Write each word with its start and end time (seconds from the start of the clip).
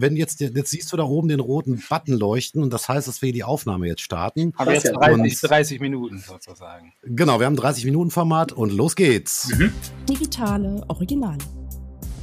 wenn 0.00 0.16
jetzt, 0.16 0.40
jetzt 0.40 0.70
siehst 0.70 0.92
du 0.92 0.96
da 0.96 1.04
oben 1.04 1.28
den 1.28 1.40
roten 1.40 1.82
Button 1.88 2.14
leuchten 2.14 2.62
und 2.62 2.72
das 2.72 2.88
heißt, 2.88 3.08
dass 3.08 3.22
wir 3.22 3.32
die 3.32 3.44
Aufnahme 3.44 3.86
jetzt 3.86 4.02
starten. 4.02 4.52
Aber 4.56 4.72
jetzt 4.72 4.92
30, 4.92 5.40
30 5.40 5.80
Minuten 5.80 6.18
sozusagen. 6.18 6.92
Genau, 7.02 7.38
wir 7.38 7.46
haben 7.46 7.56
30 7.56 7.84
Minuten 7.84 8.10
Format 8.10 8.52
und 8.52 8.72
los 8.72 8.96
geht's. 8.96 9.48
Mhm. 9.48 9.72
Digitale 10.08 10.84
Originale. 10.88 11.38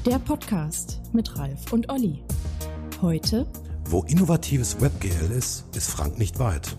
Der 0.06 0.20
Podcast 0.20 1.02
mit 1.14 1.38
Ralf 1.38 1.72
und 1.72 1.90
Olli. 1.90 2.24
Heute. 3.02 3.48
Wo 3.86 4.04
innovatives 4.04 4.82
WebGL 4.82 5.32
ist, 5.32 5.66
ist 5.76 5.90
Frank 5.90 6.18
nicht 6.18 6.40
weit. 6.40 6.76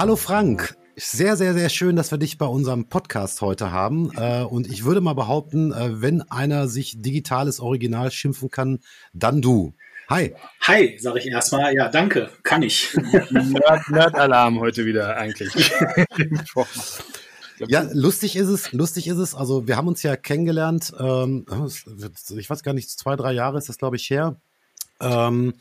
Hallo 0.00 0.16
Frank, 0.16 0.78
sehr, 0.96 1.36
sehr, 1.36 1.52
sehr 1.52 1.68
schön, 1.68 1.94
dass 1.94 2.10
wir 2.10 2.16
dich 2.16 2.38
bei 2.38 2.46
unserem 2.46 2.88
Podcast 2.88 3.42
heute 3.42 3.70
haben. 3.70 4.10
Äh, 4.16 4.44
und 4.44 4.66
ich 4.66 4.86
würde 4.86 5.02
mal 5.02 5.12
behaupten, 5.12 5.74
äh, 5.74 6.00
wenn 6.00 6.22
einer 6.22 6.68
sich 6.68 7.02
digitales 7.02 7.60
Original 7.60 8.10
schimpfen 8.10 8.48
kann, 8.48 8.78
dann 9.12 9.42
du. 9.42 9.74
Hi. 10.08 10.34
Hi, 10.62 10.96
sage 10.98 11.18
ich 11.18 11.26
erstmal. 11.26 11.74
Ja, 11.74 11.90
danke, 11.90 12.30
kann 12.44 12.62
ich. 12.62 12.96
Nerd-Alarm 13.30 14.58
heute 14.60 14.86
wieder 14.86 15.18
eigentlich. 15.18 15.70
Ja, 17.68 17.86
lustig 17.92 18.36
ist 18.36 18.48
es, 18.48 18.72
lustig 18.72 19.06
ist 19.06 19.18
es. 19.18 19.34
Also 19.34 19.68
wir 19.68 19.76
haben 19.76 19.88
uns 19.88 20.02
ja 20.02 20.16
kennengelernt, 20.16 20.94
ähm, 20.98 21.44
ich 22.38 22.48
weiß 22.48 22.62
gar 22.62 22.72
nicht, 22.72 22.88
zwei, 22.88 23.16
drei 23.16 23.32
Jahre 23.32 23.58
ist 23.58 23.68
das, 23.68 23.76
glaube 23.76 23.96
ich, 23.96 24.08
her. 24.08 24.40
Ähm, 24.98 25.52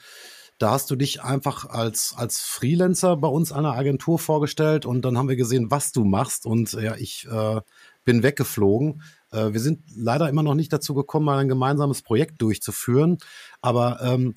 da 0.60 0.72
hast 0.72 0.92
du 0.92 0.98
dich 0.98 1.24
einfach 1.24 1.66
als, 1.66 2.14
als 2.16 2.42
Freelancer 2.42 3.16
bei 3.16 3.30
uns 3.30 3.50
der 3.50 3.58
Agentur 3.58 4.20
vorgestellt 4.20 4.86
und 4.86 5.04
dann 5.04 5.18
haben 5.18 5.30
wir 5.30 5.38
gesehen, 5.38 5.72
was 5.72 5.94
du 5.94 6.04
machst. 6.04 6.46
Und 6.46 6.74
ja, 6.74 6.96
ich 6.96 7.26
äh, 7.32 7.62
bin 8.04 8.24
weggeflogen. 8.24 9.02
Äh, 9.32 9.54
wir 9.54 9.62
sind 9.62 9.84
leider 9.96 10.28
immer 10.28 10.44
noch 10.44 10.56
nicht 10.56 10.72
dazu 10.74 10.94
gekommen, 10.94 11.26
mal 11.26 11.38
ein 11.38 11.48
gemeinsames 11.48 12.02
Projekt 12.02 12.42
durchzuführen. 12.42 13.20
Aber 13.62 14.02
ähm, 14.02 14.36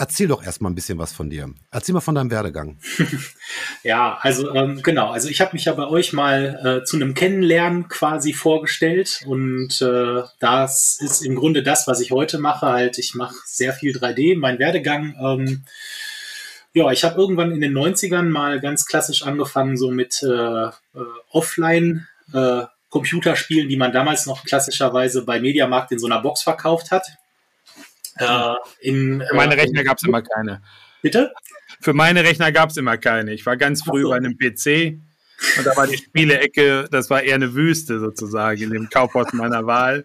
Erzähl 0.00 0.28
doch 0.28 0.42
erstmal 0.42 0.72
ein 0.72 0.74
bisschen 0.74 0.96
was 0.96 1.12
von 1.12 1.28
dir. 1.28 1.52
Erzähl 1.70 1.92
mal 1.92 2.00
von 2.00 2.14
deinem 2.14 2.30
Werdegang. 2.30 2.78
ja, 3.82 4.16
also 4.22 4.54
ähm, 4.54 4.80
genau, 4.82 5.10
also 5.10 5.28
ich 5.28 5.42
habe 5.42 5.52
mich 5.52 5.66
ja 5.66 5.74
bei 5.74 5.86
euch 5.86 6.14
mal 6.14 6.80
äh, 6.80 6.84
zu 6.86 6.96
einem 6.96 7.12
Kennenlernen 7.12 7.86
quasi 7.88 8.32
vorgestellt 8.32 9.20
und 9.26 9.82
äh, 9.82 10.22
das 10.38 10.98
ist 11.02 11.20
im 11.20 11.34
Grunde 11.34 11.62
das, 11.62 11.86
was 11.86 12.00
ich 12.00 12.12
heute 12.12 12.38
mache. 12.38 12.64
Halt, 12.64 12.96
ich 12.96 13.14
mache 13.14 13.34
sehr 13.44 13.74
viel 13.74 13.94
3D. 13.94 14.38
Mein 14.38 14.58
Werdegang, 14.58 15.14
ähm, 15.22 15.64
ja, 16.72 16.90
ich 16.92 17.04
habe 17.04 17.20
irgendwann 17.20 17.52
in 17.52 17.60
den 17.60 17.76
90ern 17.76 18.30
mal 18.30 18.58
ganz 18.58 18.86
klassisch 18.86 19.22
angefangen, 19.22 19.76
so 19.76 19.90
mit 19.90 20.22
äh, 20.22 20.68
äh 20.68 20.70
Offline. 21.30 22.08
Äh, 22.32 22.62
Computerspielen, 22.88 23.68
die 23.68 23.76
man 23.76 23.92
damals 23.92 24.26
noch 24.26 24.44
klassischerweise 24.44 25.24
bei 25.24 25.38
Mediamarkt 25.38 25.92
in 25.92 26.00
so 26.00 26.06
einer 26.06 26.22
Box 26.22 26.42
verkauft 26.42 26.90
hat. 26.90 27.06
Äh, 28.20 28.54
in, 28.80 29.24
Für 29.28 29.34
meine 29.34 29.56
äh, 29.56 29.60
Rechner 29.60 29.84
gab 29.84 29.98
es 29.98 30.04
immer 30.04 30.22
keine. 30.22 30.62
Bitte? 31.02 31.32
Für 31.80 31.94
meine 31.94 32.24
Rechner 32.24 32.52
gab 32.52 32.70
es 32.70 32.76
immer 32.76 32.98
keine. 32.98 33.32
Ich 33.32 33.46
war 33.46 33.56
ganz 33.56 33.82
früh 33.82 34.02
so. 34.02 34.10
bei 34.10 34.16
einem 34.16 34.36
PC 34.36 35.00
und 35.56 35.66
da 35.66 35.76
war 35.76 35.86
die 35.86 35.96
Spielecke, 35.96 36.86
das 36.90 37.08
war 37.08 37.22
eher 37.22 37.36
eine 37.36 37.54
Wüste 37.54 37.98
sozusagen 37.98 38.60
in 38.60 38.70
dem 38.70 38.90
Kaufhaus 38.90 39.32
meiner 39.32 39.66
Wahl. 39.66 40.04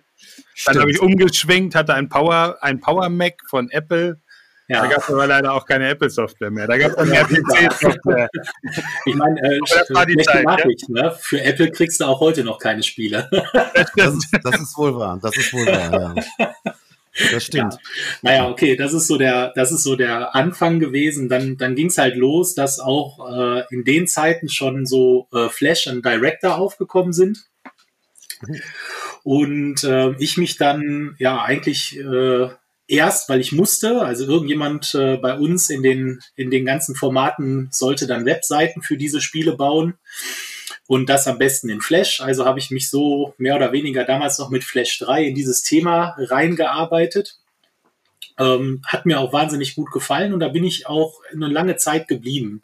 Dann 0.65 0.79
habe 0.79 0.91
ich 0.91 1.01
umgeschwenkt, 1.01 1.75
hatte 1.75 1.93
ein 1.93 2.07
Power, 2.07 2.57
ein 2.61 2.79
Power 2.79 3.09
Mac 3.09 3.35
von 3.49 3.69
Apple. 3.69 4.21
Ja. 4.67 4.81
Da 4.81 4.87
gab 4.87 4.97
es 5.03 5.09
aber 5.09 5.27
leider 5.27 5.53
auch 5.53 5.65
keine 5.65 5.89
Apple-Software 5.89 6.49
mehr. 6.49 6.65
Da 6.65 6.77
gab 6.77 6.91
es 6.91 6.95
dann 6.95 7.09
mehr 7.09 7.25
PC-Software. 7.25 8.29
Ich 9.05 9.15
meine, 9.15 9.39
äh, 9.41 9.59
das 9.69 9.89
war 9.91 10.05
die 10.07 10.17
Zeit, 10.17 10.43
Nachricht, 10.43 10.85
ja? 10.87 11.03
ne? 11.03 11.17
für 11.19 11.39
Apple 11.39 11.69
kriegst 11.69 12.01
du 12.01 12.05
auch 12.05 12.19
heute 12.19 12.43
noch 12.43 12.57
keine 12.57 12.81
Spiele. 12.81 13.29
Das, 13.95 14.13
ist, 14.15 14.27
das 14.43 14.59
ist 14.59 14.75
wohl 14.77 14.95
wahr. 14.95 15.19
Das 15.21 15.37
ist 15.37 15.53
wohl 15.53 15.67
wahr, 15.67 16.15
ja. 16.39 16.55
Das 17.31 17.45
stimmt. 17.45 17.73
Ja. 17.73 17.79
Naja, 18.21 18.49
okay, 18.49 18.75
das 18.75 18.93
ist 18.93 19.07
so 19.07 19.17
der, 19.17 19.53
das 19.55 19.71
ist 19.71 19.83
so 19.83 19.95
der 19.95 20.35
Anfang 20.35 20.79
gewesen. 20.79 21.29
Dann, 21.29 21.57
dann 21.57 21.75
ging 21.75 21.87
es 21.87 21.97
halt 21.97 22.15
los, 22.15 22.55
dass 22.55 22.79
auch 22.79 23.31
äh, 23.31 23.63
in 23.69 23.83
den 23.83 24.07
Zeiten 24.07 24.49
schon 24.49 24.85
so 24.85 25.27
äh, 25.33 25.49
Flash 25.49 25.87
und 25.87 26.05
Director 26.05 26.57
aufgekommen 26.57 27.13
sind. 27.13 27.45
Und 29.23 29.83
äh, 29.83 30.11
ich 30.19 30.37
mich 30.37 30.57
dann 30.57 31.15
ja 31.17 31.41
eigentlich 31.41 31.97
äh, 31.97 32.49
erst, 32.87 33.29
weil 33.29 33.39
ich 33.39 33.51
musste, 33.51 34.01
also 34.01 34.25
irgendjemand 34.25 34.93
äh, 34.93 35.17
bei 35.17 35.37
uns 35.37 35.69
in 35.69 35.83
den, 35.83 36.19
in 36.35 36.51
den 36.51 36.65
ganzen 36.65 36.95
Formaten 36.95 37.69
sollte 37.71 38.07
dann 38.07 38.25
Webseiten 38.25 38.81
für 38.81 38.97
diese 38.97 39.21
Spiele 39.21 39.55
bauen 39.55 39.95
und 40.87 41.09
das 41.09 41.27
am 41.27 41.37
besten 41.37 41.69
in 41.69 41.81
Flash. 41.81 42.21
Also 42.21 42.45
habe 42.45 42.59
ich 42.59 42.71
mich 42.71 42.89
so 42.89 43.33
mehr 43.37 43.55
oder 43.55 43.71
weniger 43.71 44.03
damals 44.03 44.37
noch 44.37 44.49
mit 44.49 44.63
Flash 44.63 44.99
3 44.99 45.25
in 45.25 45.35
dieses 45.35 45.63
Thema 45.63 46.15
reingearbeitet. 46.17 47.37
Ähm, 48.37 48.81
hat 48.85 49.05
mir 49.05 49.19
auch 49.19 49.33
wahnsinnig 49.33 49.75
gut 49.75 49.91
gefallen 49.91 50.33
und 50.33 50.41
da 50.41 50.49
bin 50.49 50.63
ich 50.63 50.87
auch 50.87 51.21
eine 51.31 51.47
lange 51.47 51.77
Zeit 51.77 52.07
geblieben. 52.07 52.61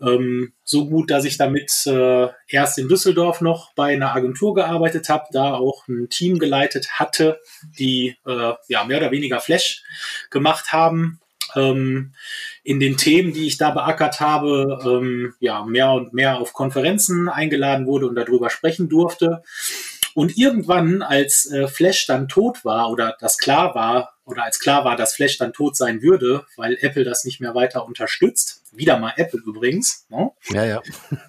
Ähm, 0.00 0.52
so 0.62 0.86
gut, 0.86 1.10
dass 1.10 1.24
ich 1.24 1.38
damit 1.38 1.72
äh, 1.86 2.28
erst 2.48 2.78
in 2.78 2.88
Düsseldorf 2.88 3.40
noch 3.40 3.72
bei 3.74 3.94
einer 3.94 4.14
Agentur 4.14 4.54
gearbeitet 4.54 5.08
habe, 5.08 5.24
da 5.32 5.54
auch 5.54 5.88
ein 5.88 6.08
Team 6.08 6.38
geleitet 6.38 7.00
hatte, 7.00 7.40
die 7.78 8.16
äh, 8.26 8.52
ja 8.68 8.84
mehr 8.84 8.98
oder 8.98 9.10
weniger 9.10 9.40
Flash 9.40 9.82
gemacht 10.30 10.72
haben 10.72 11.20
in 11.54 12.80
den 12.80 12.96
Themen, 12.96 13.32
die 13.32 13.46
ich 13.46 13.58
da 13.58 13.70
beackert 13.70 14.20
habe, 14.20 14.78
ähm, 14.84 15.34
ja, 15.40 15.64
mehr 15.64 15.92
und 15.92 16.12
mehr 16.12 16.38
auf 16.38 16.52
Konferenzen 16.52 17.28
eingeladen 17.28 17.86
wurde 17.86 18.08
und 18.08 18.16
darüber 18.16 18.50
sprechen 18.50 18.88
durfte. 18.88 19.42
Und 20.14 20.38
irgendwann, 20.38 21.02
als 21.02 21.50
äh, 21.50 21.68
Flash 21.68 22.06
dann 22.06 22.26
tot 22.26 22.64
war 22.64 22.90
oder 22.90 23.16
das 23.20 23.36
klar 23.36 23.74
war, 23.74 24.14
oder 24.26 24.44
als 24.44 24.58
klar 24.58 24.84
war, 24.84 24.96
dass 24.96 25.14
Flash 25.14 25.38
dann 25.38 25.52
tot 25.52 25.76
sein 25.76 26.02
würde, 26.02 26.44
weil 26.56 26.76
Apple 26.80 27.04
das 27.04 27.24
nicht 27.24 27.40
mehr 27.40 27.54
weiter 27.54 27.86
unterstützt, 27.86 28.62
wieder 28.72 28.98
mal 28.98 29.12
Apple 29.16 29.40
übrigens, 29.46 30.06
ne? 30.08 30.30
ja, 30.48 30.64
ja. 30.64 30.82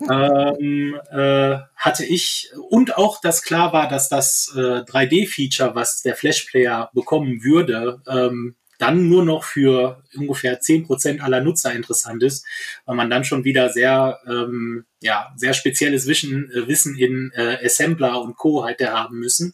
ähm, 0.09 0.99
äh, 1.11 1.59
hatte 1.75 2.05
ich 2.05 2.49
und 2.69 2.97
auch, 2.97 3.21
dass 3.21 3.43
klar 3.43 3.71
war, 3.71 3.87
dass 3.87 4.09
das 4.09 4.51
äh, 4.55 4.81
3D-Feature, 4.81 5.75
was 5.75 6.01
der 6.01 6.15
Flash-Player 6.15 6.89
bekommen 6.93 7.43
würde, 7.43 8.01
ähm, 8.07 8.55
dann 8.77 9.09
nur 9.09 9.23
noch 9.23 9.43
für 9.43 10.03
ungefähr 10.15 10.59
zehn 10.59 10.85
Prozent 10.85 11.21
aller 11.21 11.41
Nutzer 11.41 11.73
interessant 11.73 12.23
ist, 12.23 12.45
weil 12.85 12.95
man 12.95 13.09
dann 13.09 13.23
schon 13.23 13.43
wieder 13.43 13.69
sehr, 13.69 14.19
ähm, 14.27 14.85
ja, 15.01 15.33
sehr 15.35 15.53
spezielles 15.53 16.07
Wissen, 16.07 16.51
äh, 16.51 16.67
Wissen 16.67 16.97
in 16.97 17.31
äh, 17.35 17.57
Assembler 17.65 18.21
und 18.21 18.37
Co. 18.37 18.67
hätte 18.67 18.91
haben 18.91 19.19
müssen, 19.19 19.53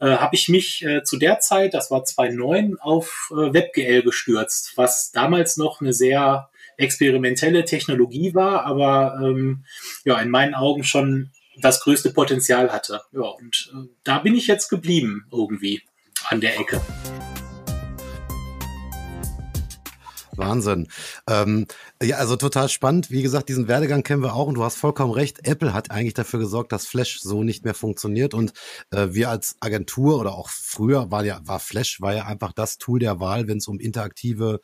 äh, 0.00 0.06
habe 0.06 0.34
ich 0.34 0.48
mich 0.48 0.84
äh, 0.84 1.02
zu 1.02 1.18
der 1.18 1.40
Zeit, 1.40 1.74
das 1.74 1.90
war 1.90 2.04
2009, 2.04 2.78
auf 2.78 3.30
äh, 3.32 3.52
WebGL 3.52 4.02
gestürzt, 4.02 4.72
was 4.76 5.12
damals 5.12 5.56
noch 5.56 5.80
eine 5.80 5.92
sehr 5.92 6.48
experimentelle 6.78 7.64
Technologie 7.64 8.34
war, 8.34 8.64
aber 8.64 9.18
ähm, 9.22 9.64
ja, 10.04 10.20
in 10.20 10.30
meinen 10.30 10.54
Augen 10.54 10.84
schon 10.84 11.30
das 11.58 11.80
größte 11.80 12.10
Potenzial 12.10 12.72
hatte. 12.72 13.00
Ja, 13.12 13.22
und 13.22 13.72
äh, 13.74 13.88
da 14.04 14.18
bin 14.18 14.34
ich 14.34 14.46
jetzt 14.46 14.68
geblieben 14.68 15.26
irgendwie 15.32 15.82
an 16.28 16.40
der 16.40 16.58
Ecke. 16.58 16.80
Wahnsinn. 20.36 20.88
Ähm, 21.28 21.66
ja, 22.02 22.16
also 22.16 22.36
total 22.36 22.68
spannend. 22.68 23.10
Wie 23.10 23.22
gesagt, 23.22 23.48
diesen 23.48 23.68
Werdegang 23.68 24.02
kennen 24.02 24.22
wir 24.22 24.34
auch 24.34 24.46
und 24.46 24.54
du 24.54 24.64
hast 24.64 24.76
vollkommen 24.76 25.12
recht. 25.12 25.46
Apple 25.46 25.72
hat 25.72 25.90
eigentlich 25.90 26.14
dafür 26.14 26.40
gesorgt, 26.40 26.72
dass 26.72 26.86
Flash 26.86 27.20
so 27.20 27.42
nicht 27.42 27.64
mehr 27.64 27.74
funktioniert 27.74 28.34
und 28.34 28.52
äh, 28.90 29.08
wir 29.10 29.30
als 29.30 29.56
Agentur 29.60 30.20
oder 30.20 30.34
auch 30.34 30.48
früher 30.48 31.10
war 31.10 31.24
ja 31.24 31.40
war 31.44 31.60
Flash 31.60 32.00
war 32.00 32.14
ja 32.14 32.26
einfach 32.26 32.52
das 32.52 32.78
Tool 32.78 32.98
der 32.98 33.20
Wahl, 33.20 33.48
wenn 33.48 33.58
es 33.58 33.68
um 33.68 33.80
interaktive 33.80 34.60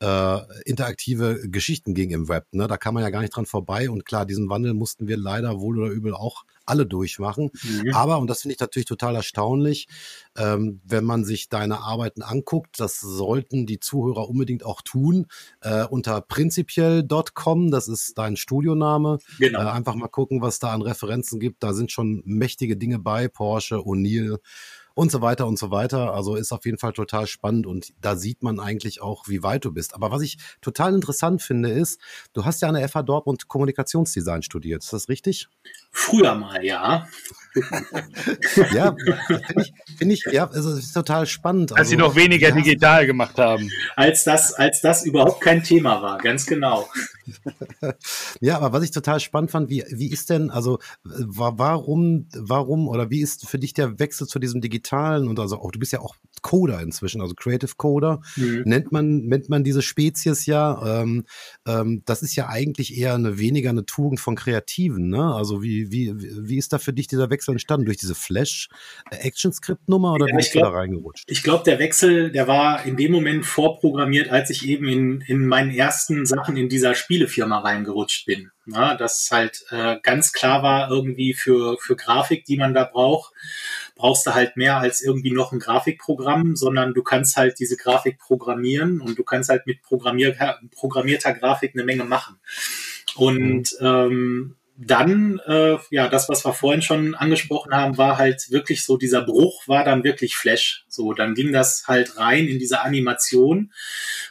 äh, 0.00 0.38
interaktive 0.64 1.48
Geschichten 1.48 1.94
ging 1.94 2.10
im 2.10 2.28
Web. 2.28 2.46
Ne? 2.52 2.66
Da 2.66 2.76
kann 2.76 2.94
man 2.94 3.02
ja 3.02 3.10
gar 3.10 3.20
nicht 3.20 3.34
dran 3.34 3.46
vorbei 3.46 3.90
und 3.90 4.04
klar, 4.04 4.26
diesen 4.26 4.48
Wandel 4.48 4.74
mussten 4.74 5.08
wir 5.08 5.16
leider 5.16 5.60
wohl 5.60 5.78
oder 5.78 5.90
übel 5.90 6.14
auch 6.14 6.44
alle 6.70 6.86
durchmachen. 6.86 7.50
Mhm. 7.62 7.94
Aber, 7.94 8.18
und 8.18 8.28
das 8.28 8.42
finde 8.42 8.54
ich 8.54 8.60
natürlich 8.60 8.86
total 8.86 9.16
erstaunlich, 9.16 9.88
ähm, 10.36 10.80
wenn 10.84 11.04
man 11.04 11.24
sich 11.24 11.48
deine 11.48 11.80
Arbeiten 11.80 12.22
anguckt, 12.22 12.78
das 12.78 13.00
sollten 13.00 13.66
die 13.66 13.80
Zuhörer 13.80 14.28
unbedingt 14.28 14.64
auch 14.64 14.82
tun, 14.82 15.26
äh, 15.60 15.84
unter 15.84 16.20
prinzipiell.com, 16.20 17.70
das 17.70 17.88
ist 17.88 18.16
dein 18.16 18.36
Studioname. 18.36 19.18
Genau. 19.38 19.60
Äh, 19.60 19.70
einfach 19.70 19.94
mal 19.94 20.08
gucken, 20.08 20.40
was 20.40 20.58
da 20.60 20.72
an 20.72 20.82
Referenzen 20.82 21.40
gibt. 21.40 21.62
Da 21.62 21.74
sind 21.74 21.92
schon 21.92 22.22
mächtige 22.24 22.76
Dinge 22.76 22.98
bei, 22.98 23.28
Porsche, 23.28 23.76
O'Neill, 23.76 24.38
und 24.94 25.10
so 25.10 25.22
weiter 25.22 25.46
und 25.46 25.58
so 25.58 25.70
weiter. 25.70 26.12
Also 26.12 26.36
ist 26.36 26.52
auf 26.52 26.64
jeden 26.64 26.78
Fall 26.78 26.92
total 26.92 27.26
spannend 27.26 27.66
und 27.66 27.92
da 28.00 28.16
sieht 28.16 28.42
man 28.42 28.60
eigentlich 28.60 29.00
auch, 29.00 29.28
wie 29.28 29.42
weit 29.42 29.64
du 29.64 29.72
bist. 29.72 29.94
Aber 29.94 30.10
was 30.10 30.22
ich 30.22 30.38
total 30.60 30.94
interessant 30.94 31.42
finde, 31.42 31.70
ist, 31.70 32.00
du 32.32 32.44
hast 32.44 32.60
ja 32.62 32.68
an 32.68 32.74
der 32.74 32.88
FH 32.88 33.02
Dortmund 33.02 33.48
Kommunikationsdesign 33.48 34.42
studiert. 34.42 34.82
Ist 34.82 34.92
das 34.92 35.08
richtig? 35.08 35.48
Früher 35.92 36.34
mal, 36.34 36.64
ja. 36.64 37.06
ja, 38.74 38.94
finde 38.96 39.62
ich, 39.62 39.72
find 39.98 40.12
ich, 40.12 40.24
ja, 40.30 40.48
also 40.48 40.76
ist 40.76 40.92
total 40.92 41.26
spannend. 41.26 41.72
Als 41.72 41.80
also, 41.80 41.90
sie 41.90 41.96
noch 41.96 42.14
weniger 42.14 42.50
ja. 42.50 42.54
digital 42.54 43.06
gemacht 43.06 43.38
haben. 43.38 43.68
Als 43.96 44.24
das, 44.24 44.52
als 44.54 44.80
das 44.80 45.04
überhaupt 45.04 45.40
kein 45.40 45.64
Thema 45.64 46.00
war, 46.00 46.18
ganz 46.18 46.46
genau. 46.46 46.88
ja, 48.40 48.56
aber 48.56 48.72
was 48.72 48.84
ich 48.84 48.92
total 48.92 49.20
spannend 49.20 49.50
fand, 49.50 49.68
wie, 49.68 49.84
wie 49.90 50.10
ist 50.10 50.30
denn, 50.30 50.50
also 50.50 50.78
warum, 51.02 52.28
warum 52.36 52.88
oder 52.88 53.10
wie 53.10 53.20
ist 53.20 53.48
für 53.48 53.58
dich 53.58 53.74
der 53.74 53.98
Wechsel 53.98 54.26
zu 54.26 54.38
diesem 54.38 54.60
Digitalen 54.60 55.28
und 55.28 55.38
also 55.40 55.58
auch, 55.58 55.70
du 55.72 55.78
bist 55.78 55.92
ja 55.92 56.00
auch 56.00 56.14
Coder 56.42 56.80
inzwischen, 56.80 57.20
also 57.20 57.34
Creative 57.34 57.72
Coder, 57.76 58.20
mhm. 58.36 58.62
nennt 58.64 58.92
man, 58.92 59.26
nennt 59.26 59.48
man 59.48 59.64
diese 59.64 59.82
Spezies 59.82 60.46
ja. 60.46 61.00
Ähm, 61.02 61.24
ähm, 61.66 62.02
das 62.06 62.22
ist 62.22 62.36
ja 62.36 62.48
eigentlich 62.48 62.96
eher 62.96 63.14
eine 63.14 63.38
weniger 63.38 63.70
eine 63.70 63.84
Tugend 63.84 64.20
von 64.20 64.36
Kreativen, 64.36 65.08
ne? 65.08 65.34
Also 65.34 65.62
wie, 65.62 65.79
wie, 65.90 66.12
wie 66.16 66.58
ist 66.58 66.72
da 66.72 66.78
für 66.78 66.92
dich 66.92 67.06
dieser 67.06 67.30
Wechsel 67.30 67.52
entstanden? 67.52 67.86
Durch 67.86 67.98
diese 67.98 68.14
Flash-Action-Script-Nummer 68.14 70.14
oder 70.14 70.26
ja, 70.26 70.32
wie 70.32 70.36
bist 70.36 70.52
glaub, 70.52 70.64
du 70.64 70.70
da 70.70 70.76
reingerutscht? 70.76 71.30
Ich 71.30 71.42
glaube, 71.42 71.64
der 71.64 71.78
Wechsel, 71.78 72.30
der 72.30 72.46
war 72.46 72.84
in 72.84 72.96
dem 72.96 73.12
Moment 73.12 73.46
vorprogrammiert, 73.46 74.30
als 74.30 74.50
ich 74.50 74.68
eben 74.68 74.88
in, 74.88 75.20
in 75.22 75.46
meinen 75.46 75.70
ersten 75.70 76.26
Sachen 76.26 76.56
in 76.56 76.68
dieser 76.68 76.94
Spielefirma 76.94 77.58
reingerutscht 77.58 78.26
bin. 78.26 78.50
Na, 78.66 78.94
das 78.94 79.28
halt 79.32 79.64
äh, 79.70 79.96
ganz 80.02 80.32
klar 80.32 80.62
war, 80.62 80.90
irgendwie 80.90 81.34
für, 81.34 81.76
für 81.80 81.96
Grafik, 81.96 82.44
die 82.44 82.56
man 82.56 82.72
da 82.72 82.84
braucht, 82.84 83.32
brauchst 83.96 84.26
du 84.26 84.34
halt 84.34 84.56
mehr 84.56 84.78
als 84.78 85.02
irgendwie 85.02 85.32
noch 85.32 85.52
ein 85.52 85.58
Grafikprogramm, 85.58 86.56
sondern 86.56 86.94
du 86.94 87.02
kannst 87.02 87.36
halt 87.36 87.58
diese 87.58 87.76
Grafik 87.76 88.18
programmieren 88.18 89.00
und 89.00 89.18
du 89.18 89.24
kannst 89.24 89.50
halt 89.50 89.66
mit 89.66 89.82
programmier 89.82 90.36
programmierter 90.74 91.32
Grafik 91.32 91.72
eine 91.74 91.84
Menge 91.84 92.04
machen. 92.04 92.38
Und 93.16 93.76
mhm. 93.80 93.86
ähm, 93.86 94.56
dann, 94.82 95.38
äh, 95.46 95.76
ja, 95.90 96.08
das, 96.08 96.30
was 96.30 96.44
wir 96.46 96.54
vorhin 96.54 96.80
schon 96.80 97.14
angesprochen 97.14 97.74
haben, 97.74 97.98
war 97.98 98.16
halt 98.16 98.50
wirklich 98.50 98.82
so, 98.82 98.96
dieser 98.96 99.20
Bruch 99.20 99.68
war 99.68 99.84
dann 99.84 100.04
wirklich 100.04 100.36
Flash. 100.36 100.86
So, 100.88 101.12
dann 101.12 101.34
ging 101.34 101.52
das 101.52 101.84
halt 101.86 102.16
rein 102.16 102.46
in 102.46 102.58
diese 102.58 102.80
Animation. 102.80 103.72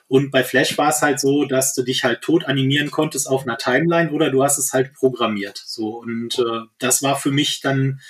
Und 0.07 0.31
bei 0.31 0.43
Flash 0.43 0.75
war 0.79 0.89
es 0.89 1.03
halt 1.03 1.19
so, 1.19 1.45
dass 1.45 1.75
du 1.75 1.83
dich 1.83 2.03
halt 2.03 2.21
tot 2.21 2.45
animieren 2.45 2.89
konntest 2.89 3.29
auf 3.29 3.43
einer 3.43 3.59
Timeline 3.59 4.11
oder 4.11 4.31
du 4.31 4.43
hast 4.43 4.57
es 4.57 4.73
halt 4.73 4.93
programmiert. 4.93 5.61
So, 5.63 5.99
und 5.99 6.39
äh, 6.39 6.61
das 6.79 7.03
war 7.03 7.15
für 7.15 7.31
mich 7.31 7.61
dann, 7.61 8.01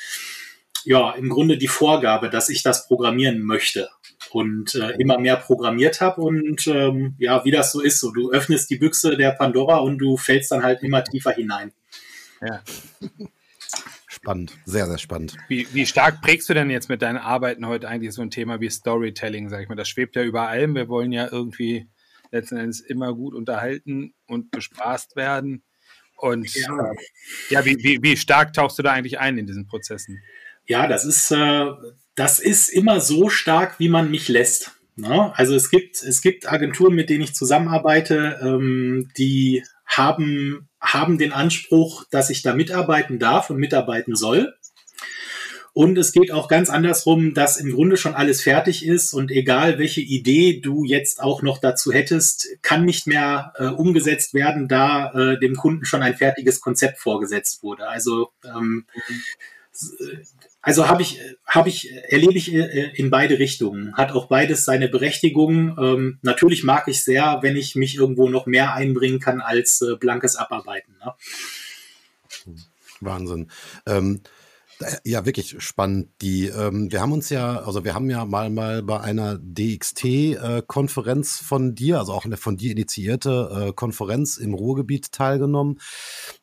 ja, 0.86 1.12
im 1.12 1.28
Grunde 1.28 1.58
die 1.58 1.68
Vorgabe, 1.68 2.30
dass 2.30 2.48
ich 2.48 2.64
das 2.64 2.88
programmieren 2.88 3.42
möchte 3.42 3.90
und 4.32 4.76
äh, 4.76 4.92
immer 4.92 5.20
mehr 5.20 5.36
programmiert 5.36 6.00
habe 6.00 6.22
und 6.22 6.68
ähm, 6.68 7.16
ja, 7.20 7.44
wie 7.44 7.52
das 7.52 7.74
so 7.74 7.82
ist, 7.82 8.00
so 8.00 8.12
du 8.12 8.32
öffnest 8.32 8.70
die 8.70 8.78
Büchse 8.78 9.18
der 9.18 9.32
Pandora 9.32 9.80
und 9.80 9.98
du 9.98 10.16
fällst 10.16 10.52
dann 10.52 10.64
halt 10.64 10.84
immer 10.84 11.04
tiefer 11.04 11.32
hinein. 11.32 11.74
Ja. 12.42 12.62
Spannend, 14.08 14.58
sehr, 14.66 14.88
sehr 14.88 14.98
spannend. 14.98 15.38
Wie, 15.48 15.68
wie 15.74 15.86
stark 15.86 16.22
prägst 16.22 16.50
du 16.50 16.54
denn 16.54 16.70
jetzt 16.70 16.90
mit 16.90 17.02
deinen 17.02 17.18
Arbeiten 17.18 17.68
heute 17.68 17.88
eigentlich 17.88 18.14
so 18.14 18.22
ein 18.22 18.32
Thema 18.32 18.60
wie 18.60 18.70
Storytelling, 18.70 19.50
sag 19.50 19.62
ich 19.62 19.70
mal? 19.70 19.76
Das 19.76 19.88
schwebt 19.88 20.16
ja 20.16 20.24
über 20.24 20.48
allem. 20.48 20.76
Wir 20.76 20.90
wollen 20.90 21.12
ja 21.12 21.30
irgendwie 21.32 21.88
letzten 22.32 22.58
Endes 22.58 22.80
immer 22.82 23.14
gut 23.14 23.34
unterhalten 23.34 24.14
und 24.28 24.52
bespaßt 24.52 25.16
werden. 25.16 25.64
Und 26.18 26.54
ja, 26.54 26.92
ja 27.50 27.66
wie, 27.66 27.78
wie, 27.78 28.00
wie 28.02 28.18
stark 28.18 28.54
tauchst 28.54 28.78
du 28.78 28.84
da 28.84 28.92
eigentlich 28.92 29.20
ein 29.20 29.38
in 29.38 29.48
diesen 29.48 29.68
Prozessen? 29.68 30.22
Ja, 30.66 30.88
das 30.88 31.06
ist, 31.06 31.32
äh, 31.32 31.66
das 32.16 32.40
ist 32.40 32.70
immer 32.70 33.00
so 33.02 33.30
stark, 33.30 33.80
wie 33.80 33.90
man 33.90 34.12
mich 34.12 34.28
lässt. 34.28 34.72
Ne? 34.96 35.34
Also 35.36 35.56
es 35.56 35.70
gibt, 35.70 36.02
es 36.04 36.22
gibt 36.22 36.52
Agenturen, 36.52 36.94
mit 36.94 37.10
denen 37.10 37.24
ich 37.24 37.34
zusammenarbeite, 37.34 38.40
ähm, 38.44 39.10
die 39.18 39.64
haben 39.86 40.69
haben 40.94 41.18
den 41.18 41.34
Anspruch, 41.34 42.06
dass 42.10 42.30
ich 42.30 42.42
da 42.42 42.54
mitarbeiten 42.54 43.20
darf 43.20 43.50
und 43.50 43.58
mitarbeiten 43.58 44.16
soll. 44.16 44.54
Und 45.74 45.98
es 45.98 46.12
geht 46.12 46.32
auch 46.32 46.48
ganz 46.48 46.70
andersrum, 46.70 47.34
dass 47.34 47.58
im 47.58 47.72
Grunde 47.72 47.96
schon 47.96 48.16
alles 48.16 48.42
fertig 48.42 48.86
ist 48.86 49.14
und 49.14 49.32
egal 49.32 49.78
welche 49.78 50.02
Idee 50.02 50.60
du 50.60 50.84
jetzt 50.84 51.22
auch 51.22 51.42
noch 51.42 51.60
dazu 51.60 51.94
hättest, 51.94 52.48
kann 52.62 52.86
nicht 52.86 53.08
mehr 53.08 53.54
äh, 53.56 53.68
umgesetzt 53.68 54.34
werden, 54.34 54.68
da 54.68 55.12
äh, 55.14 55.40
dem 55.40 55.56
Kunden 55.56 55.86
schon 55.86 56.02
ein 56.02 56.18
fertiges 56.18 56.60
Konzept 56.60 57.00
vorgesetzt 57.00 57.64
wurde. 57.64 57.88
Also 57.88 58.32
ähm, 58.44 58.86
also 60.62 60.88
habe 60.88 61.02
ich, 61.02 61.20
habe 61.46 61.70
ich, 61.70 61.92
erlebe 61.92 62.38
ich 62.38 62.54
äh, 62.54 62.92
in 62.96 63.10
beide 63.10 63.40
Richtungen. 63.40 63.96
Hat 63.96 64.12
auch 64.12 64.28
beides 64.28 64.66
seine 64.66 64.90
Berechtigung. 64.90 65.78
Ähm, 65.80 66.20
natürlich 66.22 66.64
mag 66.64 66.88
ich 66.88 67.04
sehr, 67.04 67.40
wenn 67.42 67.56
ich 67.56 67.76
mich 67.76 67.96
irgendwo 67.96 68.30
noch 68.30 68.46
mehr 68.46 68.74
einbringen 68.74 69.20
kann 69.20 69.40
als 69.40 69.82
äh, 69.82 69.96
blankes 69.96 70.36
Abarbeiten. 70.36 70.96
Ne? 71.04 71.14
Wahnsinn. 73.00 73.50
Ähm, 73.86 74.22
ja, 75.04 75.26
wirklich 75.26 75.62
spannend. 75.62 76.10
Die, 76.22 76.48
ähm, 76.48 76.90
wir 76.92 77.02
haben 77.02 77.12
uns 77.12 77.30
ja, 77.30 77.64
also 77.64 77.84
wir 77.84 77.94
haben 77.94 78.10
ja 78.10 78.24
mal 78.24 78.50
mal 78.50 78.82
bei 78.82 79.02
einer 79.02 79.38
DXT-Konferenz 79.38 81.42
äh, 81.42 81.44
von 81.44 81.76
dir, 81.76 82.00
also 82.00 82.14
auch 82.14 82.24
eine 82.24 82.38
von 82.38 82.56
dir 82.56 82.72
initiierte 82.72 83.68
äh, 83.70 83.74
Konferenz 83.74 84.38
im 84.38 84.54
Ruhrgebiet 84.54 85.12
teilgenommen. 85.12 85.82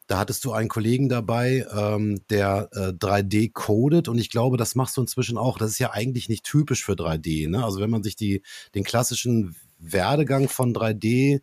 Da 0.06 0.18
hattest 0.18 0.44
du 0.44 0.52
einen 0.52 0.68
Kollegen 0.68 1.08
dabei, 1.08 1.66
ähm, 1.74 2.20
der 2.30 2.68
äh, 2.72 2.92
3D 2.92 3.52
codet 3.52 4.08
und 4.08 4.18
ich 4.18 4.30
glaube, 4.30 4.56
das 4.56 4.74
machst 4.76 4.96
du 4.96 5.00
inzwischen 5.00 5.36
auch. 5.36 5.58
Das 5.58 5.70
ist 5.70 5.78
ja 5.78 5.92
eigentlich 5.92 6.28
nicht 6.28 6.44
typisch 6.44 6.84
für 6.84 6.92
3D. 6.92 7.48
Ne? 7.48 7.64
Also 7.64 7.80
wenn 7.80 7.90
man 7.90 8.04
sich 8.04 8.14
die, 8.14 8.42
den 8.74 8.84
klassischen 8.84 9.56
Werdegang 9.78 10.48
von 10.48 10.72
3D 10.72 11.40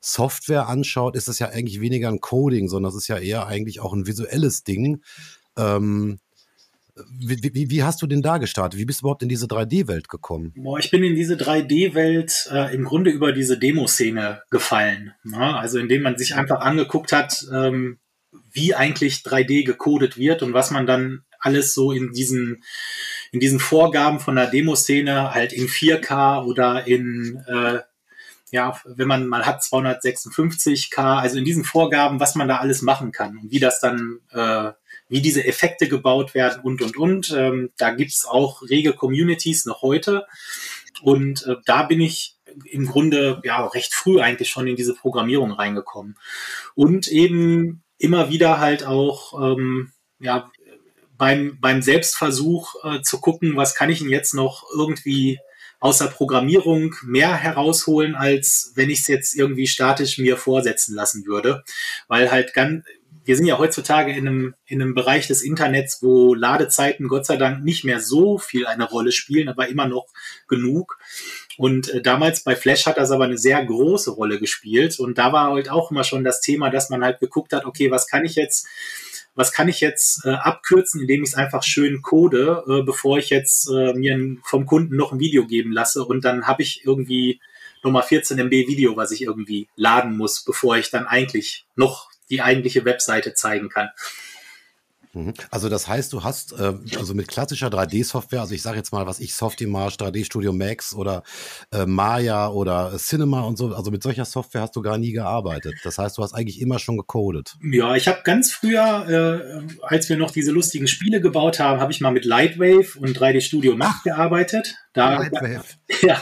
Software 0.00 0.68
anschaut, 0.68 1.16
ist 1.16 1.28
das 1.28 1.38
ja 1.38 1.48
eigentlich 1.48 1.80
weniger 1.80 2.08
ein 2.08 2.20
Coding, 2.20 2.68
sondern 2.68 2.92
das 2.92 3.02
ist 3.02 3.08
ja 3.08 3.18
eher 3.18 3.46
eigentlich 3.46 3.80
auch 3.80 3.92
ein 3.92 4.06
visuelles 4.06 4.62
Ding. 4.62 5.02
Ähm, 5.56 6.18
wie, 7.18 7.54
wie, 7.54 7.70
wie, 7.70 7.82
hast 7.82 8.02
du 8.02 8.06
denn 8.06 8.22
da 8.22 8.38
gestartet? 8.38 8.78
Wie 8.78 8.84
bist 8.84 9.00
du 9.00 9.04
überhaupt 9.04 9.24
in 9.24 9.28
diese 9.28 9.46
3D-Welt 9.46 10.08
gekommen? 10.08 10.52
Boah, 10.56 10.78
ich 10.78 10.90
bin 10.90 11.02
in 11.02 11.16
diese 11.16 11.34
3D-Welt 11.34 12.48
äh, 12.52 12.72
im 12.72 12.84
Grunde 12.84 13.10
über 13.10 13.32
diese 13.32 13.58
Demoszene 13.58 14.42
gefallen. 14.50 15.12
Ne? 15.24 15.56
Also 15.56 15.78
indem 15.78 16.02
man 16.02 16.16
sich 16.16 16.36
einfach 16.36 16.60
angeguckt 16.60 17.10
hat, 17.10 17.44
ähm, 17.52 17.98
wie 18.50 18.74
eigentlich 18.74 19.16
3D 19.16 19.64
gecodet 19.64 20.16
wird 20.16 20.42
und 20.42 20.52
was 20.52 20.70
man 20.70 20.86
dann 20.86 21.24
alles 21.38 21.74
so 21.74 21.92
in 21.92 22.12
diesen 22.12 22.64
in 23.32 23.40
diesen 23.40 23.60
Vorgaben 23.60 24.20
von 24.20 24.36
der 24.36 24.46
Demoszene 24.46 25.34
halt 25.34 25.52
in 25.52 25.66
4K 25.66 26.44
oder 26.44 26.86
in 26.86 27.42
äh, 27.46 27.80
ja, 28.50 28.80
wenn 28.84 29.08
man 29.08 29.26
mal 29.26 29.46
hat 29.46 29.62
256K, 29.62 31.18
also 31.18 31.38
in 31.38 31.44
diesen 31.44 31.64
Vorgaben, 31.64 32.20
was 32.20 32.36
man 32.36 32.46
da 32.46 32.58
alles 32.58 32.82
machen 32.82 33.10
kann 33.10 33.36
und 33.38 33.50
wie 33.50 33.58
das 33.58 33.80
dann 33.80 34.20
äh, 34.30 34.70
wie 35.08 35.20
diese 35.20 35.46
Effekte 35.46 35.88
gebaut 35.88 36.34
werden 36.34 36.62
und, 36.62 36.82
und, 36.82 36.96
und. 36.96 37.30
Ähm, 37.36 37.70
da 37.76 37.90
gibt's 37.90 38.26
auch 38.26 38.62
rege 38.62 38.94
Communities 38.94 39.64
noch 39.64 39.82
heute. 39.82 40.26
Und 41.02 41.46
äh, 41.46 41.54
da 41.66 41.84
bin 41.84 42.00
ich 42.00 42.36
im 42.64 42.86
Grunde 42.86 43.40
ja 43.44 43.64
recht 43.66 43.94
früh 43.94 44.20
eigentlich 44.20 44.50
schon 44.50 44.66
in 44.66 44.74
diese 44.76 44.94
Programmierung 44.94 45.52
reingekommen. 45.52 46.16
Und 46.74 47.06
eben 47.06 47.83
immer 47.98 48.30
wieder 48.30 48.58
halt 48.58 48.84
auch 48.84 49.40
ähm, 49.40 49.92
ja, 50.18 50.50
beim, 51.16 51.58
beim 51.60 51.82
Selbstversuch 51.82 52.74
äh, 52.84 53.02
zu 53.02 53.20
gucken, 53.20 53.56
was 53.56 53.74
kann 53.74 53.90
ich 53.90 54.00
denn 54.00 54.10
jetzt 54.10 54.34
noch 54.34 54.64
irgendwie 54.74 55.38
außer 55.80 56.08
Programmierung 56.08 56.94
mehr 57.02 57.36
herausholen, 57.36 58.14
als 58.14 58.72
wenn 58.74 58.88
ich 58.88 59.00
es 59.00 59.06
jetzt 59.06 59.34
irgendwie 59.34 59.66
statisch 59.66 60.18
mir 60.18 60.36
vorsetzen 60.36 60.94
lassen 60.94 61.26
würde. 61.26 61.62
Weil 62.08 62.30
halt 62.30 62.54
ganz, 62.54 62.84
wir 63.24 63.36
sind 63.36 63.46
ja 63.46 63.58
heutzutage 63.58 64.12
in 64.12 64.26
einem, 64.26 64.54
in 64.66 64.80
einem 64.80 64.94
Bereich 64.94 65.26
des 65.26 65.42
Internets, 65.42 66.02
wo 66.02 66.34
Ladezeiten 66.34 67.08
Gott 67.08 67.26
sei 67.26 67.36
Dank 67.36 67.64
nicht 67.64 67.84
mehr 67.84 68.00
so 68.00 68.38
viel 68.38 68.66
eine 68.66 68.88
Rolle 68.88 69.12
spielen, 69.12 69.48
aber 69.48 69.68
immer 69.68 69.86
noch 69.86 70.06
genug. 70.48 70.98
Und 71.56 71.88
äh, 71.90 72.02
damals 72.02 72.42
bei 72.42 72.56
Flash 72.56 72.86
hat 72.86 72.98
das 72.98 73.10
aber 73.10 73.24
eine 73.24 73.38
sehr 73.38 73.64
große 73.64 74.10
Rolle 74.10 74.38
gespielt. 74.38 74.98
Und 74.98 75.18
da 75.18 75.32
war 75.32 75.52
halt 75.52 75.70
auch 75.70 75.90
immer 75.90 76.04
schon 76.04 76.24
das 76.24 76.40
Thema, 76.40 76.70
dass 76.70 76.90
man 76.90 77.04
halt 77.04 77.20
geguckt 77.20 77.52
hat, 77.52 77.64
okay, 77.64 77.90
was 77.90 78.06
kann 78.06 78.24
ich 78.24 78.34
jetzt, 78.34 78.66
was 79.34 79.52
kann 79.52 79.68
ich 79.68 79.80
jetzt 79.80 80.24
äh, 80.24 80.30
abkürzen, 80.30 81.00
indem 81.00 81.22
ich 81.22 81.30
es 81.30 81.34
einfach 81.34 81.62
schön 81.62 82.02
code, 82.02 82.64
äh, 82.68 82.82
bevor 82.82 83.18
ich 83.18 83.30
jetzt 83.30 83.68
äh, 83.68 83.94
mir 83.94 84.36
vom 84.44 84.66
Kunden 84.66 84.96
noch 84.96 85.12
ein 85.12 85.20
Video 85.20 85.46
geben 85.46 85.72
lasse 85.72 86.04
und 86.04 86.24
dann 86.24 86.46
habe 86.46 86.62
ich 86.62 86.84
irgendwie 86.84 87.40
nochmal 87.82 88.02
14 88.02 88.38
MB 88.38 88.50
Video, 88.50 88.96
was 88.96 89.10
ich 89.10 89.22
irgendwie 89.22 89.68
laden 89.76 90.16
muss, 90.16 90.42
bevor 90.44 90.76
ich 90.76 90.90
dann 90.90 91.06
eigentlich 91.06 91.66
noch 91.76 92.10
die 92.30 92.40
eigentliche 92.40 92.84
Webseite 92.84 93.34
zeigen 93.34 93.68
kann. 93.68 93.90
Mhm. 95.14 95.34
Also 95.50 95.68
das 95.68 95.88
heißt, 95.88 96.12
du 96.12 96.24
hast 96.24 96.52
äh, 96.52 96.74
also 96.98 97.14
mit 97.14 97.28
klassischer 97.28 97.68
3D-Software, 97.68 98.40
also 98.40 98.54
ich 98.54 98.62
sage 98.62 98.76
jetzt 98.76 98.92
mal, 98.92 99.06
was 99.06 99.20
ich 99.20 99.34
Softimage, 99.34 99.96
3D 99.96 100.24
Studio 100.24 100.52
Max 100.52 100.94
oder 100.94 101.22
äh, 101.72 101.86
Maya 101.86 102.48
oder 102.48 102.96
Cinema 102.98 103.42
und 103.42 103.56
so, 103.56 103.74
also 103.74 103.90
mit 103.90 104.02
solcher 104.02 104.24
Software 104.24 104.62
hast 104.62 104.76
du 104.76 104.82
gar 104.82 104.98
nie 104.98 105.12
gearbeitet. 105.12 105.74
Das 105.84 105.98
heißt, 105.98 106.18
du 106.18 106.22
hast 106.22 106.34
eigentlich 106.34 106.60
immer 106.60 106.78
schon 106.78 106.96
gecodet. 106.96 107.56
Ja, 107.62 107.94
ich 107.94 108.08
habe 108.08 108.20
ganz 108.24 108.52
früher, 108.52 109.08
äh, 109.08 109.84
als 109.84 110.08
wir 110.08 110.16
noch 110.16 110.32
diese 110.32 110.50
lustigen 110.50 110.88
Spiele 110.88 111.20
gebaut 111.20 111.60
haben, 111.60 111.80
habe 111.80 111.92
ich 111.92 112.00
mal 112.00 112.12
mit 112.12 112.24
Lightwave 112.24 112.98
und 112.98 113.16
3D 113.16 113.40
Studio 113.40 113.76
Max 113.76 114.02
gearbeitet. 114.02 114.76
Da, 114.92 115.18
Lightwave. 115.18 115.64
ja, 116.02 116.20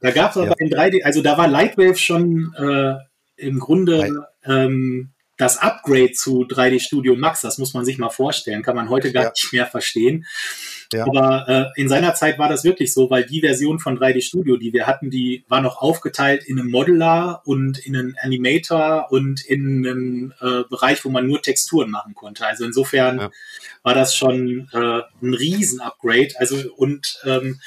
da 0.00 0.10
gab 0.10 0.32
es 0.32 0.36
aber 0.36 0.48
ja. 0.48 0.54
in 0.58 0.70
3D, 0.70 1.02
also 1.02 1.22
da 1.22 1.38
war 1.38 1.48
Lightwave 1.48 1.96
schon 1.96 2.54
äh, 2.58 2.94
im 3.36 3.58
Grunde 3.58 4.26
ähm, 4.44 5.12
das 5.38 5.56
Upgrade 5.56 6.12
zu 6.12 6.42
3D 6.42 6.80
Studio 6.80 7.14
Max, 7.16 7.40
das 7.40 7.58
muss 7.58 7.72
man 7.72 7.84
sich 7.84 7.96
mal 7.96 8.10
vorstellen, 8.10 8.62
kann 8.62 8.76
man 8.76 8.90
heute 8.90 9.12
gar 9.12 9.24
ja. 9.24 9.30
nicht 9.30 9.52
mehr 9.52 9.66
verstehen. 9.66 10.26
Ja. 10.92 11.06
Aber 11.06 11.48
äh, 11.76 11.80
in 11.80 11.88
seiner 11.88 12.14
Zeit 12.14 12.38
war 12.38 12.48
das 12.48 12.64
wirklich 12.64 12.92
so, 12.92 13.08
weil 13.08 13.24
die 13.24 13.40
Version 13.40 13.78
von 13.78 13.98
3D 13.98 14.20
Studio, 14.20 14.56
die 14.56 14.72
wir 14.72 14.86
hatten, 14.86 15.10
die 15.10 15.44
war 15.48 15.60
noch 15.60 15.80
aufgeteilt 15.80 16.44
in 16.44 16.58
einen 16.58 16.70
Modeler 16.70 17.42
und 17.44 17.78
in 17.78 17.96
einen 17.96 18.16
Animator 18.20 19.06
und 19.10 19.44
in 19.44 19.86
einen 19.86 20.34
äh, 20.40 20.64
Bereich, 20.68 21.04
wo 21.04 21.10
man 21.10 21.26
nur 21.26 21.40
Texturen 21.40 21.90
machen 21.90 22.14
konnte. 22.14 22.44
Also 22.44 22.64
insofern 22.64 23.18
ja. 23.18 23.30
war 23.84 23.94
das 23.94 24.16
schon 24.16 24.68
äh, 24.72 25.02
ein 25.22 25.34
Riesen-Upgrade. 25.34 26.30
Also 26.36 26.56
und 26.76 27.20
ähm, 27.24 27.60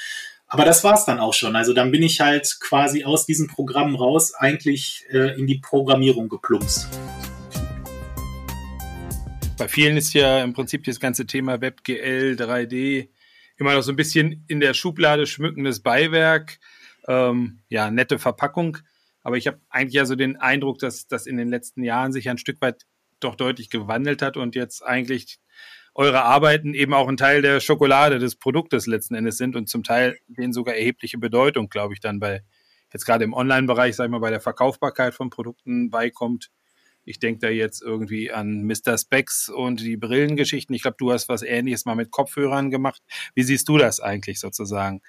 aber 0.46 0.66
das 0.66 0.84
war's 0.84 1.06
dann 1.06 1.18
auch 1.18 1.32
schon. 1.32 1.56
Also 1.56 1.72
dann 1.72 1.90
bin 1.90 2.02
ich 2.02 2.20
halt 2.20 2.58
quasi 2.60 3.04
aus 3.04 3.24
diesen 3.24 3.48
Programmen 3.48 3.94
raus 3.94 4.34
eigentlich 4.34 5.06
äh, 5.10 5.38
in 5.38 5.46
die 5.46 5.58
Programmierung 5.58 6.28
geplumpst 6.28 6.88
bei 9.56 9.68
vielen 9.68 9.96
ist 9.96 10.14
ja 10.14 10.42
im 10.42 10.52
Prinzip 10.52 10.84
das 10.84 11.00
ganze 11.00 11.26
Thema 11.26 11.60
WebGL, 11.60 12.36
3D 12.38 13.08
immer 13.56 13.74
noch 13.74 13.82
so 13.82 13.92
ein 13.92 13.96
bisschen 13.96 14.44
in 14.48 14.60
der 14.60 14.74
Schublade 14.74 15.26
schmückendes 15.26 15.82
Beiwerk. 15.82 16.58
Ähm, 17.06 17.60
ja, 17.68 17.90
nette 17.90 18.18
Verpackung. 18.18 18.78
Aber 19.22 19.36
ich 19.36 19.46
habe 19.46 19.60
eigentlich 19.68 19.94
ja 19.94 20.04
so 20.04 20.16
den 20.16 20.36
Eindruck, 20.36 20.78
dass 20.78 21.06
das 21.06 21.26
in 21.26 21.36
den 21.36 21.48
letzten 21.48 21.84
Jahren 21.84 22.12
sich 22.12 22.28
ein 22.28 22.38
Stück 22.38 22.60
weit 22.60 22.86
doch 23.20 23.36
deutlich 23.36 23.70
gewandelt 23.70 24.22
hat 24.22 24.36
und 24.36 24.54
jetzt 24.54 24.84
eigentlich 24.84 25.38
eure 25.94 26.22
Arbeiten 26.22 26.74
eben 26.74 26.94
auch 26.94 27.06
ein 27.06 27.16
Teil 27.16 27.42
der 27.42 27.60
Schokolade 27.60 28.18
des 28.18 28.36
Produktes 28.36 28.86
letzten 28.86 29.14
Endes 29.14 29.36
sind 29.36 29.54
und 29.54 29.68
zum 29.68 29.84
Teil 29.84 30.18
denen 30.26 30.52
sogar 30.52 30.74
erhebliche 30.74 31.18
Bedeutung, 31.18 31.68
glaube 31.68 31.94
ich, 31.94 32.00
dann 32.00 32.18
bei 32.18 32.42
jetzt 32.92 33.04
gerade 33.04 33.24
im 33.24 33.34
Online-Bereich, 33.34 33.94
sag 33.94 34.06
ich 34.06 34.10
mal, 34.10 34.18
bei 34.18 34.30
der 34.30 34.40
Verkaufbarkeit 34.40 35.14
von 35.14 35.30
Produkten 35.30 35.90
beikommt. 35.90 36.50
Ich 37.04 37.18
denke 37.18 37.40
da 37.40 37.48
jetzt 37.48 37.82
irgendwie 37.82 38.30
an 38.30 38.64
Mr. 38.64 38.96
Specs 38.96 39.48
und 39.48 39.80
die 39.80 39.96
Brillengeschichten. 39.96 40.74
Ich 40.74 40.82
glaube, 40.82 40.96
du 40.98 41.12
hast 41.12 41.28
was 41.28 41.42
ähnliches 41.42 41.84
mal 41.84 41.96
mit 41.96 42.10
Kopfhörern 42.10 42.70
gemacht. 42.70 43.02
Wie 43.34 43.42
siehst 43.42 43.68
du 43.68 43.78
das 43.78 44.00
eigentlich 44.00 44.40
sozusagen? 44.40 45.02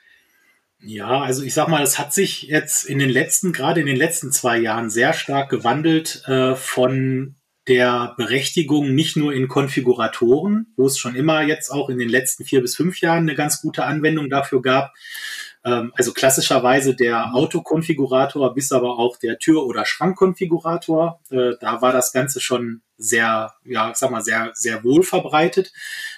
Ja, 0.80 1.22
also 1.22 1.44
ich 1.44 1.54
sag 1.54 1.70
mal, 1.70 1.82
es 1.82 1.98
hat 1.98 2.14
sich 2.14 2.44
jetzt 2.44 2.84
in 2.84 3.00
den 3.00 3.10
letzten, 3.10 3.54
gerade 3.54 3.80
in 3.80 3.86
den 3.86 3.96
letzten 3.96 4.32
zwei 4.32 4.58
Jahren 4.58 4.90
sehr 4.90 5.14
stark 5.14 5.50
gewandelt 5.50 6.24
äh, 6.28 6.56
von 6.56 7.36
der 7.68 8.14
Berechtigung 8.18 8.94
nicht 8.94 9.16
nur 9.16 9.34
in 9.34 9.48
Konfiguratoren, 9.48 10.74
wo 10.76 10.86
es 10.86 10.98
schon 10.98 11.16
immer 11.16 11.42
jetzt 11.42 11.70
auch 11.70 11.90
in 11.90 11.98
den 11.98 12.10
letzten 12.10 12.44
vier 12.44 12.62
bis 12.62 12.76
fünf 12.76 13.00
Jahren 13.00 13.24
eine 13.24 13.36
ganz 13.36 13.62
gute 13.62 13.86
Anwendung 13.86 14.30
dafür 14.30 14.62
gab, 14.62 14.94
also 15.94 16.12
klassischerweise 16.12 16.94
der 16.94 17.34
Autokonfigurator 17.34 18.54
bis 18.54 18.72
aber 18.72 19.00
auch 19.00 19.18
der 19.18 19.40
Tür- 19.40 19.66
oder 19.66 19.86
Schrankkonfigurator. 19.86 21.22
Äh, 21.30 21.54
da 21.62 21.82
war 21.82 21.94
das 21.94 22.12
Ganze 22.12 22.42
schon 22.42 22.82
sehr, 22.98 23.54
ja, 23.64 23.92
ich 23.92 23.96
sag 23.96 24.12
mal, 24.12 24.24
sehr, 24.24 24.52
sehr 24.54 24.84
wohl 24.84 25.04
verbreitet. 25.04 25.72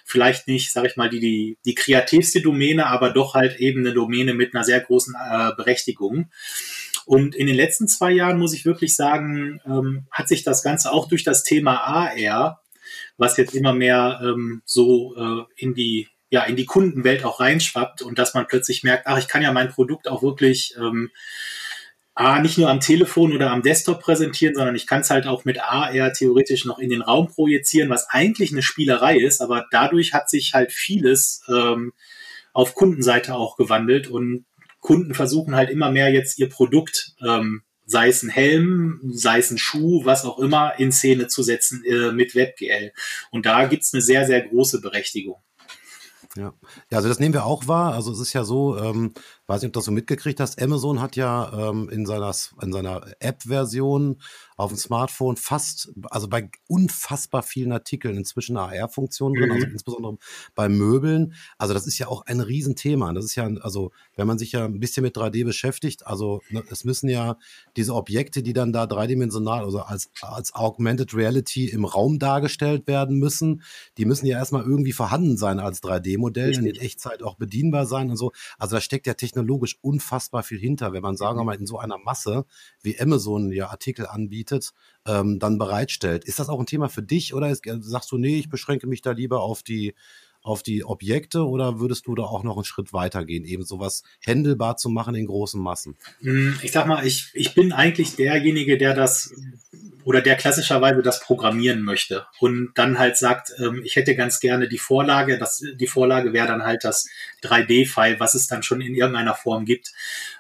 Vielleicht 0.03 0.47
nicht, 0.47 0.71
sag 0.71 0.85
ich 0.85 0.97
mal, 0.97 1.09
die, 1.09 1.19
die, 1.19 1.57
die 1.63 1.75
kreativste 1.75 2.41
Domäne, 2.41 2.87
aber 2.87 3.11
doch 3.11 3.35
halt 3.35 3.57
eben 3.59 3.81
eine 3.81 3.93
Domäne 3.93 4.33
mit 4.33 4.55
einer 4.55 4.63
sehr 4.63 4.81
großen 4.81 5.15
äh, 5.15 5.51
Berechtigung. 5.55 6.31
Und 7.05 7.35
in 7.35 7.45
den 7.45 7.55
letzten 7.55 7.87
zwei 7.87 8.11
Jahren, 8.11 8.39
muss 8.39 8.53
ich 8.53 8.65
wirklich 8.65 8.95
sagen, 8.95 9.61
ähm, 9.65 10.07
hat 10.09 10.27
sich 10.27 10.43
das 10.43 10.63
Ganze 10.63 10.91
auch 10.91 11.07
durch 11.07 11.23
das 11.23 11.43
Thema 11.43 11.77
AR, 11.77 12.63
was 13.17 13.37
jetzt 13.37 13.53
immer 13.53 13.73
mehr 13.73 14.19
ähm, 14.23 14.63
so 14.65 15.15
äh, 15.15 15.43
in 15.55 15.75
die 15.75 16.07
ja 16.35 16.43
in 16.43 16.55
die 16.55 16.65
Kundenwelt 16.65 17.23
auch 17.23 17.39
reinschwappt 17.39 18.01
und 18.01 18.19
dass 18.19 18.33
man 18.33 18.45
plötzlich 18.47 18.83
merkt, 18.83 19.07
ach, 19.07 19.17
ich 19.17 19.27
kann 19.27 19.41
ja 19.41 19.51
mein 19.51 19.69
Produkt 19.69 20.07
auch 20.07 20.21
wirklich 20.21 20.75
ähm, 20.77 21.09
A, 22.13 22.39
nicht 22.39 22.57
nur 22.57 22.69
am 22.69 22.79
Telefon 22.79 23.33
oder 23.33 23.51
am 23.51 23.61
Desktop 23.61 23.99
präsentieren, 23.99 24.55
sondern 24.55 24.75
ich 24.75 24.87
kann 24.87 25.01
es 25.01 25.09
halt 25.09 25.27
auch 25.27 25.43
mit 25.43 25.59
AR 25.59 26.13
theoretisch 26.13 26.63
noch 26.63 26.79
in 26.79 26.89
den 26.89 27.01
Raum 27.01 27.27
projizieren, 27.27 27.89
was 27.89 28.07
eigentlich 28.09 28.51
eine 28.51 28.61
Spielerei 28.61 29.17
ist, 29.17 29.41
aber 29.41 29.65
dadurch 29.71 30.13
hat 30.13 30.29
sich 30.29 30.53
halt 30.53 30.71
vieles 30.71 31.41
ähm, 31.49 31.93
auf 32.53 32.73
Kundenseite 32.75 33.35
auch 33.35 33.57
gewandelt 33.57 34.07
und 34.07 34.45
Kunden 34.79 35.13
versuchen 35.13 35.55
halt 35.55 35.69
immer 35.69 35.91
mehr 35.91 36.11
jetzt 36.11 36.37
ihr 36.37 36.47
Produkt, 36.47 37.15
ähm, 37.25 37.63
sei 37.85 38.07
es 38.07 38.23
ein 38.23 38.29
Helm, 38.29 39.01
sei 39.11 39.39
es 39.39 39.51
ein 39.51 39.57
Schuh, 39.57 40.05
was 40.05 40.25
auch 40.25 40.39
immer, 40.39 40.79
in 40.79 40.91
Szene 40.91 41.27
zu 41.27 41.43
setzen 41.43 41.83
äh, 41.85 42.11
mit 42.11 42.33
WebGL. 42.33 42.93
Und 43.31 43.45
da 43.45 43.65
gibt's 43.65 43.93
eine 43.93 44.01
sehr, 44.01 44.25
sehr 44.25 44.41
große 44.41 44.81
Berechtigung. 44.81 45.41
Ja. 46.37 46.53
ja, 46.91 46.97
also 46.97 47.07
das 47.07 47.19
nehmen 47.19 47.33
wir 47.33 47.45
auch 47.45 47.67
wahr. 47.67 47.93
Also 47.93 48.11
es 48.11 48.19
ist 48.19 48.33
ja 48.33 48.43
so, 48.43 48.77
ähm, 48.77 49.13
weiß 49.47 49.61
nicht, 49.61 49.69
ob 49.69 49.73
du 49.73 49.77
das 49.79 49.85
so 49.85 49.91
mitgekriegt 49.91 50.39
hast, 50.39 50.61
Amazon 50.61 51.01
hat 51.01 51.15
ja 51.15 51.69
ähm, 51.69 51.89
in 51.89 52.05
seiner, 52.05 52.33
in 52.61 52.73
seiner 52.73 53.05
App-Version 53.19 54.21
auf 54.57 54.71
dem 54.71 54.77
Smartphone 54.77 55.35
fast, 55.35 55.91
also 56.09 56.27
bei 56.29 56.49
unfassbar 56.67 57.43
vielen 57.43 57.71
Artikeln 57.73 58.17
inzwischen 58.17 58.55
AR-Funktionen 58.55 59.35
drin, 59.35 59.51
also 59.51 59.65
mhm. 59.65 59.73
insbesondere 59.73 60.17
bei 60.55 60.69
Möbeln. 60.69 61.33
Also 61.57 61.73
das 61.73 61.87
ist 61.87 61.97
ja 61.97 62.07
auch 62.07 62.25
ein 62.25 62.39
Riesenthema. 62.39 63.11
Das 63.13 63.25
ist 63.25 63.35
ja, 63.35 63.49
also 63.61 63.91
wenn 64.15 64.27
man 64.27 64.39
sich 64.39 64.53
ja 64.53 64.65
ein 64.65 64.79
bisschen 64.79 65.03
mit 65.03 65.17
3D 65.17 65.43
beschäftigt, 65.43 66.07
also 66.07 66.41
ne, 66.49 66.63
es 66.69 66.85
müssen 66.85 67.09
ja 67.09 67.37
diese 67.75 67.93
Objekte, 67.93 68.43
die 68.43 68.53
dann 68.53 68.71
da 68.71 68.87
dreidimensional, 68.87 69.65
also 69.65 69.81
als, 69.81 70.09
als 70.21 70.55
Augmented 70.55 71.13
Reality 71.13 71.67
im 71.67 71.83
Raum 71.83 72.17
dargestellt 72.17 72.87
werden 72.87 73.19
müssen, 73.19 73.61
die 73.97 74.05
müssen 74.05 74.25
ja 74.25 74.37
erstmal 74.37 74.63
irgendwie 74.63 74.93
vorhanden 74.93 75.35
sein 75.35 75.59
als 75.59 75.83
3D-Modell 75.83 76.57
und 76.57 76.65
in 76.65 76.75
Echtzeit 76.75 77.23
auch 77.23 77.35
bedienbar 77.35 77.85
sein 77.85 78.09
und 78.09 78.15
so. 78.15 78.31
Also 78.57 78.77
da 78.77 78.81
steckt 78.81 79.05
ja 79.05 79.15
technologisch 79.15 79.77
unfassbar 79.81 80.43
viel 80.43 80.59
hinter, 80.59 80.93
wenn 80.93 81.01
man 81.01 81.17
sagen 81.17 81.37
wir 81.39 81.43
mal 81.43 81.55
in 81.55 81.67
so 81.67 81.77
einer 81.77 81.97
Masse 81.97 82.45
wie 82.81 82.97
Amazon 82.97 83.51
ja 83.51 83.69
Artikel 83.69 84.07
anbietet 84.07 84.44
anbietet, 84.45 84.73
ähm, 85.07 85.39
dann 85.39 85.57
bereitstellt. 85.57 86.25
Ist 86.25 86.39
das 86.39 86.49
auch 86.49 86.59
ein 86.59 86.65
Thema 86.65 86.89
für 86.89 87.03
dich 87.03 87.33
oder 87.33 87.49
ist, 87.49 87.65
äh, 87.67 87.77
sagst 87.79 88.11
du, 88.11 88.17
nee, 88.17 88.37
ich 88.37 88.49
beschränke 88.49 88.87
mich 88.87 89.01
da 89.01 89.11
lieber 89.11 89.41
auf 89.41 89.63
die, 89.63 89.93
auf 90.41 90.61
die 90.61 90.85
Objekte 90.85 91.47
oder 91.47 91.79
würdest 91.79 92.07
du 92.07 92.15
da 92.15 92.23
auch 92.23 92.43
noch 92.43 92.55
einen 92.55 92.65
Schritt 92.65 92.93
weiter 92.93 93.25
gehen, 93.25 93.45
eben 93.45 93.63
sowas 93.63 94.03
händelbar 94.23 94.77
zu 94.77 94.89
machen 94.89 95.15
in 95.15 95.25
großen 95.25 95.61
Massen? 95.61 95.95
Hm, 96.21 96.59
ich 96.61 96.71
sag 96.71 96.85
mal, 96.85 97.05
ich, 97.05 97.31
ich 97.33 97.55
bin 97.55 97.71
eigentlich 97.71 98.15
derjenige, 98.15 98.77
der 98.77 98.93
das 98.93 99.33
oder 100.03 100.21
der 100.21 100.35
klassischerweise 100.35 101.01
das 101.01 101.19
programmieren 101.19 101.81
möchte 101.81 102.27
und 102.39 102.73
dann 102.75 102.99
halt 102.99 103.17
sagt, 103.17 103.51
ähm, 103.57 103.81
ich 103.83 103.95
hätte 103.95 104.15
ganz 104.15 104.39
gerne 104.39 104.69
die 104.69 104.77
Vorlage, 104.77 105.39
das, 105.39 105.63
die 105.79 105.87
Vorlage 105.87 106.31
wäre 106.31 106.47
dann 106.47 106.63
halt 106.63 106.83
das 106.83 107.09
3D-File, 107.41 108.19
was 108.19 108.35
es 108.35 108.45
dann 108.45 108.61
schon 108.61 108.81
in 108.81 108.93
irgendeiner 108.93 109.33
Form 109.33 109.65
gibt. 109.65 109.93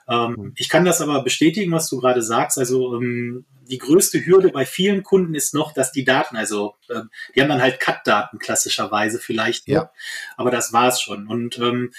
Ähm, 0.07 0.35
hm. 0.37 0.53
ich 0.55 0.69
kann 0.69 0.85
das 0.85 1.01
aber 1.01 1.23
bestätigen, 1.23 1.71
was 1.71 1.89
du 1.89 1.99
gerade 1.99 2.21
sagst. 2.21 2.59
Also 2.59 2.95
ähm, 2.95 3.45
die 3.65 3.77
größte 3.77 4.25
Hürde 4.25 4.49
bei 4.49 4.65
vielen 4.65 5.03
Kunden 5.03 5.35
ist 5.35 5.53
noch, 5.53 5.73
dass 5.73 5.91
die 5.91 6.05
Daten, 6.05 6.37
also 6.37 6.75
äh, 6.89 7.01
die 7.35 7.41
haben 7.41 7.49
dann 7.49 7.61
halt 7.61 7.79
Cut-Daten 7.79 8.39
klassischerweise 8.39 9.19
vielleicht, 9.19 9.67
ja. 9.67 9.91
aber 10.37 10.51
das 10.51 10.73
war's 10.73 11.01
schon. 11.01 11.27
Und 11.27 11.57
ähm, 11.59 11.91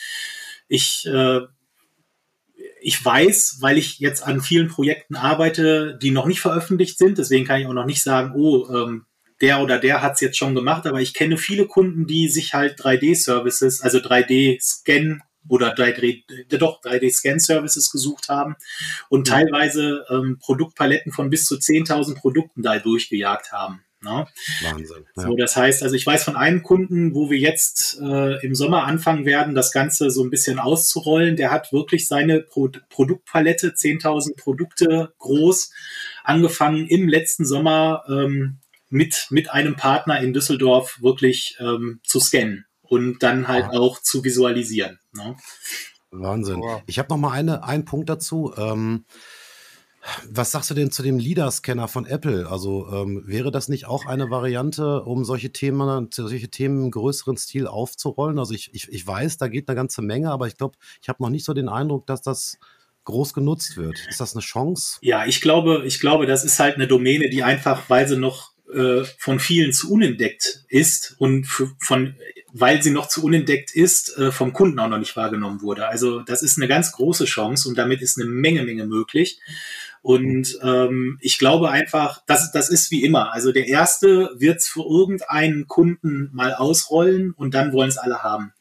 ich 0.68 1.06
äh, 1.06 1.40
ich 2.80 3.04
weiß, 3.04 3.58
weil 3.61 3.78
ich 3.78 3.99
jetzt 3.99 4.23
an 4.23 4.40
vielen 4.40 4.68
Projekten 4.68 5.16
arbeite, 5.16 5.99
die 6.00 6.11
noch 6.11 6.26
nicht 6.26 6.40
veröffentlicht 6.40 6.99
sind, 6.99 7.18
deswegen 7.18 7.44
kann 7.44 7.61
ich 7.61 7.66
auch 7.66 7.73
noch 7.73 7.85
nicht 7.85 8.02
sagen, 8.02 8.32
oh, 8.35 8.68
ähm, 8.68 9.06
der 9.40 9.61
oder 9.61 9.78
der 9.78 10.02
hat's 10.02 10.20
jetzt 10.20 10.38
schon 10.38 10.54
gemacht, 10.54 10.87
aber 10.87 11.00
ich 11.00 11.12
kenne 11.12 11.37
viele 11.37 11.66
Kunden, 11.66 12.06
die 12.06 12.28
sich 12.28 12.54
halt 12.54 12.80
3D-Services, 12.80 13.82
also 13.82 13.99
3D-Scan 13.99 15.20
oder 15.48 15.74
3D, 15.74 16.56
doch 16.58 16.82
3D-Scan-Services 16.82 17.90
gesucht 17.90 18.28
haben 18.28 18.56
und 19.08 19.26
teilweise 19.26 20.04
ähm, 20.10 20.38
Produktpaletten 20.40 21.12
von 21.12 21.30
bis 21.30 21.44
zu 21.44 21.56
10.000 21.56 22.16
Produkten 22.16 22.62
da 22.62 22.78
durchgejagt 22.78 23.52
haben. 23.52 23.82
Ne? 24.02 24.26
Wahnsinn. 24.62 25.04
Ja. 25.16 25.22
So, 25.22 25.36
das 25.36 25.56
heißt, 25.56 25.82
also 25.82 25.96
ich 25.96 26.06
weiß 26.06 26.24
von 26.24 26.36
einem 26.36 26.62
Kunden, 26.62 27.14
wo 27.14 27.30
wir 27.30 27.38
jetzt 27.38 27.98
äh, 28.00 28.44
im 28.44 28.54
Sommer 28.54 28.84
anfangen 28.84 29.24
werden, 29.24 29.54
das 29.54 29.72
Ganze 29.72 30.10
so 30.10 30.22
ein 30.22 30.30
bisschen 30.30 30.58
auszurollen. 30.58 31.36
Der 31.36 31.50
hat 31.50 31.72
wirklich 31.72 32.06
seine 32.06 32.40
Pro 32.40 32.70
Produktpalette, 32.90 33.70
10.000 33.70 34.36
Produkte 34.36 35.14
groß, 35.18 35.72
angefangen 36.24 36.86
im 36.86 37.08
letzten 37.08 37.46
Sommer 37.46 38.04
ähm, 38.08 38.58
mit, 38.90 39.26
mit 39.30 39.50
einem 39.50 39.76
Partner 39.76 40.20
in 40.20 40.32
Düsseldorf 40.32 40.98
wirklich 41.00 41.56
ähm, 41.58 42.00
zu 42.04 42.20
scannen 42.20 42.66
und 42.88 43.22
dann 43.22 43.48
halt 43.48 43.66
ah. 43.66 43.78
auch 43.78 44.00
zu 44.00 44.24
visualisieren. 44.24 44.98
Ne? 45.12 45.36
Wahnsinn. 46.10 46.60
Wow. 46.60 46.82
Ich 46.86 46.98
habe 46.98 47.08
noch 47.10 47.18
mal 47.18 47.32
eine, 47.32 47.64
einen 47.64 47.84
Punkt 47.84 48.08
dazu. 48.08 48.52
Ähm, 48.56 49.04
Was 50.28 50.52
sagst 50.52 50.70
du 50.70 50.74
denn 50.74 50.92
zu 50.92 51.02
dem 51.02 51.18
LIDAR-Scanner 51.18 51.88
von 51.88 52.06
Apple? 52.06 52.48
Also 52.48 52.88
ähm, 52.92 53.24
wäre 53.26 53.50
das 53.50 53.68
nicht 53.68 53.86
auch 53.86 54.06
eine 54.06 54.30
Variante, 54.30 55.02
um 55.02 55.24
solche 55.24 55.50
Themen, 55.50 56.08
solche 56.12 56.48
Themen 56.48 56.84
im 56.84 56.90
größeren 56.92 57.36
Stil 57.36 57.66
aufzurollen? 57.66 58.38
Also 58.38 58.54
ich, 58.54 58.72
ich, 58.72 58.88
ich 58.88 59.06
weiß, 59.06 59.36
da 59.38 59.48
geht 59.48 59.68
eine 59.68 59.74
ganze 59.74 60.02
Menge, 60.02 60.30
aber 60.30 60.46
ich 60.46 60.56
glaube, 60.56 60.78
ich 61.02 61.08
habe 61.08 61.22
noch 61.22 61.30
nicht 61.30 61.44
so 61.44 61.54
den 61.54 61.68
Eindruck, 61.68 62.06
dass 62.06 62.22
das 62.22 62.58
groß 63.02 63.34
genutzt 63.34 63.76
wird. 63.76 63.98
Ist 64.08 64.20
das 64.20 64.34
eine 64.34 64.42
Chance? 64.42 64.98
Ja, 65.00 65.26
ich 65.26 65.40
glaube, 65.40 65.82
ich 65.84 66.00
glaube, 66.00 66.26
das 66.26 66.44
ist 66.44 66.60
halt 66.60 66.76
eine 66.76 66.86
Domäne, 66.86 67.28
die 67.28 67.42
einfach, 67.42 67.90
weil 67.90 68.06
sie 68.06 68.16
noch 68.16 68.52
äh, 68.73 69.04
von 69.18 69.40
vielen 69.40 69.73
zu 69.73 69.92
unentdeckt 69.92 70.64
ist 70.68 71.14
und 71.18 71.46
von, 71.46 72.16
weil 72.52 72.82
sie 72.82 72.90
noch 72.90 73.08
zu 73.08 73.23
unentdeckt 73.25 73.75
ist, 73.75 74.16
äh, 74.18 74.32
vom 74.32 74.52
Kunden 74.52 74.78
auch 74.78 74.88
noch 74.88 74.99
nicht 74.99 75.16
wahrgenommen 75.16 75.62
wurde. 75.62 75.88
Also 75.88 76.20
das 76.20 76.42
ist 76.42 76.56
eine 76.56 76.68
ganz 76.68 76.92
große 76.92 77.26
Chance 77.26 77.68
und 77.68 77.76
damit 77.76 78.02
ist 78.02 78.18
eine 78.18 78.28
Menge, 78.28 78.62
Menge 78.62 78.87
möglich. 78.87 79.40
Und 80.02 80.58
ähm, 80.62 81.18
ich 81.20 81.38
glaube 81.38 81.70
einfach, 81.70 82.23
das, 82.26 82.52
das 82.52 82.68
ist 82.70 82.90
wie 82.90 83.04
immer. 83.04 83.32
Also 83.32 83.52
der 83.52 83.66
erste 83.66 84.30
wird 84.37 84.58
es 84.58 84.68
für 84.68 84.82
irgendeinen 84.88 85.66
Kunden 85.66 86.30
mal 86.32 86.54
ausrollen 86.54 87.32
und 87.32 87.54
dann 87.54 87.73
wollen 87.73 87.88
es 87.88 87.99
alle 87.99 88.23
haben. 88.23 88.52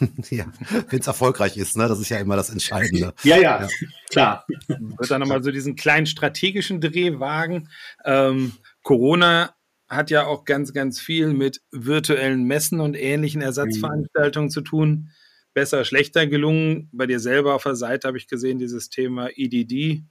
ja, 0.30 0.46
wenn 0.88 1.00
es 1.00 1.06
erfolgreich 1.06 1.56
ist, 1.56 1.76
ne? 1.76 1.88
Das 1.88 2.00
ist 2.00 2.08
ja 2.08 2.18
immer 2.18 2.36
das 2.36 2.50
Entscheidende. 2.50 3.12
ja, 3.22 3.36
ja, 3.36 3.62
ja, 3.62 3.68
klar. 4.10 4.46
Ich 4.48 4.68
würde 4.68 5.08
da 5.08 5.18
nochmal 5.18 5.42
so 5.42 5.50
diesen 5.50 5.76
kleinen 5.76 6.06
strategischen 6.06 6.80
Dreh 6.80 7.18
wagen. 7.18 7.68
Ähm, 8.04 8.52
Corona 8.82 9.54
hat 9.88 10.10
ja 10.10 10.26
auch 10.26 10.44
ganz, 10.44 10.72
ganz 10.72 11.00
viel 11.00 11.28
mit 11.28 11.60
virtuellen 11.70 12.44
Messen 12.44 12.80
und 12.80 12.96
ähnlichen 12.96 13.42
Ersatzveranstaltungen 13.42 14.46
mhm. 14.46 14.52
zu 14.52 14.60
tun. 14.62 15.10
Besser, 15.54 15.84
schlechter 15.84 16.26
gelungen. 16.26 16.88
Bei 16.92 17.06
dir 17.06 17.20
selber 17.20 17.54
auf 17.54 17.64
der 17.64 17.76
Seite 17.76 18.08
habe 18.08 18.16
ich 18.16 18.26
gesehen, 18.26 18.58
dieses 18.58 18.88
Thema 18.88 19.28
EDD. 19.34 20.02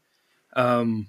Ähm, 0.55 1.07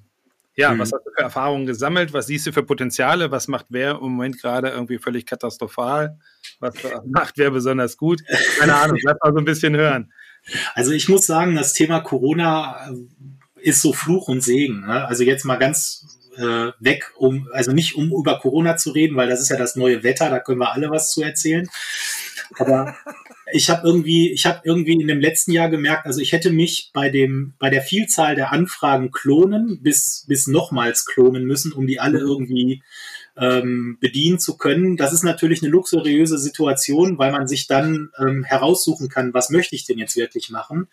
ja, 0.54 0.72
mhm. 0.72 0.78
was 0.78 0.92
hast 0.92 1.04
du 1.04 1.10
für 1.14 1.22
Erfahrungen 1.22 1.66
gesammelt? 1.66 2.12
Was 2.12 2.26
siehst 2.26 2.46
du 2.46 2.52
für 2.52 2.62
Potenziale? 2.62 3.30
Was 3.30 3.48
macht 3.48 3.66
wer 3.70 3.92
im 3.92 4.12
Moment 4.12 4.40
gerade 4.40 4.70
irgendwie 4.70 4.98
völlig 4.98 5.26
katastrophal? 5.26 6.18
Was 6.60 6.74
macht 7.06 7.38
wer 7.38 7.50
besonders 7.50 7.96
gut? 7.96 8.22
Keine 8.58 8.74
Ahnung, 8.74 8.98
lass 9.02 9.16
mal 9.22 9.32
so 9.32 9.38
ein 9.38 9.44
bisschen 9.44 9.76
hören. 9.76 10.12
Also 10.74 10.92
ich 10.92 11.08
muss 11.08 11.26
sagen, 11.26 11.54
das 11.54 11.72
Thema 11.72 12.00
Corona 12.00 12.90
äh, 12.90 13.68
ist 13.68 13.80
so 13.80 13.92
Fluch 13.92 14.28
und 14.28 14.42
Segen. 14.42 14.80
Ne? 14.80 15.06
Also 15.06 15.24
jetzt 15.24 15.44
mal 15.44 15.56
ganz 15.56 16.20
äh, 16.36 16.72
weg, 16.80 17.12
um, 17.16 17.48
also 17.52 17.72
nicht 17.72 17.94
um 17.96 18.12
über 18.12 18.38
Corona 18.38 18.76
zu 18.76 18.90
reden, 18.90 19.16
weil 19.16 19.28
das 19.28 19.40
ist 19.40 19.50
ja 19.50 19.56
das 19.56 19.76
neue 19.76 20.02
Wetter, 20.02 20.30
da 20.30 20.38
können 20.40 20.60
wir 20.60 20.72
alle 20.72 20.90
was 20.90 21.12
zu 21.12 21.22
erzählen. 21.22 21.68
Aber 22.58 22.96
ich 23.52 23.70
habe 23.70 23.86
irgendwie, 23.86 24.30
ich 24.30 24.46
habe 24.46 24.60
irgendwie 24.64 24.92
in 24.92 25.08
dem 25.08 25.20
letzten 25.20 25.52
Jahr 25.52 25.68
gemerkt, 25.68 26.06
also 26.06 26.20
ich 26.20 26.32
hätte 26.32 26.50
mich 26.50 26.90
bei 26.92 27.10
dem, 27.10 27.54
bei 27.58 27.70
der 27.70 27.82
Vielzahl 27.82 28.34
der 28.34 28.52
Anfragen 28.52 29.10
klonen, 29.10 29.82
bis, 29.82 30.24
bis 30.26 30.46
nochmals 30.46 31.06
klonen 31.06 31.44
müssen, 31.44 31.72
um 31.72 31.86
die 31.86 32.00
alle 32.00 32.18
irgendwie 32.18 32.82
ähm, 33.36 33.96
bedienen 34.00 34.38
zu 34.38 34.56
können. 34.56 34.96
Das 34.96 35.12
ist 35.12 35.22
natürlich 35.22 35.62
eine 35.62 35.70
luxuriöse 35.70 36.38
Situation, 36.38 37.18
weil 37.18 37.32
man 37.32 37.48
sich 37.48 37.66
dann 37.66 38.10
ähm, 38.18 38.44
heraussuchen 38.44 39.08
kann, 39.08 39.32
was 39.32 39.50
möchte 39.50 39.74
ich 39.74 39.86
denn 39.86 39.98
jetzt 39.98 40.16
wirklich 40.16 40.50
machen. 40.50 40.88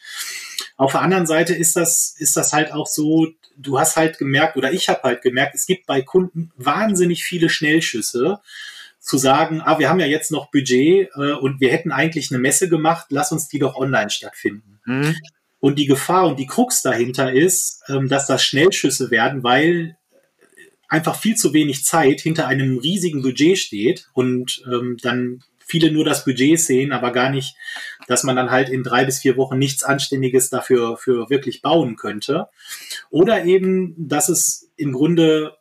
Auf 0.77 0.93
der 0.93 1.01
anderen 1.01 1.27
Seite 1.27 1.53
ist 1.53 1.75
das, 1.75 2.15
ist 2.17 2.37
das 2.37 2.53
halt 2.53 2.71
auch 2.71 2.87
so, 2.87 3.27
du 3.57 3.79
hast 3.79 3.97
halt 3.97 4.17
gemerkt, 4.17 4.55
oder 4.55 4.71
ich 4.71 4.87
habe 4.87 5.03
halt 5.03 5.21
gemerkt, 5.21 5.55
es 5.55 5.65
gibt 5.65 5.85
bei 5.85 6.01
Kunden 6.01 6.51
wahnsinnig 6.55 7.23
viele 7.23 7.49
Schnellschüsse 7.49 8.39
zu 8.99 9.17
sagen, 9.17 9.61
ah, 9.61 9.79
wir 9.79 9.89
haben 9.89 9.99
ja 9.99 10.05
jetzt 10.05 10.31
noch 10.31 10.51
Budget 10.51 11.09
äh, 11.15 11.31
und 11.33 11.59
wir 11.59 11.71
hätten 11.71 11.91
eigentlich 11.91 12.31
eine 12.31 12.39
Messe 12.39 12.69
gemacht, 12.69 13.07
lass 13.09 13.31
uns 13.31 13.47
die 13.47 13.59
doch 13.59 13.75
online 13.75 14.09
stattfinden. 14.09 14.79
Mhm. 14.85 15.15
Und 15.59 15.77
die 15.77 15.87
Gefahr 15.87 16.27
und 16.27 16.39
die 16.39 16.47
Krux 16.47 16.81
dahinter 16.81 17.33
ist, 17.33 17.83
ähm, 17.89 18.07
dass 18.07 18.27
das 18.27 18.43
Schnellschüsse 18.43 19.11
werden, 19.11 19.43
weil 19.43 19.97
einfach 20.89 21.15
viel 21.15 21.35
zu 21.35 21.53
wenig 21.53 21.85
Zeit 21.85 22.19
hinter 22.19 22.47
einem 22.47 22.79
riesigen 22.79 23.21
Budget 23.21 23.57
steht 23.57 24.09
und 24.13 24.63
ähm, 24.65 24.97
dann 25.01 25.43
viele 25.65 25.91
nur 25.91 26.03
das 26.03 26.25
Budget 26.25 26.59
sehen, 26.59 26.91
aber 26.91 27.11
gar 27.11 27.29
nicht, 27.29 27.55
dass 28.07 28.23
man 28.23 28.35
dann 28.35 28.49
halt 28.49 28.69
in 28.69 28.83
drei 28.83 29.05
bis 29.05 29.19
vier 29.19 29.37
Wochen 29.37 29.59
nichts 29.59 29.83
Anständiges 29.83 30.49
dafür 30.49 30.97
für 30.97 31.29
wirklich 31.29 31.61
bauen 31.61 31.95
könnte. 31.95 32.47
Oder 33.11 33.45
eben, 33.45 33.93
dass 33.97 34.29
es 34.29 34.71
im 34.77 34.93
Grunde 34.93 35.55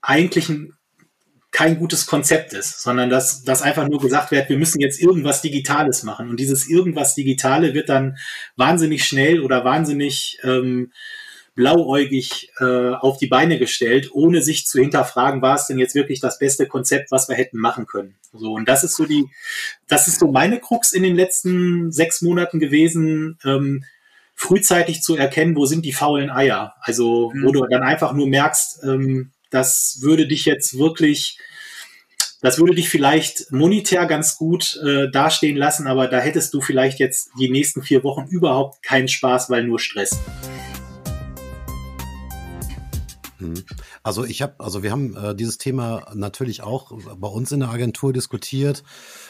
eigentlich 0.00 0.48
ein 0.48 0.72
kein 1.50 1.78
gutes 1.78 2.06
Konzept 2.06 2.52
ist, 2.52 2.82
sondern 2.82 3.10
dass, 3.10 3.42
dass 3.42 3.62
einfach 3.62 3.88
nur 3.88 4.00
gesagt 4.00 4.30
wird, 4.30 4.48
wir 4.48 4.58
müssen 4.58 4.80
jetzt 4.80 5.00
irgendwas 5.00 5.40
Digitales 5.40 6.02
machen. 6.02 6.28
Und 6.28 6.38
dieses 6.38 6.68
irgendwas 6.68 7.14
Digitale 7.14 7.74
wird 7.74 7.88
dann 7.88 8.18
wahnsinnig 8.56 9.04
schnell 9.04 9.40
oder 9.40 9.64
wahnsinnig 9.64 10.38
ähm, 10.44 10.92
blauäugig 11.58 12.52
äh, 12.60 12.92
auf 12.92 13.18
die 13.18 13.26
Beine 13.26 13.58
gestellt, 13.58 14.10
ohne 14.12 14.42
sich 14.42 14.64
zu 14.64 14.80
hinterfragen, 14.80 15.42
war 15.42 15.56
es 15.56 15.66
denn 15.66 15.80
jetzt 15.80 15.96
wirklich 15.96 16.20
das 16.20 16.38
beste 16.38 16.68
Konzept, 16.68 17.10
was 17.10 17.28
wir 17.28 17.34
hätten 17.34 17.58
machen 17.58 17.86
können. 17.86 18.14
So, 18.32 18.52
und 18.52 18.68
das 18.68 18.84
ist 18.84 18.94
so 18.94 19.04
die, 19.04 19.26
das 19.88 20.06
ist 20.06 20.20
so 20.20 20.30
meine 20.30 20.60
Krux 20.60 20.92
in 20.92 21.02
den 21.02 21.16
letzten 21.16 21.90
sechs 21.90 22.22
Monaten 22.22 22.60
gewesen, 22.60 23.38
ähm, 23.44 23.82
frühzeitig 24.36 25.02
zu 25.02 25.16
erkennen, 25.16 25.56
wo 25.56 25.66
sind 25.66 25.84
die 25.84 25.92
faulen 25.92 26.30
Eier. 26.30 26.74
Also, 26.80 27.32
mhm. 27.34 27.44
wo 27.44 27.50
du 27.50 27.66
dann 27.66 27.82
einfach 27.82 28.12
nur 28.12 28.28
merkst, 28.28 28.84
ähm, 28.84 29.32
das 29.50 29.98
würde 30.00 30.28
dich 30.28 30.44
jetzt 30.44 30.78
wirklich 30.78 31.38
das 32.40 32.56
würde 32.58 32.76
dich 32.76 32.88
vielleicht 32.88 33.50
monetär 33.50 34.06
ganz 34.06 34.36
gut 34.36 34.78
äh, 34.86 35.10
dastehen 35.10 35.56
lassen, 35.56 35.88
aber 35.88 36.06
da 36.06 36.20
hättest 36.20 36.54
du 36.54 36.60
vielleicht 36.60 37.00
jetzt 37.00 37.30
die 37.40 37.50
nächsten 37.50 37.82
vier 37.82 38.04
Wochen 38.04 38.28
überhaupt 38.28 38.80
keinen 38.84 39.08
Spaß, 39.08 39.50
weil 39.50 39.64
nur 39.64 39.80
Stress. 39.80 40.16
Mhm. 43.38 43.64
Also 44.02 44.24
ich 44.24 44.42
habe, 44.42 44.54
also 44.58 44.82
wir 44.82 44.90
haben 44.90 45.16
äh, 45.16 45.34
dieses 45.34 45.58
Thema 45.58 46.06
natürlich 46.14 46.62
auch 46.62 46.92
bei 47.16 47.28
uns 47.28 47.52
in 47.52 47.60
der 47.60 47.70
Agentur 47.70 48.12
diskutiert, 48.12 48.82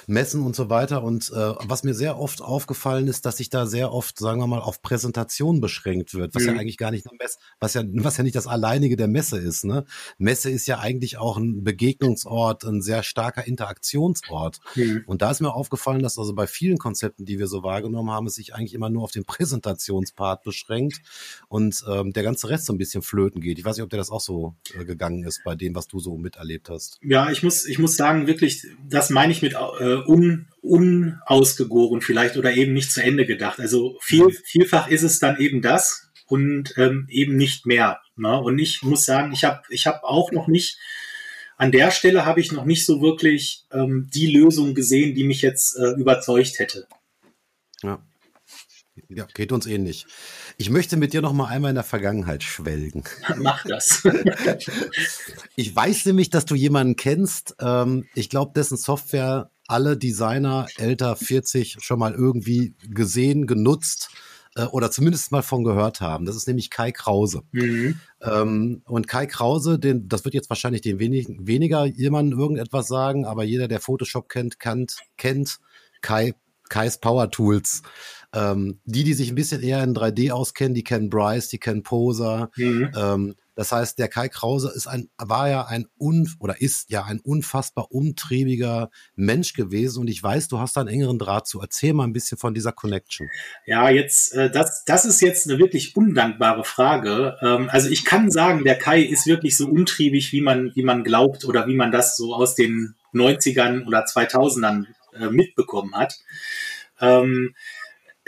Messen 0.09 0.43
und 0.43 0.57
so 0.57 0.71
weiter. 0.71 1.03
Und 1.05 1.31
äh, 1.31 1.55
was 1.65 1.85
mir 1.85 1.95
sehr 1.95 2.19
oft 2.19 2.41
aufgefallen 2.41 3.09
ist, 3.09 3.27
dass 3.27 3.37
sich 3.37 3.51
da 3.51 3.67
sehr 3.67 3.93
oft, 3.93 4.19
sagen 4.19 4.41
wir 4.41 4.47
mal, 4.47 4.61
auf 4.61 4.83
Präsentation 4.83 5.61
beschränkt 5.61 6.15
wird, 6.15 6.35
was 6.35 6.43
mhm. 6.43 6.49
ja 6.49 6.55
eigentlich 6.57 6.79
gar 6.79 6.91
nicht 6.91 7.07
eine 7.07 7.17
Messe, 7.21 7.39
was 7.61 7.75
ja, 7.75 7.83
was 7.87 8.17
ja 8.17 8.25
nicht 8.25 8.37
das 8.37 8.47
alleinige 8.47 8.97
der 8.97 9.09
Messe 9.09 9.39
ist. 9.39 9.65
Ne? 9.65 9.85
Messe 10.17 10.51
ist 10.51 10.67
ja 10.67 10.79
eigentlich 10.79 11.19
auch 11.19 11.37
ein 11.37 11.63
Begegnungsort, 11.63 12.65
ein 12.65 12.81
sehr 12.81 13.03
starker 13.03 13.47
Interaktionsort. 13.47 14.61
Mhm. 14.75 15.05
Und 15.07 15.23
da 15.23 15.31
ist 15.31 15.41
mir 15.41 15.55
aufgefallen, 15.55 16.03
dass 16.03 16.19
also 16.19 16.35
bei 16.35 16.47
vielen 16.47 16.79
Konzepten, 16.79 17.27
die 17.27 17.39
wir 17.39 17.47
so 17.47 17.63
wahrgenommen 17.63 18.11
haben, 18.11 18.27
es 18.27 18.35
sich 18.35 18.55
eigentlich 18.55 18.75
immer 18.75 18.89
nur 18.89 19.03
auf 19.05 19.13
den 19.13 19.25
Präsentationspart 19.25 20.43
beschränkt 20.43 21.03
und 21.49 21.85
ähm, 21.89 22.13
der 22.13 22.23
ganze 22.23 22.49
Rest 22.49 22.67
so 22.67 22.73
ein 22.73 22.79
bisschen 22.79 23.03
flöten 23.03 23.43
geht. 23.43 23.59
Ich 23.59 23.65
weiß 23.65 23.77
nicht, 23.77 23.85
ob 23.85 23.91
dir 23.91 23.99
das 23.99 24.11
auch 24.11 24.21
so 24.21 24.55
äh, 24.75 24.85
gegangen 24.87 25.25
ist 25.25 25.43
bei 25.45 25.55
dem, 25.55 25.75
was 25.75 25.87
du 25.87 26.01
so 26.01 26.17
miterlebt 26.17 26.71
hast. 26.71 26.99
Ja, 27.03 27.31
ich 27.31 27.43
muss, 27.43 27.67
ich 27.67 27.79
muss 27.79 27.97
sagen, 27.97 28.27
wirklich, 28.27 28.67
das 28.89 29.11
meine 29.11 29.33
ich 29.33 29.43
mit 29.43 29.53
äh, 29.53 29.98
un, 30.07 30.49
unausgegoren 30.61 32.01
vielleicht 32.01 32.37
oder 32.37 32.55
eben 32.55 32.73
nicht 32.75 32.93
zu 32.93 33.03
Ende 33.03 33.27
gedacht. 33.27 33.61
Also 33.61 33.97
viel, 34.01 34.27
mhm. 34.27 34.37
vielfach 34.45 34.89
ist 34.89 35.03
es 35.03 35.19
dann 35.19 35.39
eben 35.39 35.63
das 35.63 36.11
und 36.27 36.75
ähm, 36.77 37.07
eben 37.09 37.37
nicht 37.37 37.67
mehr. 37.67 38.01
Ne? 38.17 38.39
Und 38.41 38.59
ich 38.59 38.83
muss 38.83 39.05
sagen, 39.05 39.33
ich 39.33 39.45
habe 39.45 39.63
ich 39.71 39.87
hab 39.87 40.03
auch 40.05 40.33
noch 40.33 40.47
nicht, 40.47 40.79
an 41.57 41.73
der 41.73 41.91
Stelle 41.91 42.25
habe 42.25 42.41
ich 42.41 42.53
noch 42.53 42.65
nicht 42.65 42.87
so 42.87 43.03
wirklich 43.03 43.65
ähm, 43.73 44.09
die 44.13 44.27
Lösung 44.27 44.75
gesehen, 44.75 45.15
die 45.15 45.25
mich 45.25 45.43
jetzt 45.43 45.77
äh, 45.77 45.91
überzeugt 45.99 46.59
hätte. 46.59 46.87
Ja. 47.83 48.03
Ja, 49.09 49.27
geht 49.33 49.53
uns 49.53 49.67
ähnlich. 49.67 50.07
Ich 50.61 50.71
möchte 50.71 50.97
mit 50.97 51.13
dir 51.13 51.23
noch 51.23 51.33
mal 51.33 51.47
einmal 51.47 51.71
in 51.71 51.77
der 51.77 51.85
Vergangenheit 51.85 52.43
schwelgen. 52.43 53.05
Mach 53.37 53.65
das. 53.65 54.03
ich 55.57 55.75
weiß 55.75 56.07
nämlich, 56.07 56.31
dass 56.31 56.47
du 56.47 56.57
jemanden 56.57 56.97
kennst. 56.97 57.55
Ähm, 57.61 58.07
ich 58.15 58.29
glaube, 58.29 58.53
dessen 58.57 58.77
Software 58.77 59.53
alle 59.69 59.97
Designer 59.97 60.67
älter 60.77 61.15
40 61.15 61.77
schon 61.79 62.01
mal 62.01 62.13
irgendwie 62.13 62.75
gesehen, 62.91 63.47
genutzt 63.47 64.11
äh, 64.57 64.65
oder 64.65 64.91
zumindest 64.91 65.31
mal 65.31 65.43
von 65.43 65.63
gehört 65.63 66.01
haben. 66.01 66.27
Das 66.27 66.35
ist 66.35 66.49
nämlich 66.49 66.71
Kai 66.71 66.91
Krause. 66.91 67.43
Mhm. 67.53 68.01
Ähm, 68.21 68.83
und 68.87 69.07
Kai 69.07 69.27
Krause, 69.27 69.79
den, 69.79 70.09
das 70.09 70.25
wird 70.25 70.35
jetzt 70.35 70.51
wahrscheinlich 70.51 70.83
den 70.83 70.99
wenig, 70.99 71.29
weniger 71.39 71.85
jemandem 71.85 72.37
irgendetwas 72.37 72.89
sagen, 72.89 73.27
aber 73.27 73.45
jeder, 73.45 73.69
der 73.69 73.79
Photoshop 73.79 74.29
kennt, 74.29 74.59
kennt, 74.59 74.97
kennt 75.17 75.61
Kai, 76.01 76.35
Kais 76.69 76.99
Power 76.99 77.31
Tools. 77.31 77.83
Ähm, 78.35 78.81
die, 78.85 79.05
die 79.05 79.15
sich 79.15 79.31
ein 79.31 79.35
bisschen 79.35 79.63
eher 79.63 79.83
in 79.83 79.95
3D 79.95 80.33
auskennen, 80.33 80.75
die 80.75 80.85
kennen 80.85 81.09
Bryce, 81.09 81.49
die 81.49 81.59
kennen 81.59 81.83
Poser. 81.83 82.51
Mhm. 82.57 82.91
Ähm, 82.95 83.35
das 83.59 83.73
heißt, 83.73 83.99
der 83.99 84.07
Kai 84.07 84.29
Krause 84.29 84.71
ist 84.73 84.87
ein, 84.87 85.09
war 85.19 85.49
ja 85.49 85.65
ein 85.67 85.87
un, 85.99 86.33
oder 86.39 86.61
ist 86.61 86.91
ja 86.91 87.03
ein 87.03 87.19
unfassbar 87.19 87.91
umtriebiger 87.91 88.89
Mensch 89.17 89.53
gewesen. 89.53 90.03
Und 90.03 90.09
ich 90.09 90.23
weiß, 90.23 90.47
du 90.47 90.61
hast 90.61 90.77
da 90.77 90.83
einen 90.83 90.91
engeren 90.91 91.19
Draht 91.19 91.49
zu. 91.49 91.61
Erzähl 91.61 91.93
mal 91.93 92.05
ein 92.05 92.13
bisschen 92.13 92.39
von 92.39 92.55
dieser 92.55 92.71
Connection. 92.71 93.29
Ja, 93.67 93.91
jetzt, 93.91 94.33
äh, 94.33 94.49
das, 94.49 94.85
das 94.85 95.05
ist 95.05 95.21
jetzt 95.23 95.49
eine 95.49 95.59
wirklich 95.59 95.97
undankbare 95.97 96.63
Frage. 96.63 97.37
Ähm, 97.43 97.69
also 97.73 97.89
ich 97.89 98.05
kann 98.05 98.31
sagen, 98.31 98.63
der 98.63 98.79
Kai 98.79 99.03
ist 99.03 99.27
wirklich 99.27 99.57
so 99.57 99.67
untriebig, 99.67 100.31
wie 100.31 100.41
man, 100.41 100.71
wie 100.77 100.85
man 100.85 101.03
glaubt 101.03 101.45
oder 101.45 101.67
wie 101.67 101.75
man 101.75 101.91
das 101.91 102.17
so 102.17 102.37
aus 102.37 102.55
den 102.55 102.95
90ern 103.13 103.89
oder 103.89 104.05
2000ern 104.05 104.87
äh, 105.19 105.31
mitbekommen 105.31 105.97
hat. 105.97 106.15
Ähm, 107.01 107.57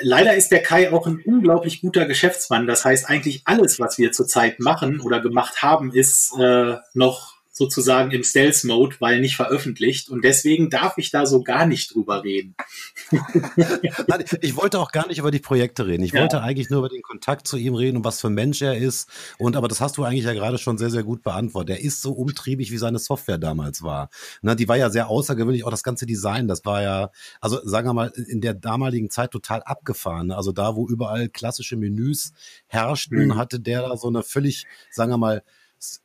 leider 0.01 0.35
ist 0.35 0.51
der 0.51 0.63
Kai 0.63 0.93
auch 0.93 1.07
ein 1.07 1.23
unglaublich 1.25 1.81
guter 1.81 2.07
Geschäftsmann. 2.07 2.67
Das 2.67 2.85
heißt, 2.85 3.09
eigentlich 3.09 3.43
alles, 3.45 3.81
was 3.81 3.99
wir 3.99 4.13
zurzeit 4.13 4.61
machen 4.61 5.01
oder 5.01 5.21
gemacht 5.21 5.63
haben, 5.63 5.93
ist 5.93 6.37
äh, 6.39 6.77
noch 6.95 7.30
sozusagen 7.61 8.11
im 8.11 8.25
Stealth-Mode, 8.25 8.97
weil 9.01 9.21
nicht 9.21 9.37
veröffentlicht. 9.37 10.09
Und 10.09 10.25
deswegen 10.25 10.71
darf 10.71 10.95
ich 10.97 11.11
da 11.11 11.27
so 11.27 11.43
gar 11.43 11.67
nicht 11.67 11.95
drüber 11.95 12.25
reden. 12.25 12.57
Nein, 13.11 14.25
ich 14.41 14.57
wollte 14.57 14.79
auch 14.81 14.93
gar 14.93 15.07
nicht 15.09 15.19
über 15.19 15.31
die 15.31 15.41
Projekte 15.41 15.87
reden. 15.87 16.03
Ich 16.03 16.13
ja. 16.13 16.23
wollte 16.23 16.41
eigentlich 16.41 16.71
nur 16.71 16.79
über 16.79 16.89
den 16.89 17.03
Kontakt 17.03 17.47
zu 17.47 17.59
ihm 17.59 17.75
reden 17.75 17.99
und 17.99 18.05
was 18.05 18.19
für 18.19 18.29
ein 18.29 18.35
Mensch 18.35 18.63
er 18.63 18.79
ist. 18.79 19.11
Und 19.37 19.57
aber 19.57 19.69
das 19.69 19.83
hast 19.83 19.99
du 19.99 20.05
eigentlich 20.05 20.25
ja 20.25 20.33
gerade 20.33 20.57
schon 20.57 20.79
sehr, 20.79 20.89
sehr 20.89 21.03
gut 21.03 21.23
beantwortet. 21.23 21.77
Er 21.77 21.85
ist 21.85 22.01
so 22.01 22.13
umtriebig, 22.13 22.73
wie 22.73 22.79
seine 22.79 22.99
Software 22.99 23.37
damals 23.37 23.83
war. 23.83 24.09
Na, 24.41 24.55
die 24.55 24.67
war 24.67 24.79
ja 24.79 24.89
sehr 24.89 25.09
außergewöhnlich, 25.09 25.65
auch 25.65 25.71
das 25.71 25.83
ganze 25.83 26.07
Design, 26.07 26.49
das 26.49 26.65
war 26.65 26.81
ja, 26.83 27.11
also 27.43 27.61
sagen 27.63 27.87
wir 27.89 27.93
mal, 27.93 28.13
in 28.29 28.41
der 28.41 28.55
damaligen 28.55 29.11
Zeit 29.11 29.33
total 29.33 29.63
abgefahren. 29.65 30.31
Also 30.31 30.53
da, 30.53 30.77
wo 30.77 30.89
überall 30.89 31.29
klassische 31.29 31.77
Menüs 31.77 32.33
herrschten, 32.69 33.27
mhm. 33.27 33.37
hatte 33.37 33.61
der 33.61 33.83
da 33.83 33.99
so 33.99 34.09
eine 34.09 34.23
völlig, 34.23 34.65
sagen 34.91 35.13
wir 35.13 35.19
mal, 35.19 35.43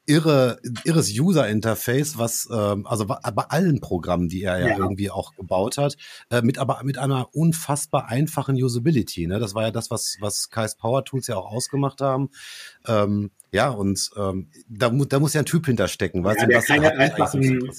irre, 0.05 0.59
irres 0.83 1.11
User-Interface, 1.17 2.17
was 2.17 2.47
ähm, 2.51 2.87
also 2.87 3.05
bei 3.05 3.43
allen 3.49 3.81
Programmen, 3.81 4.29
die 4.29 4.43
er 4.43 4.59
ja, 4.59 4.67
ja, 4.69 4.77
irgendwie 4.77 5.11
auch 5.11 5.35
gebaut 5.35 5.77
hat, 5.77 5.97
äh, 6.29 6.41
mit 6.41 6.57
aber 6.57 6.81
mit 6.83 6.97
einer 6.97 7.35
unfassbar 7.35 8.07
einfachen 8.07 8.55
Usability. 8.55 9.27
Ne? 9.27 9.39
Das 9.39 9.53
war 9.53 9.63
ja 9.63 9.71
das, 9.71 9.91
was 9.91 10.17
was 10.19 10.49
Kai's 10.49 10.75
Power 10.75 11.03
Tools 11.03 11.27
ja 11.27 11.35
auch 11.35 11.51
ausgemacht 11.51 12.01
haben. 12.01 12.29
Ähm, 12.87 13.31
ja, 13.55 13.69
und 13.69 14.09
ähm, 14.17 14.49
da, 14.67 14.89
mu 14.89 15.05
da 15.05 15.17
muss 15.17 15.33
ja 15.33 15.41
ein 15.41 15.45
Typ 15.45 15.65
hinterstecken, 15.65 16.25
weißt 16.25 16.41
ja, 16.41 16.47
du, 16.47 16.55
was 16.55 16.65
Kai 16.65 16.79
hat 16.79 16.97
einfach 16.97 17.33
ein, 17.33 17.71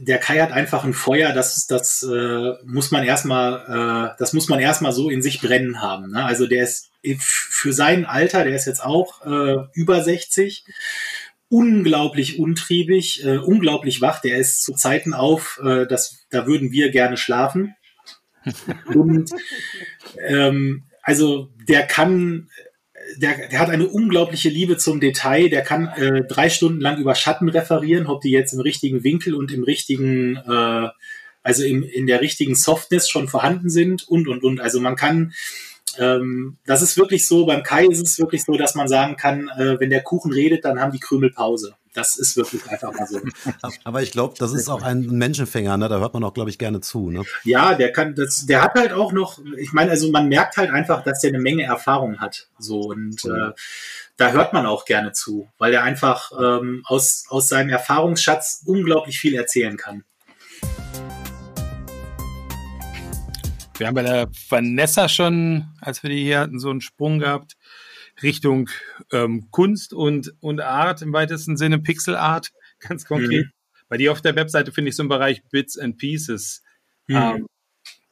Der 0.00 0.18
Kai 0.18 0.38
hat 0.38 0.52
einfach 0.52 0.84
ein 0.84 0.92
Feuer, 0.92 1.32
das, 1.32 1.66
das 1.66 2.02
äh, 2.02 2.52
muss 2.66 2.90
man 2.90 3.04
erstmal, 3.04 4.10
äh, 4.12 4.16
das 4.18 4.34
muss 4.34 4.50
man 4.50 4.60
erstmal 4.60 4.92
so 4.92 5.08
in 5.08 5.22
sich 5.22 5.40
brennen 5.40 5.80
haben. 5.80 6.10
Ne? 6.10 6.22
Also 6.22 6.46
der 6.46 6.64
ist 6.64 6.90
für 7.18 7.72
sein 7.72 8.04
Alter, 8.04 8.44
der 8.44 8.54
ist 8.54 8.66
jetzt 8.66 8.84
auch 8.84 9.24
äh, 9.24 9.66
über 9.72 10.02
60 10.02 10.66
unglaublich 11.54 12.40
untriebig, 12.40 13.24
äh, 13.24 13.36
unglaublich 13.36 14.00
wach. 14.00 14.20
Der 14.20 14.38
ist 14.38 14.64
zu 14.64 14.72
Zeiten 14.74 15.14
auf, 15.14 15.60
äh, 15.64 15.86
dass, 15.86 16.26
da 16.30 16.48
würden 16.48 16.72
wir 16.72 16.90
gerne 16.90 17.16
schlafen. 17.16 17.76
Und 18.92 19.30
ähm, 20.26 20.82
also 21.00 21.52
der 21.68 21.86
kann, 21.86 22.48
der, 23.18 23.48
der 23.48 23.60
hat 23.60 23.70
eine 23.70 23.86
unglaubliche 23.86 24.48
Liebe 24.48 24.78
zum 24.78 24.98
Detail. 24.98 25.48
Der 25.48 25.62
kann 25.62 25.86
äh, 25.96 26.24
drei 26.26 26.50
Stunden 26.50 26.80
lang 26.80 26.98
über 26.98 27.14
Schatten 27.14 27.48
referieren, 27.48 28.08
ob 28.08 28.20
die 28.20 28.32
jetzt 28.32 28.52
im 28.52 28.60
richtigen 28.60 29.04
Winkel 29.04 29.32
und 29.36 29.52
im 29.52 29.62
richtigen, 29.62 30.36
äh, 30.36 30.88
also 31.44 31.62
im, 31.62 31.84
in 31.84 32.08
der 32.08 32.20
richtigen 32.20 32.56
Softness 32.56 33.08
schon 33.08 33.28
vorhanden 33.28 33.70
sind 33.70 34.08
und 34.08 34.26
und 34.26 34.42
und. 34.42 34.60
Also 34.60 34.80
man 34.80 34.96
kann 34.96 35.32
ähm, 35.98 36.58
das 36.66 36.82
ist 36.82 36.96
wirklich 36.96 37.26
so, 37.26 37.46
beim 37.46 37.62
Kai 37.62 37.86
ist 37.86 38.02
es 38.02 38.18
wirklich 38.18 38.44
so, 38.44 38.52
dass 38.56 38.74
man 38.74 38.88
sagen 38.88 39.16
kann, 39.16 39.48
äh, 39.56 39.78
wenn 39.80 39.90
der 39.90 40.02
Kuchen 40.02 40.32
redet, 40.32 40.64
dann 40.64 40.80
haben 40.80 40.92
die 40.92 41.00
Krümel 41.00 41.30
Pause. 41.30 41.74
Das 41.94 42.16
ist 42.16 42.36
wirklich 42.36 42.66
einfach 42.68 42.92
mal 42.92 43.06
so. 43.06 43.20
Aber 43.84 44.02
ich 44.02 44.10
glaube, 44.10 44.34
das 44.36 44.52
ist 44.52 44.68
auch 44.68 44.82
ein 44.82 45.06
Menschenfänger, 45.06 45.76
ne? 45.76 45.88
Da 45.88 46.00
hört 46.00 46.12
man 46.12 46.24
auch, 46.24 46.34
glaube 46.34 46.50
ich, 46.50 46.58
gerne 46.58 46.80
zu. 46.80 47.10
Ne? 47.10 47.22
Ja, 47.44 47.74
der 47.74 47.92
kann, 47.92 48.16
das, 48.16 48.46
der 48.46 48.62
hat 48.62 48.74
halt 48.74 48.92
auch 48.92 49.12
noch, 49.12 49.38
ich 49.56 49.72
meine, 49.72 49.92
also 49.92 50.10
man 50.10 50.28
merkt 50.28 50.56
halt 50.56 50.70
einfach, 50.70 51.04
dass 51.04 51.20
der 51.20 51.28
eine 51.28 51.38
Menge 51.38 51.62
Erfahrung 51.62 52.18
hat. 52.18 52.48
So 52.58 52.80
und 52.80 53.24
äh, 53.24 53.52
da 54.16 54.32
hört 54.32 54.52
man 54.52 54.66
auch 54.66 54.84
gerne 54.84 55.12
zu, 55.12 55.48
weil 55.58 55.72
er 55.72 55.84
einfach 55.84 56.32
ähm, 56.40 56.82
aus, 56.86 57.26
aus 57.28 57.48
seinem 57.48 57.70
Erfahrungsschatz 57.70 58.62
unglaublich 58.66 59.18
viel 59.18 59.34
erzählen 59.34 59.76
kann. 59.76 60.04
Wir 63.76 63.86
haben 63.88 63.94
bei 63.94 64.02
der 64.02 64.28
Vanessa 64.48 65.08
schon, 65.08 65.66
als 65.80 66.02
wir 66.02 66.10
die 66.10 66.22
hier 66.22 66.40
hatten, 66.40 66.60
so 66.60 66.70
einen 66.70 66.80
Sprung 66.80 67.18
gehabt 67.18 67.56
Richtung 68.22 68.70
ähm, 69.12 69.48
Kunst 69.50 69.92
und, 69.92 70.34
und 70.40 70.60
Art 70.60 71.02
im 71.02 71.12
weitesten 71.12 71.56
Sinne, 71.56 71.78
Pixel 71.78 72.16
Art, 72.16 72.52
ganz 72.78 73.04
konkret. 73.04 73.46
Mhm. 73.46 73.50
Bei 73.88 73.96
dir 73.96 74.12
auf 74.12 74.22
der 74.22 74.36
Webseite 74.36 74.72
finde 74.72 74.90
ich 74.90 74.96
so 74.96 75.02
einen 75.02 75.08
Bereich 75.08 75.42
Bits 75.50 75.78
and 75.78 75.98
Pieces. 75.98 76.62
Mhm. 77.06 77.16
Ähm, 77.16 77.46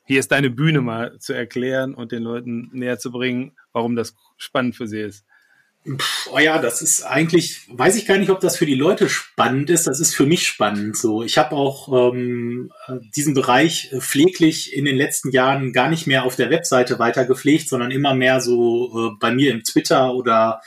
hier 0.05 0.21
ist 0.21 0.33
deine 0.33 0.51
Bühne 0.51 0.81
mal 0.81 1.19
zu 1.19 1.33
erklären 1.33 1.95
und 1.95 2.13
den 2.13 2.23
Leuten 2.23 2.71
näher 2.73 2.99
zu 2.99 3.11
bringen, 3.13 3.53
warum 3.73 3.97
das 3.97 4.15
spannend 4.37 4.77
für 4.77 4.87
sie 4.87 5.01
ist. 5.01 5.25
Oh 6.31 6.39
ja, 6.39 6.59
das 6.59 6.81
ist 6.81 7.03
eigentlich, 7.03 7.63
weiß 7.69 7.97
ich 7.97 8.07
gar 8.07 8.17
nicht, 8.17 8.31
ob 8.31 8.39
das 8.39 8.57
für 8.57 8.67
die 8.67 8.77
Leute 8.77 9.09
spannend 9.09 9.69
ist. 9.69 9.89
Das 9.89 9.99
ist 9.99 10.15
für 10.15 10.27
mich 10.27 10.47
spannend. 10.47 10.97
So, 10.97 11.25
ich 11.25 11.39
habe 11.39 11.57
auch 11.57 12.13
ähm, 12.13 12.71
diesen 13.17 13.35
Bereich 13.35 13.93
pfleglich 13.99 14.75
in 14.75 14.85
den 14.85 14.97
letzten 14.97 15.31
Jahren 15.31 15.73
gar 15.73 15.91
nicht 15.91 16.07
mehr 16.07 16.23
auf 16.23 16.37
der 16.37 16.51
Webseite 16.51 17.01
weiter 17.01 17.25
gepflegt, 17.25 17.69
sondern 17.69 17.91
immer 17.91 18.15
mehr 18.15 18.41
so 18.41 19.11
äh, 19.11 19.17
bei 19.19 19.33
mir 19.33 19.51
im 19.51 19.65
Twitter 19.65 20.15
oder 20.15 20.61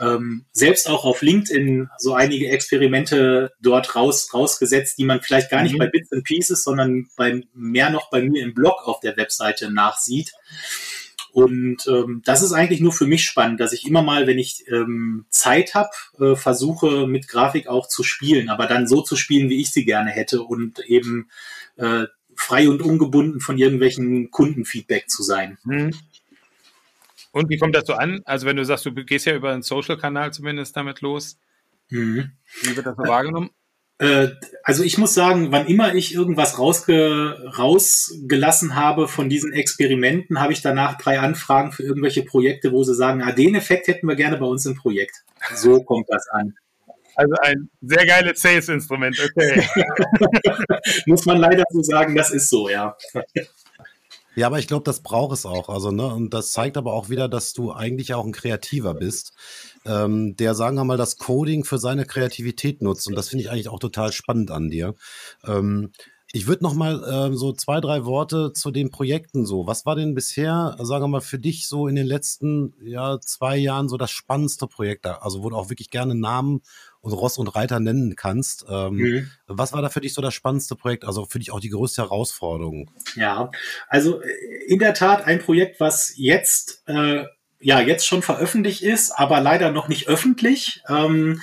ähm, 0.00 0.46
selbst 0.52 0.88
auch 0.88 1.04
auf 1.04 1.22
LinkedIn 1.22 1.90
so 1.98 2.14
einige 2.14 2.48
Experimente 2.48 3.52
dort 3.60 3.96
raus, 3.96 4.32
rausgesetzt, 4.32 4.96
die 4.98 5.04
man 5.04 5.20
vielleicht 5.20 5.50
gar 5.50 5.62
nicht 5.62 5.74
mhm. 5.74 5.78
bei 5.78 5.86
Bits 5.88 6.12
and 6.12 6.24
Pieces, 6.24 6.64
sondern 6.64 7.08
bei, 7.16 7.42
mehr 7.52 7.90
noch 7.90 8.08
bei 8.10 8.22
mir 8.22 8.42
im 8.42 8.54
Blog 8.54 8.86
auf 8.86 9.00
der 9.00 9.16
Webseite 9.16 9.70
nachsieht. 9.70 10.32
Und 11.32 11.86
ähm, 11.86 12.22
das 12.24 12.42
ist 12.42 12.52
eigentlich 12.52 12.80
nur 12.80 12.92
für 12.92 13.06
mich 13.06 13.24
spannend, 13.24 13.60
dass 13.60 13.72
ich 13.72 13.86
immer 13.86 14.02
mal, 14.02 14.26
wenn 14.26 14.38
ich 14.38 14.64
ähm, 14.68 15.26
Zeit 15.30 15.74
habe, 15.74 15.90
äh, 16.18 16.36
versuche 16.36 17.06
mit 17.06 17.28
Grafik 17.28 17.68
auch 17.68 17.88
zu 17.88 18.02
spielen, 18.02 18.48
aber 18.48 18.66
dann 18.66 18.86
so 18.86 19.02
zu 19.02 19.16
spielen, 19.16 19.50
wie 19.50 19.60
ich 19.60 19.70
sie 19.70 19.84
gerne 19.84 20.10
hätte 20.10 20.42
und 20.42 20.80
eben 20.80 21.28
äh, 21.76 22.06
frei 22.34 22.68
und 22.68 22.82
ungebunden 22.82 23.40
von 23.40 23.58
irgendwelchen 23.58 24.30
Kundenfeedback 24.30 25.10
zu 25.10 25.22
sein. 25.22 25.58
Mhm. 25.64 25.92
Und 27.32 27.50
wie 27.50 27.58
kommt 27.58 27.76
das 27.76 27.86
so 27.86 27.94
an? 27.94 28.22
Also 28.24 28.46
wenn 28.46 28.56
du 28.56 28.64
sagst, 28.64 28.86
du 28.86 28.92
gehst 28.92 29.26
ja 29.26 29.34
über 29.34 29.52
einen 29.52 29.62
Social-Kanal 29.62 30.32
zumindest 30.32 30.76
damit 30.76 31.00
los. 31.02 31.38
Mhm. 31.90 32.32
Wie 32.62 32.76
wird 32.76 32.86
das 32.86 32.96
so 32.96 33.02
wahrgenommen? 33.02 33.50
Äh, 33.98 34.28
also 34.62 34.84
ich 34.84 34.96
muss 34.96 35.14
sagen, 35.14 35.50
wann 35.50 35.66
immer 35.66 35.94
ich 35.94 36.14
irgendwas 36.14 36.58
rausge 36.58 37.50
rausgelassen 37.58 38.76
habe 38.76 39.08
von 39.08 39.28
diesen 39.28 39.52
Experimenten, 39.52 40.40
habe 40.40 40.52
ich 40.52 40.62
danach 40.62 40.98
drei 40.98 41.18
Anfragen 41.18 41.72
für 41.72 41.82
irgendwelche 41.82 42.22
Projekte, 42.22 42.72
wo 42.72 42.84
sie 42.84 42.94
sagen, 42.94 43.22
ah, 43.22 43.32
den 43.32 43.56
Effekt 43.56 43.88
hätten 43.88 44.06
wir 44.06 44.14
gerne 44.14 44.36
bei 44.36 44.46
uns 44.46 44.66
im 44.66 44.76
Projekt. 44.76 45.24
So 45.54 45.82
kommt 45.82 46.06
das 46.08 46.26
an. 46.30 46.54
Also 47.16 47.34
ein 47.42 47.68
sehr 47.80 48.06
geiles 48.06 48.40
Sales-Instrument, 48.40 49.18
okay. 49.18 49.66
muss 51.06 51.26
man 51.26 51.38
leider 51.38 51.64
so 51.70 51.82
sagen, 51.82 52.14
das 52.14 52.30
ist 52.30 52.48
so, 52.48 52.68
ja. 52.68 52.96
Ja, 54.36 54.46
aber 54.46 54.60
ich 54.60 54.68
glaube, 54.68 54.84
das 54.84 55.00
braucht 55.00 55.32
es 55.32 55.44
auch. 55.44 55.68
Also, 55.68 55.90
ne, 55.90 56.06
und 56.06 56.32
das 56.32 56.52
zeigt 56.52 56.76
aber 56.76 56.92
auch 56.92 57.08
wieder, 57.08 57.28
dass 57.28 57.54
du 57.54 57.72
eigentlich 57.72 58.14
auch 58.14 58.24
ein 58.24 58.30
Kreativer 58.30 58.94
bist 58.94 59.32
ähm, 59.84 60.36
der, 60.36 60.54
sagen 60.54 60.76
wir 60.76 60.84
mal, 60.84 60.96
das 60.96 61.18
Coding 61.18 61.64
für 61.64 61.78
seine 61.78 62.04
Kreativität 62.04 62.82
nutzt. 62.82 63.06
Und 63.08 63.16
das 63.16 63.28
finde 63.28 63.44
ich 63.44 63.50
eigentlich 63.50 63.68
auch 63.68 63.80
total 63.80 64.12
spannend 64.12 64.50
an 64.50 64.70
dir. 64.70 64.94
Ähm, 65.44 65.92
ich 66.32 66.46
würde 66.46 66.62
noch 66.62 66.74
mal 66.74 67.02
äh, 67.04 67.34
so 67.34 67.52
zwei, 67.52 67.80
drei 67.80 68.04
Worte 68.04 68.52
zu 68.52 68.70
den 68.70 68.90
Projekten 68.90 69.46
so. 69.46 69.66
Was 69.66 69.86
war 69.86 69.96
denn 69.96 70.14
bisher, 70.14 70.76
sagen 70.78 71.04
wir 71.04 71.08
mal, 71.08 71.20
für 71.22 71.38
dich 71.38 71.66
so 71.66 71.88
in 71.88 71.94
den 71.94 72.06
letzten 72.06 72.74
ja, 72.82 73.18
zwei 73.20 73.56
Jahren 73.56 73.88
so 73.88 73.96
das 73.96 74.10
spannendste 74.10 74.66
Projekt 74.66 75.06
da? 75.06 75.14
Also 75.22 75.42
wo 75.42 75.48
du 75.48 75.56
auch 75.56 75.70
wirklich 75.70 75.88
gerne 75.88 76.14
Namen 76.14 76.60
und 77.00 77.12
Ross 77.14 77.38
und 77.38 77.48
Reiter 77.48 77.80
nennen 77.80 78.14
kannst. 78.14 78.66
Ähm, 78.68 78.94
mhm. 78.94 79.30
Was 79.46 79.72
war 79.72 79.80
da 79.80 79.88
für 79.88 80.02
dich 80.02 80.12
so 80.12 80.20
das 80.20 80.34
spannendste 80.34 80.76
Projekt? 80.76 81.06
Also 81.06 81.24
für 81.24 81.38
dich 81.38 81.50
auch 81.50 81.60
die 81.60 81.70
größte 81.70 82.02
Herausforderung? 82.02 82.90
Ja, 83.14 83.50
also 83.88 84.20
äh, 84.20 84.28
in 84.66 84.80
der 84.80 84.92
Tat 84.92 85.24
ein 85.24 85.38
Projekt, 85.38 85.80
was 85.80 86.12
jetzt 86.16 86.82
äh, 86.86 87.24
ja 87.60 87.80
jetzt 87.80 88.06
schon 88.06 88.22
veröffentlicht 88.22 88.82
ist, 88.82 89.10
aber 89.10 89.40
leider 89.40 89.72
noch 89.72 89.88
nicht 89.88 90.08
öffentlich. 90.08 90.82
Ähm, 90.88 91.28
mhm. 91.30 91.40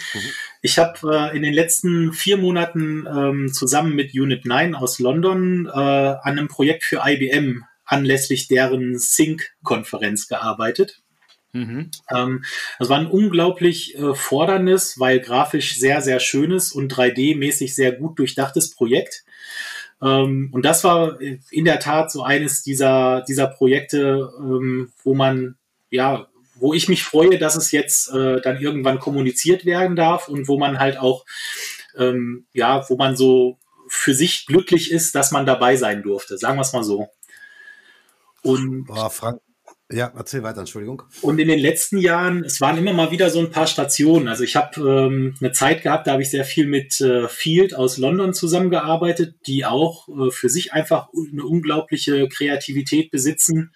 Ich 0.62 0.80
habe 0.80 1.32
äh, 1.32 1.36
in 1.36 1.44
den 1.44 1.54
letzten 1.54 2.14
vier 2.14 2.38
Monaten 2.38 3.06
ähm, 3.08 3.54
zusammen 3.54 3.96
mit 3.96 4.14
Unit 4.14 4.46
9 4.46 4.76
aus 4.76 5.00
London 5.00 5.68
äh, 5.68 5.70
an 5.72 6.20
einem 6.24 6.48
Projekt 6.48 6.84
für 6.84 7.02
IBM 7.06 7.64
anlässlich 7.84 8.48
deren 8.48 8.98
Sync-Konferenz 8.98 10.28
gearbeitet. 10.28 11.02
Mhm. 11.52 11.92
Ähm, 12.14 12.44
das 12.80 12.90
war 12.90 13.00
ein 13.00 13.08
unglaublich 13.08 13.98
äh, 13.98 14.14
forderndes, 14.14 15.00
weil 15.00 15.20
grafisch 15.20 15.78
sehr, 15.78 16.02
sehr 16.02 16.20
schönes 16.20 16.72
und 16.72 16.94
3D-mäßig 16.94 17.76
sehr 17.76 17.92
gut 17.92 18.20
durchdachtes 18.20 18.74
Projekt. 18.74 19.24
Ähm, 20.02 20.50
und 20.52 20.66
das 20.66 20.84
war 20.84 21.20
in 21.22 21.66
der 21.66 21.80
Tat 21.80 22.12
so 22.12 22.24
eines 22.24 22.64
dieser, 22.64 23.22
dieser 23.28 23.48
Projekte, 23.48 24.30
ähm, 24.40 24.92
wo 25.04 25.14
man 25.14 25.56
ja, 25.90 26.28
wo 26.56 26.74
ich 26.74 26.88
mich 26.88 27.04
freue, 27.04 27.38
dass 27.38 27.56
es 27.56 27.72
jetzt 27.72 28.10
äh, 28.10 28.42
dann 28.42 28.62
irgendwann 28.62 29.00
kommuniziert 29.00 29.66
werden 29.66 29.96
darf 29.96 30.28
und 30.28 30.48
wo 30.48 30.58
man 30.58 30.80
halt 30.80 30.98
auch, 30.98 31.26
ähm, 31.98 32.46
ja, 32.54 32.90
wo 32.90 32.96
man 32.96 33.16
so 33.16 33.58
für 33.88 34.14
sich 34.14 34.46
glücklich 34.46 34.92
ist, 34.92 35.16
dass 35.16 35.32
man 35.32 35.46
dabei 35.46 35.76
sein 35.76 36.02
durfte. 36.02 36.38
Sagen 36.38 36.58
wir 36.58 36.62
es 36.62 36.74
mal 36.74 36.84
so. 36.84 37.08
Und 38.42 38.86
Boah, 38.86 39.10
Frank, 39.10 39.42
ja, 39.92 40.12
erzähl 40.16 40.42
weiter, 40.42 40.62
Entschuldigung. 40.62 41.04
Und 41.22 41.38
in 41.38 41.48
den 41.48 41.60
letzten 41.60 42.00
Jahren, 42.00 42.44
es 42.44 42.60
waren 42.60 42.78
immer 42.78 42.94
mal 42.94 43.12
wieder 43.12 43.30
so 43.30 43.40
ein 43.40 43.52
paar 43.52 43.68
Stationen. 43.68 44.28
Also 44.28 44.44
ich 44.44 44.56
habe 44.56 44.82
ähm, 44.82 45.36
eine 45.40 45.52
Zeit 45.52 45.84
gehabt, 45.84 46.08
da 46.08 46.14
habe 46.14 46.24
ich 46.24 46.32
sehr 46.32 46.46
viel 46.46 46.66
mit 46.66 47.00
äh, 47.02 47.28
Field 47.28 47.76
aus 47.76 47.98
London 47.98 48.34
zusammengearbeitet, 48.34 49.36
die 49.46 49.64
auch 49.64 50.08
äh, 50.08 50.32
für 50.32 50.50
sich 50.50 50.74
einfach 50.74 51.10
eine 51.14 51.44
unglaubliche 51.44 52.28
Kreativität 52.30 53.12
besitzen 53.12 53.74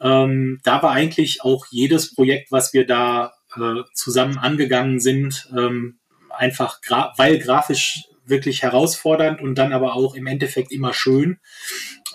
Ähm, 0.00 0.60
da 0.64 0.82
war 0.82 0.92
eigentlich 0.92 1.42
auch 1.42 1.66
jedes 1.70 2.14
Projekt, 2.14 2.50
was 2.50 2.72
wir 2.72 2.86
da 2.86 3.32
äh, 3.56 3.82
zusammen 3.94 4.38
angegangen 4.38 5.00
sind, 5.00 5.48
ähm, 5.56 5.98
einfach 6.30 6.80
gra 6.80 7.12
weil 7.16 7.38
grafisch 7.38 8.04
wirklich 8.24 8.62
herausfordernd 8.62 9.40
und 9.40 9.56
dann 9.56 9.72
aber 9.72 9.94
auch 9.94 10.14
im 10.14 10.26
Endeffekt 10.26 10.72
immer 10.72 10.94
schön. 10.94 11.38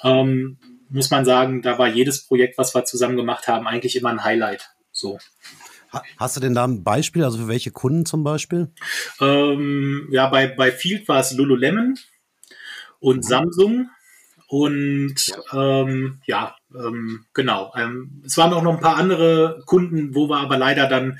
Ähm, 0.04 0.58
muss 0.90 1.12
man 1.12 1.26
sagen, 1.26 1.62
da 1.62 1.78
war 1.78 1.88
jedes 1.88 2.26
Projekt, 2.26 2.58
was 2.58 2.74
wir 2.74 2.86
zusammen 2.86 3.18
gemacht 3.18 3.48
haben, 3.48 3.68
eigentlich 3.68 3.96
immer 3.96 4.10
ein 4.10 4.24
Highlight. 4.24 4.70
So. 4.92 5.20
Hast 6.18 6.36
du 6.36 6.42
denn 6.42 6.54
da 6.54 6.66
ein 6.66 6.84
Beispiel, 6.84 7.24
also 7.24 7.38
für 7.38 7.48
welche 7.48 7.72
Kunden 7.72 8.06
zum 8.06 8.24
Beispiel? 8.24 8.72
Ähm, 9.22 10.08
ja, 10.12 10.28
bei, 10.28 10.48
bei 10.48 10.72
Field 10.72 11.08
war 11.08 11.20
es 11.20 11.34
Lululemon 11.34 11.98
und 13.00 13.18
mhm. 13.18 13.22
Samsung. 13.22 13.90
Und 14.48 15.16
ähm, 15.54 16.20
ja, 16.26 16.56
ähm, 16.74 17.26
genau. 17.34 17.74
Ähm, 17.76 18.22
es 18.26 18.38
waren 18.38 18.54
auch 18.54 18.62
noch 18.62 18.74
ein 18.74 18.82
paar 18.82 18.98
andere 18.98 19.64
Kunden, 19.66 20.14
wo 20.14 20.30
wir 20.30 20.38
aber 20.38 20.58
leider 20.58 20.88
dann 20.88 21.20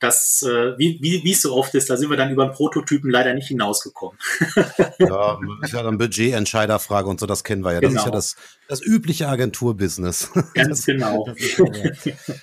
das, 0.00 0.42
äh, 0.42 0.76
wie, 0.78 0.98
wie, 1.00 1.32
es 1.32 1.42
so 1.42 1.54
oft 1.54 1.74
ist, 1.74 1.88
da 1.88 1.96
sind 1.96 2.10
wir 2.10 2.16
dann 2.16 2.30
über 2.30 2.46
den 2.46 2.52
Prototypen 2.52 3.10
leider 3.10 3.32
nicht 3.32 3.48
hinausgekommen. 3.48 4.18
ja, 4.98 5.38
ist 5.62 5.72
ja 5.72 5.82
dann 5.82 5.98
Budgetentscheiderfrage 5.98 7.08
und 7.08 7.20
so, 7.20 7.26
das 7.26 7.42
kennen 7.42 7.64
wir 7.64 7.72
ja. 7.72 7.80
Das 7.80 7.88
genau. 7.88 8.00
ist 8.00 8.04
ja 8.04 8.10
genau. 8.10 8.16
das, 8.16 8.36
das 8.68 8.82
übliche 8.82 9.28
Agenturbusiness. 9.28 10.30
Ganz 10.52 10.68
das, 10.68 10.84
genau. 10.84 11.26
Das 11.26 12.36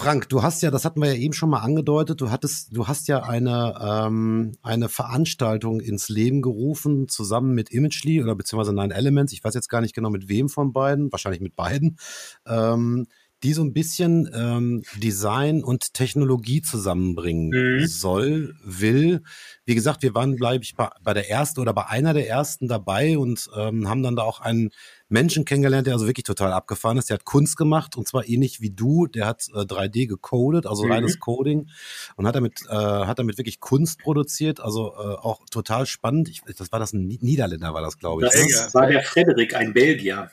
Frank, 0.00 0.30
du 0.30 0.42
hast 0.42 0.62
ja, 0.62 0.70
das 0.70 0.86
hatten 0.86 1.02
wir 1.02 1.12
ja 1.12 1.20
eben 1.20 1.34
schon 1.34 1.50
mal 1.50 1.58
angedeutet, 1.58 2.22
du 2.22 2.30
hattest, 2.30 2.74
du 2.74 2.88
hast 2.88 3.06
ja 3.06 3.22
eine, 3.22 3.78
ähm, 3.82 4.52
eine 4.62 4.88
Veranstaltung 4.88 5.80
ins 5.80 6.08
Leben 6.08 6.40
gerufen, 6.40 7.06
zusammen 7.06 7.54
mit 7.54 7.70
Imagely 7.70 8.22
oder 8.22 8.34
beziehungsweise 8.34 8.74
Nine 8.74 8.94
Elements, 8.94 9.34
ich 9.34 9.44
weiß 9.44 9.52
jetzt 9.52 9.68
gar 9.68 9.82
nicht 9.82 9.94
genau 9.94 10.08
mit 10.08 10.26
wem 10.26 10.48
von 10.48 10.72
beiden, 10.72 11.12
wahrscheinlich 11.12 11.42
mit 11.42 11.54
beiden, 11.54 11.98
ähm, 12.46 13.08
die 13.42 13.52
so 13.52 13.62
ein 13.62 13.74
bisschen 13.74 14.30
ähm, 14.34 14.82
Design 14.96 15.62
und 15.62 15.92
Technologie 15.92 16.62
zusammenbringen 16.62 17.50
mhm. 17.50 17.86
soll, 17.86 18.54
will. 18.64 19.22
Wie 19.66 19.74
gesagt, 19.74 20.02
wir 20.02 20.14
waren, 20.14 20.36
glaube 20.36 20.62
ich, 20.62 20.76
bei, 20.76 20.88
bei 21.02 21.12
der 21.12 21.28
ersten 21.28 21.60
oder 21.60 21.74
bei 21.74 21.86
einer 21.88 22.14
der 22.14 22.26
ersten 22.26 22.68
dabei 22.68 23.18
und 23.18 23.50
ähm, 23.54 23.86
haben 23.86 24.02
dann 24.02 24.16
da 24.16 24.22
auch 24.22 24.40
einen 24.40 24.70
Menschen 25.10 25.44
kennengelernt, 25.44 25.86
der 25.86 25.94
also 25.94 26.06
wirklich 26.06 26.24
total 26.24 26.52
abgefahren 26.52 26.96
ist. 26.96 27.10
Der 27.10 27.14
hat 27.14 27.24
Kunst 27.24 27.56
gemacht 27.56 27.96
und 27.96 28.08
zwar 28.08 28.28
ähnlich 28.28 28.60
wie 28.60 28.70
du. 28.70 29.06
Der 29.06 29.26
hat 29.26 29.46
äh, 29.54 29.58
3D 29.58 30.06
gecodet, 30.06 30.66
also 30.66 30.84
mhm. 30.84 30.92
reines 30.92 31.18
Coding 31.18 31.68
und 32.16 32.26
hat 32.26 32.36
damit, 32.36 32.60
äh, 32.68 32.74
hat 32.74 33.18
damit 33.18 33.36
wirklich 33.36 33.60
Kunst 33.60 33.98
produziert. 33.98 34.60
Also 34.60 34.92
äh, 34.94 34.98
auch 34.98 35.40
total 35.50 35.86
spannend. 35.86 36.28
Ich, 36.28 36.42
das 36.56 36.72
war 36.72 36.78
das 36.78 36.92
ein 36.92 37.06
Niederländer, 37.06 37.74
war 37.74 37.82
das, 37.82 37.98
glaube 37.98 38.24
ich. 38.24 38.32
Das 38.32 38.40
ne? 38.40 38.74
war 38.74 38.86
der 38.86 39.02
Frederik, 39.02 39.54
ein 39.54 39.72
Belgier. 39.72 40.30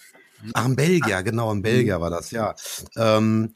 Ach, 0.53 0.65
ein 0.65 0.75
Belgier, 0.75 1.23
genau, 1.23 1.51
ein 1.51 1.61
Belgier 1.61 1.99
war 1.99 2.11
das, 2.11 2.31
ja. 2.31 2.53
Ähm, 2.95 3.55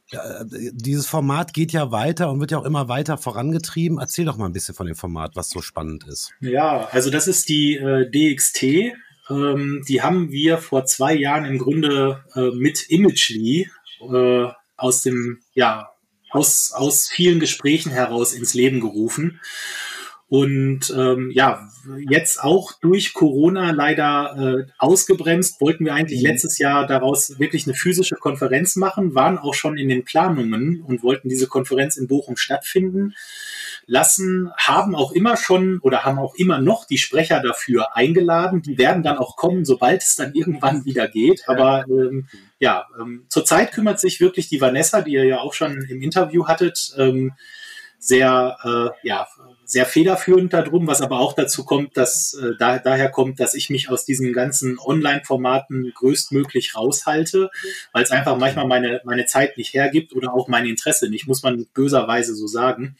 dieses 0.71 1.05
Format 1.05 1.53
geht 1.53 1.71
ja 1.71 1.91
weiter 1.91 2.31
und 2.31 2.39
wird 2.39 2.51
ja 2.51 2.57
auch 2.57 2.65
immer 2.65 2.87
weiter 2.87 3.17
vorangetrieben. 3.17 3.99
Erzähl 3.99 4.25
doch 4.25 4.37
mal 4.37 4.47
ein 4.47 4.53
bisschen 4.53 4.73
von 4.73 4.87
dem 4.87 4.95
Format, 4.95 5.35
was 5.35 5.49
so 5.49 5.61
spannend 5.61 6.07
ist. 6.07 6.31
Ja, 6.39 6.87
also 6.91 7.11
das 7.11 7.27
ist 7.27 7.49
die 7.49 7.75
äh, 7.75 8.09
DXT, 8.09 8.95
ähm, 9.31 9.83
die 9.87 10.01
haben 10.01 10.31
wir 10.31 10.57
vor 10.57 10.85
zwei 10.85 11.13
Jahren 11.13 11.45
im 11.45 11.57
Grunde 11.57 12.23
äh, 12.35 12.51
mit 12.51 12.89
Imagely 12.89 13.69
äh, 14.01 14.47
aus 14.75 15.03
dem, 15.03 15.39
ja, 15.53 15.89
aus, 16.29 16.71
aus 16.73 17.09
vielen 17.09 17.39
Gesprächen 17.39 17.91
heraus 17.91 18.33
ins 18.33 18.53
Leben 18.53 18.79
gerufen. 18.79 19.39
Und 20.27 20.93
ähm, 20.95 21.29
ja, 21.33 21.69
jetzt 22.09 22.41
auch 22.41 22.71
durch 22.79 23.13
Corona 23.13 23.71
leider 23.71 24.37
äh, 24.37 24.71
ausgebremst, 24.77 25.59
wollten 25.59 25.83
wir 25.83 25.93
eigentlich 25.93 26.21
mhm. 26.21 26.27
letztes 26.27 26.57
Jahr 26.57 26.87
daraus 26.87 27.37
wirklich 27.37 27.67
eine 27.67 27.75
physische 27.75 28.15
Konferenz 28.15 28.77
machen, 28.77 29.13
waren 29.13 29.37
auch 29.37 29.53
schon 29.53 29.77
in 29.77 29.89
den 29.89 30.05
Planungen 30.05 30.83
und 30.83 31.03
wollten 31.03 31.27
diese 31.27 31.47
Konferenz 31.47 31.97
in 31.97 32.07
Bochum 32.07 32.37
stattfinden 32.37 33.13
lassen, 33.85 34.51
haben 34.57 34.95
auch 34.95 35.11
immer 35.11 35.37
schon 35.37 35.79
oder 35.79 36.03
haben 36.03 36.19
auch 36.19 36.35
immer 36.35 36.59
noch 36.59 36.85
die 36.85 36.97
Sprecher 36.97 37.41
dafür 37.41 37.95
eingeladen. 37.95 38.61
Die 38.61 38.77
werden 38.77 39.03
dann 39.03 39.17
auch 39.17 39.35
kommen, 39.35 39.65
sobald 39.65 40.01
es 40.03 40.15
dann 40.15 40.33
irgendwann 40.33 40.85
wieder 40.85 41.07
geht. 41.07 41.43
Aber 41.47 41.85
ähm, 41.89 42.27
ja, 42.59 42.87
ähm, 42.99 43.25
zurzeit 43.29 43.71
kümmert 43.71 43.99
sich 43.99 44.19
wirklich 44.19 44.47
die 44.47 44.61
Vanessa, 44.61 45.01
die 45.01 45.13
ihr 45.13 45.25
ja 45.25 45.39
auch 45.39 45.53
schon 45.53 45.85
im 45.89 46.01
Interview 46.01 46.47
hattet, 46.47 46.93
ähm, 46.97 47.33
sehr, 48.01 48.57
äh, 48.63 49.07
ja, 49.07 49.27
sehr 49.63 49.85
federführend 49.85 50.53
darum, 50.53 50.87
was 50.87 51.01
aber 51.01 51.19
auch 51.19 51.33
dazu 51.33 51.63
kommt, 51.63 51.95
dass 51.95 52.33
äh, 52.33 52.53
da, 52.57 52.79
daher 52.79 53.09
kommt, 53.09 53.39
dass 53.39 53.53
ich 53.53 53.69
mich 53.69 53.89
aus 53.89 54.05
diesen 54.05 54.33
ganzen 54.33 54.79
Online-Formaten 54.79 55.91
größtmöglich 55.93 56.75
raushalte, 56.75 57.51
weil 57.93 58.03
es 58.03 58.09
einfach 58.09 58.35
manchmal 58.37 58.65
meine, 58.65 59.01
meine 59.05 59.27
Zeit 59.27 59.55
nicht 59.55 59.75
hergibt 59.75 60.15
oder 60.15 60.33
auch 60.33 60.47
mein 60.47 60.65
Interesse 60.65 61.09
nicht, 61.09 61.27
muss 61.27 61.43
man 61.43 61.67
böserweise 61.75 62.33
so 62.33 62.47
sagen. 62.47 62.97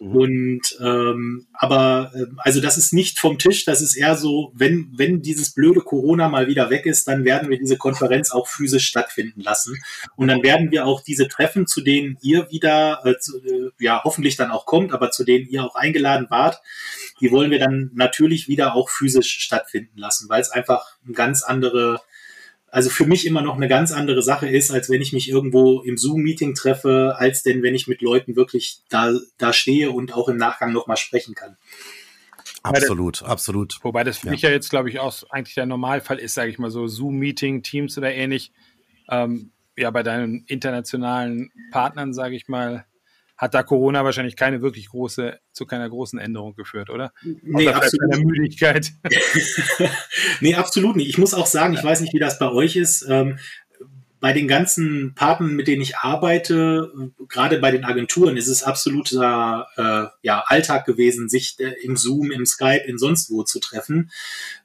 Mhm. 0.00 0.16
Und 0.16 0.78
ähm, 0.80 1.46
aber 1.52 2.12
äh, 2.14 2.26
also 2.38 2.60
das 2.60 2.76
ist 2.76 2.92
nicht 2.92 3.18
vom 3.18 3.38
Tisch, 3.38 3.64
das 3.64 3.80
ist 3.80 3.96
eher 3.96 4.16
so, 4.16 4.52
wenn, 4.54 4.92
wenn 4.96 5.22
dieses 5.22 5.50
blöde 5.50 5.80
Corona 5.80 6.28
mal 6.28 6.48
wieder 6.48 6.70
weg 6.70 6.86
ist, 6.86 7.08
dann 7.08 7.24
werden 7.24 7.48
wir 7.48 7.58
diese 7.58 7.76
Konferenz 7.76 8.30
auch 8.30 8.46
physisch 8.46 8.86
stattfinden 8.86 9.40
lassen. 9.40 9.78
Und 10.16 10.28
dann 10.28 10.42
werden 10.42 10.70
wir 10.70 10.86
auch 10.86 11.02
diese 11.02 11.28
Treffen, 11.28 11.66
zu 11.66 11.80
denen 11.80 12.18
ihr 12.22 12.50
wieder, 12.50 13.00
äh, 13.04 13.18
zu, 13.18 13.38
äh, 13.38 13.70
ja, 13.78 14.02
hoffentlich 14.04 14.36
dann 14.36 14.50
auch 14.50 14.66
kommt, 14.66 14.92
aber 14.92 15.10
zu 15.10 15.24
denen 15.24 15.48
ihr 15.48 15.64
auch 15.64 15.74
eingeladen 15.74 16.26
wart, 16.30 16.60
die 17.20 17.30
wollen 17.30 17.50
wir 17.50 17.58
dann 17.58 17.90
natürlich 17.94 18.48
wieder 18.48 18.74
auch 18.74 18.90
physisch 18.90 19.38
stattfinden 19.38 19.98
lassen, 19.98 20.28
weil 20.28 20.40
es 20.40 20.50
einfach 20.50 20.96
ein 21.06 21.14
ganz 21.14 21.42
andere 21.42 22.00
also 22.68 22.90
für 22.90 23.06
mich 23.06 23.26
immer 23.26 23.42
noch 23.42 23.56
eine 23.56 23.68
ganz 23.68 23.92
andere 23.92 24.22
Sache 24.22 24.48
ist, 24.48 24.70
als 24.70 24.90
wenn 24.90 25.00
ich 25.00 25.12
mich 25.12 25.28
irgendwo 25.28 25.80
im 25.82 25.96
Zoom-Meeting 25.96 26.54
treffe, 26.54 27.14
als 27.16 27.42
denn 27.42 27.62
wenn 27.62 27.74
ich 27.74 27.86
mit 27.86 28.02
Leuten 28.02 28.36
wirklich 28.36 28.80
da, 28.88 29.12
da 29.38 29.52
stehe 29.52 29.90
und 29.90 30.12
auch 30.12 30.28
im 30.28 30.36
Nachgang 30.36 30.72
nochmal 30.72 30.96
sprechen 30.96 31.34
kann. 31.34 31.56
Absolut, 32.62 33.22
das, 33.22 33.28
absolut. 33.28 33.78
Wobei 33.82 34.02
das 34.02 34.18
für 34.18 34.26
ja. 34.26 34.32
mich 34.32 34.42
ja 34.42 34.50
jetzt, 34.50 34.70
glaube 34.70 34.90
ich, 34.90 34.98
auch 34.98 35.22
eigentlich 35.30 35.54
der 35.54 35.66
Normalfall 35.66 36.18
ist, 36.18 36.34
sage 36.34 36.50
ich 36.50 36.58
mal 36.58 36.70
so, 36.70 36.86
Zoom-Meeting, 36.86 37.62
Teams 37.62 37.96
oder 37.96 38.12
ähnlich. 38.12 38.52
Ähm, 39.08 39.52
ja, 39.76 39.90
bei 39.90 40.02
deinen 40.02 40.44
internationalen 40.46 41.52
Partnern, 41.70 42.12
sage 42.12 42.34
ich 42.34 42.48
mal, 42.48 42.86
hat 43.36 43.54
da 43.54 43.62
Corona 43.62 44.04
wahrscheinlich 44.04 44.36
keine 44.36 44.62
wirklich 44.62 44.88
große, 44.88 45.38
zu 45.52 45.66
keiner 45.66 45.88
großen 45.88 46.18
Änderung 46.18 46.54
geführt, 46.54 46.90
oder? 46.90 47.12
Nee, 47.42 47.68
absolut. 47.68 48.12
Keine 48.12 48.24
Müdigkeit. 48.24 48.92
nee, 50.40 50.54
absolut 50.54 50.96
nicht. 50.96 51.08
Ich 51.08 51.18
muss 51.18 51.34
auch 51.34 51.46
sagen, 51.46 51.74
ich 51.74 51.84
weiß 51.84 52.00
nicht, 52.00 52.14
wie 52.14 52.18
das 52.18 52.38
bei 52.38 52.50
euch 52.50 52.76
ist. 52.76 53.06
Ähm, 53.08 53.38
bei 54.18 54.32
den 54.32 54.48
ganzen 54.48 55.14
Partnern, 55.14 55.54
mit 55.54 55.68
denen 55.68 55.82
ich 55.82 55.98
arbeite, 55.98 57.12
gerade 57.28 57.58
bei 57.58 57.70
den 57.70 57.84
Agenturen, 57.84 58.36
ist 58.36 58.48
es 58.48 58.62
absoluter 58.62 59.68
äh, 59.76 60.26
ja, 60.26 60.42
Alltag 60.46 60.86
gewesen, 60.86 61.28
sich 61.28 61.56
äh, 61.58 61.74
im 61.82 61.96
Zoom, 61.96 62.30
im 62.30 62.46
Skype, 62.46 62.84
in 62.86 62.98
sonst 62.98 63.30
wo 63.30 63.42
zu 63.42 63.60
treffen. 63.60 64.10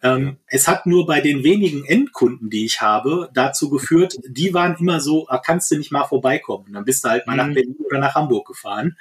Ähm, 0.02 0.38
es 0.48 0.68
hat 0.68 0.86
nur 0.86 1.06
bei 1.06 1.20
den 1.20 1.44
wenigen 1.44 1.86
Endkunden, 1.86 2.50
die 2.50 2.66
ich 2.66 2.82
habe, 2.82 3.30
dazu 3.34 3.70
geführt, 3.70 4.16
die 4.26 4.54
waren 4.54 4.78
immer 4.80 5.02
so, 5.02 5.28
ah, 5.28 5.38
kannst 5.38 5.70
du 5.72 5.78
nicht 5.78 5.92
mal 5.92 6.06
vorbeikommen? 6.06 6.72
Dann 6.74 6.86
bist 6.86 7.04
du 7.04 7.10
halt 7.10 7.28
mal 7.28 7.34
mhm. 7.34 7.38
nach 7.38 7.54
Berlin 7.54 7.78
oder 7.86 8.00
nach 8.00 8.16
Hamburg 8.16 8.48
gefahren. 8.48 8.98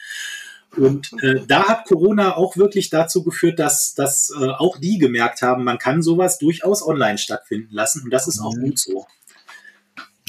Und 0.76 1.12
äh, 1.22 1.42
da 1.46 1.66
hat 1.66 1.86
Corona 1.86 2.36
auch 2.36 2.56
wirklich 2.56 2.90
dazu 2.90 3.24
geführt, 3.24 3.58
dass, 3.58 3.94
dass 3.94 4.30
äh, 4.30 4.46
auch 4.50 4.78
die 4.78 4.98
gemerkt 4.98 5.42
haben, 5.42 5.64
man 5.64 5.78
kann 5.78 6.02
sowas 6.02 6.38
durchaus 6.38 6.86
online 6.86 7.18
stattfinden 7.18 7.74
lassen. 7.74 8.02
Und 8.04 8.10
das 8.10 8.28
ist 8.28 8.40
auch 8.40 8.54
mhm. 8.54 8.62
gut 8.62 8.78
so. 8.78 9.06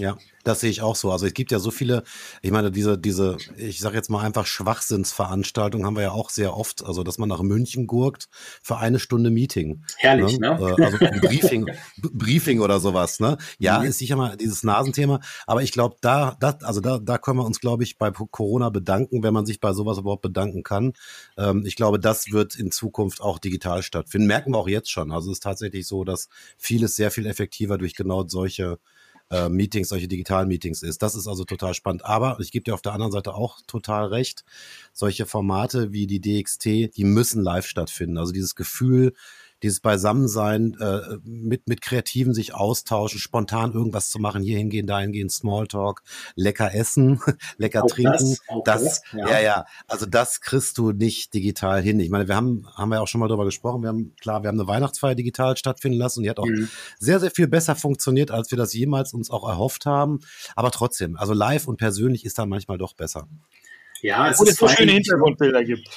Ja, 0.01 0.17
das 0.43 0.61
sehe 0.61 0.71
ich 0.71 0.81
auch 0.81 0.95
so. 0.95 1.11
Also 1.11 1.27
es 1.27 1.33
gibt 1.35 1.51
ja 1.51 1.59
so 1.59 1.69
viele, 1.69 2.01
ich 2.41 2.49
meine, 2.49 2.71
diese, 2.71 2.97
diese, 2.97 3.37
ich 3.55 3.79
sage 3.79 3.95
jetzt 3.95 4.09
mal 4.09 4.23
einfach 4.23 4.47
Schwachsinnsveranstaltungen 4.47 5.85
haben 5.85 5.95
wir 5.95 6.01
ja 6.01 6.11
auch 6.11 6.31
sehr 6.31 6.57
oft, 6.57 6.83
also 6.83 7.03
dass 7.03 7.19
man 7.19 7.29
nach 7.29 7.43
München 7.43 7.85
gurkt 7.85 8.27
für 8.63 8.77
eine 8.77 8.97
Stunde 8.97 9.29
Meeting. 9.29 9.83
Herrlich, 9.97 10.39
ne? 10.39 10.57
ne? 10.59 10.75
Äh, 10.75 10.83
also 10.83 10.97
Briefing, 11.21 11.69
Briefing 11.97 12.61
oder 12.61 12.79
sowas, 12.79 13.19
ne? 13.19 13.37
Ja, 13.59 13.79
mhm. 13.79 13.85
ist 13.85 13.99
sicher 13.99 14.15
mal 14.15 14.35
dieses 14.37 14.63
Nasenthema, 14.63 15.19
aber 15.45 15.61
ich 15.61 15.71
glaube, 15.71 15.97
da, 16.01 16.35
das, 16.39 16.63
also 16.63 16.81
da, 16.81 16.97
da 16.97 17.19
können 17.19 17.37
wir 17.37 17.45
uns, 17.45 17.59
glaube 17.59 17.83
ich, 17.83 17.99
bei 17.99 18.09
Corona 18.09 18.71
bedanken, 18.71 19.21
wenn 19.21 19.35
man 19.35 19.45
sich 19.45 19.59
bei 19.59 19.73
sowas 19.73 19.99
überhaupt 19.99 20.23
bedanken 20.23 20.63
kann. 20.63 20.93
Ähm, 21.37 21.63
ich 21.63 21.75
glaube, 21.75 21.99
das 21.99 22.31
wird 22.31 22.55
in 22.55 22.71
Zukunft 22.71 23.21
auch 23.21 23.37
digital 23.37 23.83
stattfinden. 23.83 24.25
Merken 24.25 24.51
wir 24.53 24.57
auch 24.57 24.67
jetzt 24.67 24.89
schon. 24.89 25.11
Also 25.11 25.29
es 25.29 25.37
ist 25.37 25.43
tatsächlich 25.43 25.85
so, 25.85 26.03
dass 26.03 26.27
vieles 26.57 26.95
sehr 26.95 27.11
viel 27.11 27.27
effektiver 27.27 27.77
durch 27.77 27.93
genau 27.93 28.27
solche 28.27 28.79
äh, 29.31 29.49
Meetings, 29.49 29.89
solche 29.89 30.07
digitalen 30.07 30.47
Meetings 30.47 30.83
ist. 30.83 31.01
Das 31.01 31.15
ist 31.15 31.27
also 31.27 31.45
total 31.45 31.73
spannend. 31.73 32.05
Aber 32.05 32.37
ich 32.39 32.51
gebe 32.51 32.63
dir 32.63 32.73
auf 32.73 32.81
der 32.81 32.93
anderen 32.93 33.11
Seite 33.11 33.33
auch 33.33 33.59
total 33.65 34.05
recht. 34.07 34.43
Solche 34.93 35.25
Formate 35.25 35.93
wie 35.93 36.05
die 36.05 36.19
DXT, 36.19 36.95
die 36.95 37.03
müssen 37.03 37.41
live 37.41 37.65
stattfinden. 37.65 38.17
Also 38.17 38.33
dieses 38.33 38.55
Gefühl, 38.55 39.13
dieses 39.63 39.79
Beisammensein, 39.79 40.75
äh, 40.79 41.17
mit, 41.23 41.67
mit 41.67 41.81
Kreativen 41.81 42.33
sich 42.33 42.53
austauschen, 42.53 43.19
spontan 43.19 43.73
irgendwas 43.73 44.09
zu 44.09 44.19
machen, 44.19 44.41
hier 44.41 44.57
hingehen, 44.57 44.87
da 44.87 44.99
hingehen, 44.99 45.29
Smalltalk, 45.29 46.01
lecker 46.35 46.73
essen, 46.73 47.21
lecker 47.57 47.83
auch 47.83 47.87
trinken. 47.87 48.37
Das, 48.65 48.83
das, 48.83 48.83
das 48.83 49.01
ja. 49.13 49.29
ja, 49.29 49.39
ja, 49.39 49.65
also 49.87 50.05
das 50.05 50.41
kriegst 50.41 50.77
du 50.77 50.91
nicht 50.91 51.33
digital 51.33 51.81
hin. 51.81 51.99
Ich 51.99 52.09
meine, 52.09 52.27
wir 52.27 52.35
haben, 52.35 52.67
haben 52.75 52.89
wir 52.89 52.95
ja 52.95 53.01
auch 53.01 53.07
schon 53.07 53.19
mal 53.19 53.27
drüber 53.27 53.45
gesprochen, 53.45 53.81
wir 53.83 53.89
haben, 53.89 54.13
klar, 54.19 54.43
wir 54.43 54.47
haben 54.47 54.59
eine 54.59 54.67
Weihnachtsfeier 54.67 55.15
digital 55.15 55.57
stattfinden 55.57 55.97
lassen 55.97 56.19
und 56.19 56.23
die 56.23 56.29
hat 56.29 56.39
auch 56.39 56.45
mhm. 56.45 56.69
sehr, 56.99 57.19
sehr 57.19 57.31
viel 57.31 57.47
besser 57.47 57.75
funktioniert, 57.75 58.31
als 58.31 58.51
wir 58.51 58.57
das 58.57 58.73
jemals 58.73 59.13
uns 59.13 59.29
auch 59.29 59.47
erhofft 59.47 59.85
haben. 59.85 60.19
Aber 60.55 60.71
trotzdem, 60.71 61.17
also 61.17 61.33
live 61.33 61.67
und 61.67 61.77
persönlich 61.77 62.25
ist 62.25 62.37
da 62.39 62.45
manchmal 62.45 62.77
doch 62.77 62.93
besser. 62.93 63.27
Ja, 64.01 64.29
es, 64.29 64.41
es 64.41 64.55
so 64.55 64.67
schöne 64.67 64.93
Hintergrundbilder 64.93 65.63
gibt. 65.63 65.87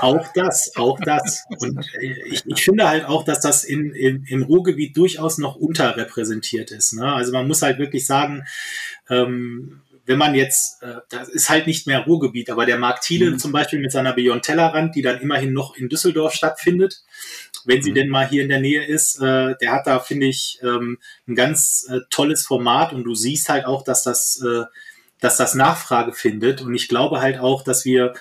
Auch 0.00 0.26
das, 0.34 0.72
auch 0.76 0.98
das. 1.00 1.44
Und 1.58 1.84
ich, 2.00 2.42
ich 2.46 2.62
finde 2.62 2.88
halt 2.88 3.04
auch, 3.04 3.24
dass 3.24 3.40
das 3.40 3.64
in, 3.64 3.92
in, 3.92 4.24
im 4.24 4.42
Ruhrgebiet 4.42 4.96
durchaus 4.96 5.38
noch 5.38 5.56
unterrepräsentiert 5.56 6.70
ist. 6.70 6.94
Ne? 6.94 7.12
Also 7.12 7.32
man 7.32 7.46
muss 7.46 7.62
halt 7.62 7.78
wirklich 7.78 8.06
sagen, 8.06 8.44
ähm, 9.10 9.82
wenn 10.04 10.18
man 10.18 10.34
jetzt, 10.34 10.82
äh, 10.82 10.96
das 11.10 11.28
ist 11.28 11.48
halt 11.48 11.66
nicht 11.66 11.86
mehr 11.86 12.00
Ruhrgebiet, 12.00 12.50
aber 12.50 12.66
der 12.66 12.78
Markt 12.78 13.04
Thiele 13.04 13.30
mhm. 13.30 13.38
zum 13.38 13.52
Beispiel 13.52 13.78
mit 13.78 13.92
seiner 13.92 14.12
Beyond 14.12 14.42
Tellerrand, 14.42 14.94
die 14.94 15.02
dann 15.02 15.20
immerhin 15.20 15.52
noch 15.52 15.76
in 15.76 15.88
Düsseldorf 15.88 16.32
stattfindet, 16.34 17.02
wenn 17.64 17.82
sie 17.82 17.90
mhm. 17.90 17.94
denn 17.94 18.08
mal 18.08 18.28
hier 18.28 18.42
in 18.42 18.48
der 18.48 18.60
Nähe 18.60 18.84
ist, 18.84 19.20
äh, 19.20 19.54
der 19.60 19.72
hat 19.72 19.86
da, 19.86 20.00
finde 20.00 20.26
ich, 20.26 20.58
ähm, 20.62 20.98
ein 21.28 21.34
ganz 21.34 21.86
äh, 21.88 22.00
tolles 22.10 22.44
Format 22.44 22.92
und 22.92 23.04
du 23.04 23.14
siehst 23.14 23.48
halt 23.48 23.64
auch, 23.64 23.84
dass 23.84 24.02
das 24.02 24.42
äh, 24.44 24.64
dass 25.22 25.36
das 25.36 25.54
Nachfrage 25.54 26.12
findet. 26.12 26.60
Und 26.60 26.74
ich 26.74 26.88
glaube 26.88 27.22
halt 27.22 27.38
auch, 27.38 27.62
dass 27.62 27.84
wir, 27.84 28.12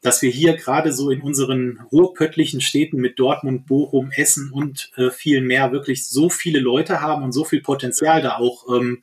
dass 0.00 0.22
wir 0.22 0.30
hier 0.30 0.54
gerade 0.54 0.92
so 0.92 1.10
in 1.10 1.20
unseren 1.20 1.80
ruhrpöttlichen 1.90 2.60
Städten 2.60 2.98
mit 2.98 3.18
Dortmund, 3.18 3.66
Bochum, 3.66 4.12
Essen 4.12 4.52
und 4.52 4.92
äh, 4.96 5.10
vielen 5.10 5.46
mehr 5.46 5.72
wirklich 5.72 6.06
so 6.06 6.30
viele 6.30 6.60
Leute 6.60 7.00
haben 7.00 7.24
und 7.24 7.32
so 7.32 7.44
viel 7.44 7.60
Potenzial 7.60 8.22
da 8.22 8.36
auch 8.36 8.68
ähm, 8.72 9.02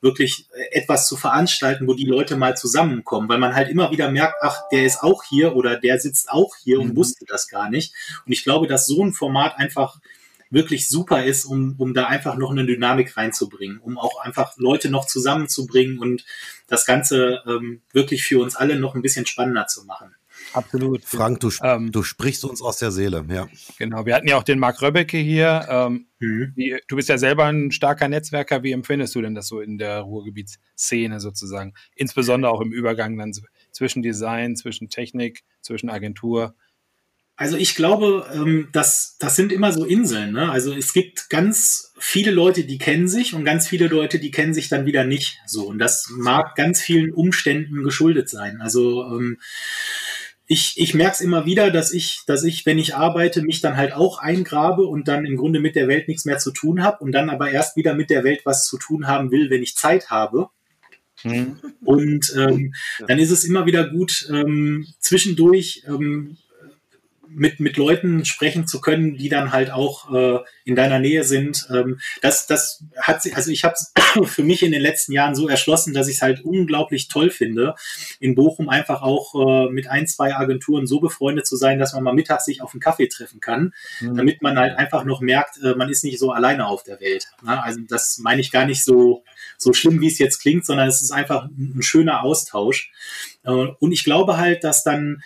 wirklich 0.00 0.46
etwas 0.70 1.08
zu 1.08 1.16
veranstalten, 1.16 1.88
wo 1.88 1.94
die 1.94 2.06
Leute 2.06 2.36
mal 2.36 2.56
zusammenkommen, 2.56 3.28
weil 3.28 3.38
man 3.38 3.54
halt 3.54 3.68
immer 3.68 3.90
wieder 3.90 4.10
merkt, 4.10 4.36
ach, 4.40 4.62
der 4.70 4.84
ist 4.84 5.02
auch 5.02 5.24
hier 5.24 5.56
oder 5.56 5.76
der 5.76 5.98
sitzt 5.98 6.30
auch 6.30 6.54
hier 6.62 6.80
und 6.80 6.90
mhm. 6.90 6.96
wusste 6.96 7.24
das 7.26 7.48
gar 7.48 7.68
nicht. 7.68 7.94
Und 8.24 8.32
ich 8.32 8.44
glaube, 8.44 8.68
dass 8.68 8.86
so 8.86 9.02
ein 9.04 9.12
Format 9.12 9.58
einfach 9.58 9.98
wirklich 10.52 10.88
super 10.88 11.24
ist, 11.24 11.44
um, 11.44 11.74
um 11.78 11.94
da 11.94 12.06
einfach 12.06 12.36
noch 12.36 12.50
eine 12.50 12.66
Dynamik 12.66 13.16
reinzubringen, 13.16 13.78
um 13.78 13.98
auch 13.98 14.20
einfach 14.20 14.56
Leute 14.58 14.90
noch 14.90 15.06
zusammenzubringen 15.06 15.98
und 15.98 16.24
das 16.68 16.86
Ganze 16.86 17.42
ähm, 17.46 17.82
wirklich 17.92 18.22
für 18.24 18.40
uns 18.40 18.54
alle 18.54 18.78
noch 18.78 18.94
ein 18.94 19.02
bisschen 19.02 19.26
spannender 19.26 19.66
zu 19.66 19.84
machen. 19.84 20.14
Absolut. 20.52 21.04
Frank, 21.04 21.40
du, 21.40 21.50
ähm, 21.62 21.92
du 21.92 22.02
sprichst 22.02 22.44
uns 22.44 22.62
aus 22.62 22.78
der 22.78 22.90
Seele, 22.90 23.24
ja. 23.28 23.48
Genau, 23.78 24.06
wir 24.06 24.14
hatten 24.14 24.28
ja 24.28 24.36
auch 24.36 24.42
den 24.42 24.58
Marc 24.58 24.82
Röbbecke 24.82 25.18
hier. 25.18 25.66
Ähm, 25.68 26.06
mhm. 26.18 26.52
wie, 26.56 26.76
du 26.88 26.96
bist 26.96 27.08
ja 27.08 27.18
selber 27.18 27.46
ein 27.46 27.70
starker 27.70 28.08
Netzwerker. 28.08 28.62
Wie 28.62 28.72
empfindest 28.72 29.14
du 29.14 29.22
denn 29.22 29.34
das 29.34 29.48
so 29.48 29.60
in 29.60 29.78
der 29.78 30.00
Ruhrgebietsszene 30.00 31.20
sozusagen? 31.20 31.74
Insbesondere 31.94 32.52
auch 32.52 32.60
im 32.60 32.72
Übergang 32.72 33.16
dann 33.16 33.32
zwischen 33.70 34.02
Design, 34.02 34.56
zwischen 34.56 34.88
Technik, 34.88 35.44
zwischen 35.60 35.90
Agentur. 35.90 36.54
Also 37.36 37.56
ich 37.56 37.74
glaube, 37.74 38.30
ähm, 38.34 38.68
das, 38.72 39.16
das 39.18 39.36
sind 39.36 39.52
immer 39.52 39.72
so 39.72 39.84
Inseln. 39.84 40.32
Ne? 40.32 40.50
Also 40.50 40.72
es 40.74 40.92
gibt 40.92 41.30
ganz 41.30 41.92
viele 41.98 42.30
Leute, 42.30 42.64
die 42.64 42.78
kennen 42.78 43.08
sich 43.08 43.34
und 43.34 43.44
ganz 43.44 43.66
viele 43.66 43.88
Leute, 43.88 44.18
die 44.18 44.30
kennen 44.30 44.54
sich 44.54 44.68
dann 44.68 44.86
wieder 44.86 45.04
nicht 45.04 45.38
so. 45.46 45.66
Und 45.66 45.78
das 45.78 46.08
mag 46.10 46.54
ganz 46.56 46.80
vielen 46.80 47.12
Umständen 47.12 47.82
geschuldet 47.82 48.28
sein. 48.28 48.60
Also 48.60 49.04
ähm, 49.06 49.38
ich, 50.46 50.74
ich 50.76 50.92
merke 50.92 51.14
es 51.14 51.20
immer 51.22 51.46
wieder, 51.46 51.70
dass 51.70 51.92
ich, 51.92 52.20
dass 52.26 52.44
ich, 52.44 52.66
wenn 52.66 52.78
ich 52.78 52.94
arbeite, 52.94 53.40
mich 53.42 53.62
dann 53.62 53.76
halt 53.76 53.94
auch 53.94 54.18
eingrabe 54.18 54.84
und 54.84 55.08
dann 55.08 55.24
im 55.24 55.36
Grunde 55.36 55.60
mit 55.60 55.74
der 55.74 55.88
Welt 55.88 56.08
nichts 56.08 56.26
mehr 56.26 56.38
zu 56.38 56.50
tun 56.52 56.82
habe 56.82 57.02
und 57.02 57.12
dann 57.12 57.30
aber 57.30 57.50
erst 57.50 57.76
wieder 57.76 57.94
mit 57.94 58.10
der 58.10 58.24
Welt 58.24 58.42
was 58.44 58.66
zu 58.66 58.76
tun 58.76 59.06
haben 59.06 59.30
will, 59.30 59.48
wenn 59.48 59.62
ich 59.62 59.76
Zeit 59.76 60.10
habe. 60.10 60.48
Hm. 61.22 61.58
Und 61.82 62.34
ähm, 62.36 62.74
dann 63.06 63.18
ist 63.18 63.30
es 63.30 63.44
immer 63.44 63.64
wieder 63.64 63.88
gut, 63.88 64.28
ähm, 64.30 64.86
zwischendurch 64.98 65.84
ähm, 65.86 66.36
mit, 67.34 67.60
mit 67.60 67.76
Leuten 67.76 68.24
sprechen 68.24 68.66
zu 68.66 68.80
können, 68.80 69.16
die 69.16 69.28
dann 69.28 69.52
halt 69.52 69.70
auch 69.70 70.12
äh, 70.12 70.38
in 70.64 70.76
deiner 70.76 70.98
Nähe 70.98 71.24
sind. 71.24 71.66
Ähm, 71.70 72.00
das, 72.20 72.46
das 72.46 72.84
hat 72.96 73.22
sich, 73.22 73.36
also 73.36 73.50
ich 73.50 73.64
habe 73.64 73.74
es 73.74 73.92
für 74.30 74.42
mich 74.42 74.62
in 74.62 74.72
den 74.72 74.82
letzten 74.82 75.12
Jahren 75.12 75.34
so 75.34 75.48
erschlossen, 75.48 75.94
dass 75.94 76.08
ich 76.08 76.16
es 76.16 76.22
halt 76.22 76.44
unglaublich 76.44 77.08
toll 77.08 77.30
finde, 77.30 77.74
in 78.20 78.34
Bochum 78.34 78.68
einfach 78.68 79.02
auch 79.02 79.34
äh, 79.34 79.70
mit 79.70 79.88
ein, 79.88 80.06
zwei 80.06 80.34
Agenturen 80.34 80.86
so 80.86 81.00
befreundet 81.00 81.46
zu 81.46 81.56
sein, 81.56 81.78
dass 81.78 81.92
man 81.92 82.02
mal 82.02 82.14
mittags 82.14 82.44
sich 82.44 82.62
auf 82.62 82.72
einen 82.72 82.80
Kaffee 82.80 83.08
treffen 83.08 83.40
kann, 83.40 83.72
mhm. 84.00 84.16
damit 84.16 84.42
man 84.42 84.58
halt 84.58 84.76
einfach 84.76 85.04
noch 85.04 85.20
merkt, 85.20 85.58
äh, 85.62 85.74
man 85.74 85.88
ist 85.88 86.04
nicht 86.04 86.18
so 86.18 86.32
alleine 86.32 86.66
auf 86.66 86.82
der 86.82 87.00
Welt. 87.00 87.26
Ne? 87.42 87.62
Also 87.62 87.80
das 87.88 88.18
meine 88.18 88.40
ich 88.40 88.52
gar 88.52 88.66
nicht 88.66 88.84
so, 88.84 89.24
so 89.58 89.72
schlimm, 89.72 90.00
wie 90.00 90.08
es 90.08 90.18
jetzt 90.18 90.40
klingt, 90.40 90.66
sondern 90.66 90.88
es 90.88 91.02
ist 91.02 91.12
einfach 91.12 91.44
ein, 91.44 91.74
ein 91.76 91.82
schöner 91.82 92.22
Austausch. 92.22 92.92
Äh, 93.44 93.50
und 93.50 93.92
ich 93.92 94.04
glaube 94.04 94.36
halt, 94.36 94.64
dass 94.64 94.84
dann 94.84 95.22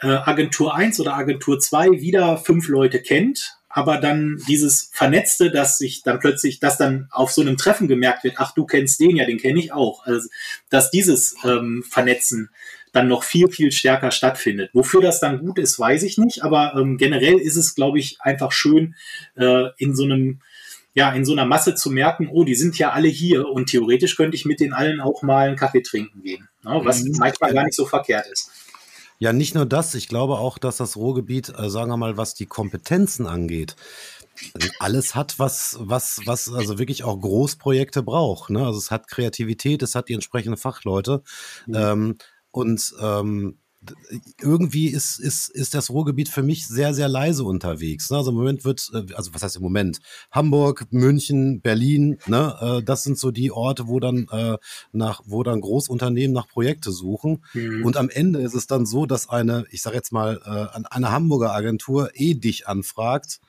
äh, 0.00 0.06
Agentur 0.08 0.74
1 0.74 1.00
oder 1.00 1.14
Agentur 1.14 1.58
2 1.58 2.00
wieder 2.00 2.38
fünf 2.38 2.68
Leute 2.68 3.00
kennt, 3.00 3.58
aber 3.68 3.98
dann 3.98 4.40
dieses 4.48 4.90
Vernetzte, 4.92 5.50
dass 5.50 5.78
sich 5.78 6.02
dann 6.02 6.18
plötzlich, 6.18 6.58
dass 6.60 6.78
dann 6.78 7.08
auf 7.10 7.30
so 7.30 7.42
einem 7.42 7.56
Treffen 7.56 7.88
gemerkt 7.88 8.24
wird, 8.24 8.36
ach, 8.38 8.52
du 8.54 8.64
kennst 8.64 9.00
den 9.00 9.16
ja, 9.16 9.24
den 9.24 9.38
kenne 9.38 9.60
ich 9.60 9.72
auch. 9.72 10.04
Also, 10.06 10.28
dass 10.70 10.90
dieses 10.90 11.36
ähm, 11.44 11.84
Vernetzen 11.88 12.50
dann 12.92 13.08
noch 13.08 13.22
viel, 13.22 13.48
viel 13.50 13.70
stärker 13.70 14.10
stattfindet. 14.10 14.70
Wofür 14.72 15.02
das 15.02 15.20
dann 15.20 15.40
gut 15.40 15.58
ist, 15.58 15.78
weiß 15.78 16.02
ich 16.02 16.18
nicht, 16.18 16.42
aber 16.42 16.74
ähm, 16.76 16.96
generell 16.96 17.38
ist 17.38 17.56
es, 17.56 17.74
glaube 17.74 17.98
ich, 17.98 18.20
einfach 18.20 18.52
schön, 18.52 18.94
äh, 19.36 19.66
in 19.76 19.94
so 19.94 20.04
einem 20.04 20.40
ja, 20.94 21.12
in 21.12 21.24
so 21.24 21.32
einer 21.32 21.44
Masse 21.44 21.76
zu 21.76 21.90
merken, 21.90 22.28
oh, 22.28 22.42
die 22.42 22.56
sind 22.56 22.76
ja 22.76 22.90
alle 22.90 23.06
hier 23.06 23.48
und 23.48 23.66
theoretisch 23.66 24.16
könnte 24.16 24.34
ich 24.34 24.46
mit 24.46 24.58
den 24.58 24.72
allen 24.72 25.00
auch 25.00 25.22
mal 25.22 25.46
einen 25.46 25.56
Kaffee 25.56 25.82
trinken 25.82 26.22
gehen, 26.22 26.48
ne, 26.64 26.80
was 26.82 27.04
mhm. 27.04 27.14
manchmal 27.18 27.52
gar 27.52 27.64
nicht 27.64 27.76
so 27.76 27.86
verkehrt 27.86 28.26
ist. 28.26 28.50
Ja, 29.18 29.32
nicht 29.32 29.54
nur 29.54 29.66
das. 29.66 29.94
Ich 29.94 30.08
glaube 30.08 30.38
auch, 30.38 30.58
dass 30.58 30.76
das 30.76 30.96
Ruhrgebiet, 30.96 31.52
äh, 31.58 31.68
sagen 31.70 31.90
wir 31.90 31.96
mal, 31.96 32.16
was 32.16 32.34
die 32.34 32.46
Kompetenzen 32.46 33.26
angeht, 33.26 33.74
alles 34.78 35.14
hat, 35.14 35.38
was, 35.38 35.76
was, 35.80 36.20
was 36.24 36.52
also 36.52 36.78
wirklich 36.78 37.02
auch 37.02 37.20
Großprojekte 37.20 38.02
braucht. 38.02 38.50
Ne? 38.50 38.64
Also 38.64 38.78
es 38.78 38.90
hat 38.90 39.08
Kreativität, 39.08 39.82
es 39.82 39.94
hat 39.94 40.08
die 40.08 40.14
entsprechenden 40.14 40.56
Fachleute. 40.56 41.22
Mhm. 41.66 41.74
Ähm, 41.74 42.18
und 42.50 42.94
ähm, 43.00 43.58
irgendwie 44.40 44.88
ist, 44.88 45.20
ist, 45.20 45.50
ist 45.50 45.74
das 45.74 45.90
Ruhrgebiet 45.90 46.28
für 46.28 46.42
mich 46.42 46.66
sehr, 46.66 46.94
sehr 46.94 47.08
leise 47.08 47.44
unterwegs. 47.44 48.10
Ne? 48.10 48.16
Also 48.16 48.30
im 48.30 48.36
Moment 48.36 48.64
wird, 48.64 48.90
äh, 48.92 49.14
also 49.14 49.34
was 49.34 49.42
heißt 49.42 49.56
im 49.56 49.62
Moment? 49.62 50.00
Hamburg, 50.32 50.86
München, 50.90 51.60
Berlin, 51.60 52.18
ne? 52.26 52.56
Äh, 52.60 52.82
das 52.82 53.04
sind 53.04 53.18
so 53.18 53.30
die 53.30 53.52
Orte, 53.52 53.86
wo 53.86 54.00
dann 54.00 54.26
äh, 54.32 54.56
nach, 54.92 55.20
wo 55.24 55.42
dann 55.44 55.60
Großunternehmen 55.60 56.34
nach 56.34 56.48
Projekte 56.48 56.90
suchen. 56.90 57.44
Mhm. 57.54 57.84
Und 57.84 57.96
am 57.96 58.10
Ende 58.10 58.40
ist 58.40 58.54
es 58.54 58.66
dann 58.66 58.84
so, 58.84 59.06
dass 59.06 59.28
eine, 59.28 59.64
ich 59.70 59.82
sage 59.82 59.96
jetzt 59.96 60.12
mal, 60.12 60.40
eine 60.90 61.10
Hamburger 61.10 61.52
Agentur 61.52 62.10
eh 62.14 62.34
dich 62.34 62.66
anfragt, 62.66 63.40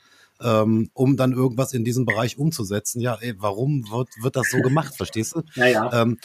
ähm, 0.41 0.89
um 0.93 1.17
dann 1.17 1.33
irgendwas 1.33 1.73
in 1.73 1.83
diesem 1.83 2.05
Bereich 2.05 2.37
umzusetzen. 2.37 3.01
Ja, 3.01 3.17
ey, 3.19 3.35
warum 3.37 3.89
wird, 3.89 4.09
wird 4.21 4.35
das 4.35 4.49
so 4.49 4.59
gemacht, 4.61 4.95
verstehst 4.95 5.35
du? 5.35 5.41
Ja, 5.55 5.67
ja. 5.67 6.01
Ähm, 6.01 6.17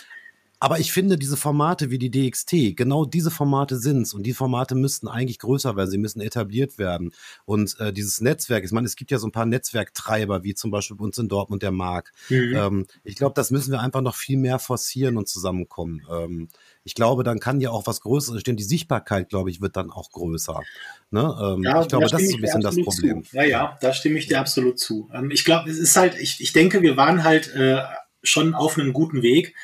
aber 0.65 0.79
ich 0.79 0.93
finde, 0.93 1.19
diese 1.19 1.37
Formate 1.37 1.91
wie 1.91 1.99
die 1.99 2.11
DXT, 2.11 2.75
genau 2.75 3.05
diese 3.05 3.31
Formate 3.31 3.77
sind's 3.77 4.15
und 4.15 4.23
die 4.23 4.33
Formate 4.33 4.75
müssten 4.75 5.09
eigentlich 5.09 5.39
größer 5.39 5.77
werden, 5.77 5.91
sie 5.91 5.99
müssen 5.99 6.23
etabliert 6.23 6.79
werden. 6.79 7.13
Und 7.45 7.79
äh, 7.81 7.93
dieses 7.93 8.23
Netzwerk, 8.23 8.65
ich 8.65 8.73
meine, 8.73 8.87
es 8.87 8.97
gibt 8.97 9.11
ja 9.11 9.19
so 9.19 9.27
ein 9.27 9.31
paar 9.31 9.45
Netzwerktreiber, 9.45 10.43
wie 10.43 10.55
zum 10.55 10.71
Beispiel 10.71 10.97
bei 10.97 11.05
uns 11.05 11.19
in 11.19 11.29
Dortmund 11.29 11.63
der 11.63 11.71
Mark. 11.71 12.13
Mhm. 12.31 12.55
Ähm, 12.57 12.87
ich 13.03 13.17
glaube, 13.17 13.35
das 13.35 13.51
müssen 13.51 13.73
wir 13.73 13.81
einfach 13.81 14.01
noch 14.01 14.15
viel 14.15 14.39
mehr 14.39 14.59
forcieren 14.59 15.19
und 15.19 15.29
zusammenkommen. 15.29 16.01
Ähm, 16.11 16.49
ich 16.83 16.95
glaube, 16.95 17.25
dann 17.25 17.41
kann 17.41 17.61
ja 17.61 17.69
auch 17.69 17.87
was 17.87 18.01
Größeres 18.01 18.37
entstehen. 18.37 18.57
Die 18.57 18.63
Sichtbarkeit, 18.63 19.29
glaube 19.29 19.51
ich, 19.51 19.61
wird 19.61 19.77
dann 19.77 19.91
auch 19.91 20.13
größer. 20.13 20.63
Ne? 21.11 21.21
Ähm, 21.43 21.63
ja, 21.63 21.83
ich 21.83 21.89
glaube, 21.89 22.07
da 22.07 22.11
das 22.13 22.23
ist 22.23 22.31
so 22.31 22.37
ein 22.39 22.41
bisschen 22.41 22.61
das 22.63 22.77
Problem. 22.77 23.23
Zu. 23.23 23.37
Ja, 23.37 23.45
ja, 23.45 23.79
da 23.83 23.93
stimme 23.93 24.19
ich 24.19 24.29
dir 24.29 24.41
absolut 24.41 24.79
zu. 24.79 25.11
Ähm, 25.13 25.31
ich 25.31 25.45
glaube, 25.45 25.69
es 25.69 25.77
ist 25.77 25.95
halt, 25.95 26.19
ich, 26.19 26.41
ich 26.41 26.55
denke, 26.55 26.81
wir 26.81 26.97
waren 26.97 27.23
halt 27.23 27.55
äh, 27.55 27.83
schon 28.23 28.55
auf 28.55 28.79
einem 28.79 28.95
guten 28.95 29.21
Weg. 29.21 29.55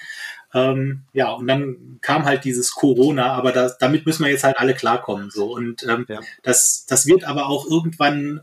Ähm, 0.52 1.02
ja, 1.12 1.30
und 1.30 1.46
dann 1.46 1.98
kam 2.00 2.24
halt 2.24 2.44
dieses 2.44 2.72
Corona, 2.72 3.32
aber 3.32 3.52
das, 3.52 3.78
damit 3.78 4.06
müssen 4.06 4.24
wir 4.24 4.30
jetzt 4.30 4.44
halt 4.44 4.58
alle 4.58 4.74
klarkommen. 4.74 5.30
So. 5.30 5.54
Und 5.54 5.84
ähm, 5.84 6.06
ja. 6.08 6.20
das, 6.42 6.86
das 6.86 7.06
wird 7.06 7.24
aber 7.24 7.48
auch 7.48 7.66
irgendwann 7.70 8.40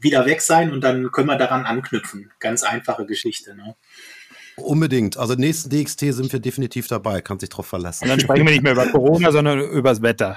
wieder 0.00 0.26
weg 0.26 0.40
sein 0.40 0.72
und 0.72 0.82
dann 0.82 1.10
können 1.12 1.28
wir 1.28 1.36
daran 1.36 1.66
anknüpfen. 1.66 2.30
Ganz 2.38 2.62
einfache 2.62 3.04
Geschichte. 3.04 3.54
Ne? 3.54 3.74
Unbedingt. 4.56 5.16
Also 5.16 5.34
nächsten 5.34 5.70
DXT 5.70 6.00
sind 6.12 6.32
wir 6.32 6.40
definitiv 6.40 6.86
dabei, 6.86 7.20
kann 7.20 7.38
sich 7.38 7.48
drauf 7.48 7.66
verlassen. 7.66 8.04
Und 8.04 8.10
dann 8.10 8.20
sprechen 8.20 8.46
wir 8.46 8.52
nicht 8.52 8.62
mehr 8.62 8.72
über 8.72 8.86
Corona, 8.86 9.32
sondern 9.32 9.60
über 9.60 9.90
das 9.90 10.02
Wetter. 10.02 10.36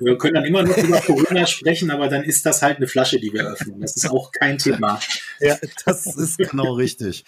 Wir 0.00 0.18
können 0.18 0.34
dann 0.34 0.44
immer 0.44 0.62
noch 0.62 0.76
über 0.76 1.00
Corona 1.00 1.46
sprechen, 1.46 1.90
aber 1.90 2.08
dann 2.08 2.24
ist 2.24 2.44
das 2.44 2.60
halt 2.60 2.76
eine 2.76 2.86
Flasche, 2.86 3.18
die 3.18 3.32
wir 3.32 3.46
öffnen. 3.46 3.80
Das 3.80 3.96
ist 3.96 4.10
auch 4.10 4.30
kein 4.30 4.58
Thema. 4.58 5.00
Ja, 5.40 5.56
das 5.86 6.06
ist 6.06 6.38
genau 6.38 6.74
richtig. 6.74 7.24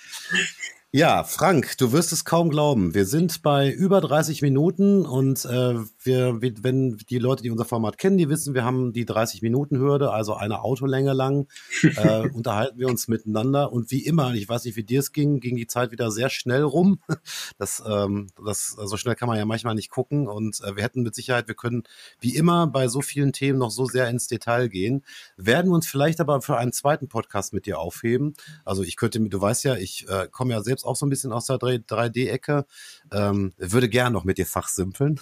Ja, 0.97 1.25
Frank, 1.25 1.77
du 1.79 1.91
wirst 1.91 2.13
es 2.13 2.25
kaum 2.25 2.51
glauben. 2.51 2.95
Wir 2.95 3.05
sind 3.05 3.43
bei 3.43 3.69
über 3.69 4.01
30 4.01 4.43
Minuten 4.43 5.05
und 5.05 5.45
äh, 5.45 5.75
wir, 6.07 6.41
wenn 6.41 6.97
die 6.97 7.19
Leute, 7.19 7.43
die 7.43 7.51
unser 7.51 7.65
Format 7.65 7.99
kennen, 7.99 8.19
die 8.19 8.29
wissen, 8.29 8.55
wir 8.55 8.65
haben 8.65 8.93
die 8.93 9.07
30-Minuten-Hürde, 9.07 10.11
also 10.13 10.35
eine 10.35 10.63
Autolänge 10.63 11.13
lang, 11.13 11.49
äh, 11.83 12.29
unterhalten 12.31 12.79
wir 12.79 12.89
uns 12.89 13.09
miteinander. 13.09 13.73
Und 13.73 13.91
wie 13.91 14.05
immer, 14.05 14.35
ich 14.35 14.49
weiß 14.49 14.65
nicht, 14.65 14.77
wie 14.77 14.85
dir 14.85 15.01
es 15.01 15.13
ging, 15.13 15.41
ging 15.41 15.57
die 15.57 15.67
Zeit 15.67 15.93
wieder 15.93 16.11
sehr 16.11 16.31
schnell 16.31 16.63
rum. 16.63 17.01
Das, 17.59 17.83
ähm, 17.87 18.29
das, 18.45 18.69
so 18.69 18.97
schnell 18.97 19.15
kann 19.15 19.29
man 19.29 19.39
ja 19.39 19.45
manchmal 19.45 19.75
nicht 19.75 19.91
gucken. 19.91 20.29
Und 20.29 20.61
äh, 20.63 20.77
wir 20.77 20.83
hätten 20.83 21.03
mit 21.03 21.15
Sicherheit, 21.15 21.47
wir 21.47 21.55
können 21.55 21.85
wie 22.21 22.35
immer 22.35 22.67
bei 22.67 22.89
so 22.89 23.01
vielen 23.01 23.33
Themen 23.33 23.59
noch 23.59 23.71
so 23.71 23.87
sehr 23.87 24.09
ins 24.09 24.27
Detail 24.27 24.69
gehen, 24.69 25.05
werden 25.37 25.73
uns 25.73 25.87
vielleicht 25.87 26.21
aber 26.21 26.43
für 26.43 26.57
einen 26.57 26.73
zweiten 26.73 27.09
Podcast 27.09 27.53
mit 27.53 27.67
dir 27.67 27.79
aufheben. 27.79 28.35
Also 28.65 28.83
ich 28.83 28.97
könnte, 28.97 29.21
du 29.21 29.41
weißt 29.41 29.65
ja, 29.65 29.77
ich 29.77 30.09
äh, 30.09 30.29
komme 30.31 30.53
ja 30.53 30.63
selbst 30.63 30.85
auch 30.85 30.97
so 30.97 31.07
ein 31.07 31.11
bisschen 31.11 31.33
aus 31.33 31.47
der 31.47 31.57
3D-Ecke, 31.57 32.67
ähm, 33.13 33.53
würde 33.57 33.89
gern 33.89 34.13
noch 34.13 34.25
mit 34.25 34.39
dir 34.39 34.47
fachsimpeln. 34.47 35.21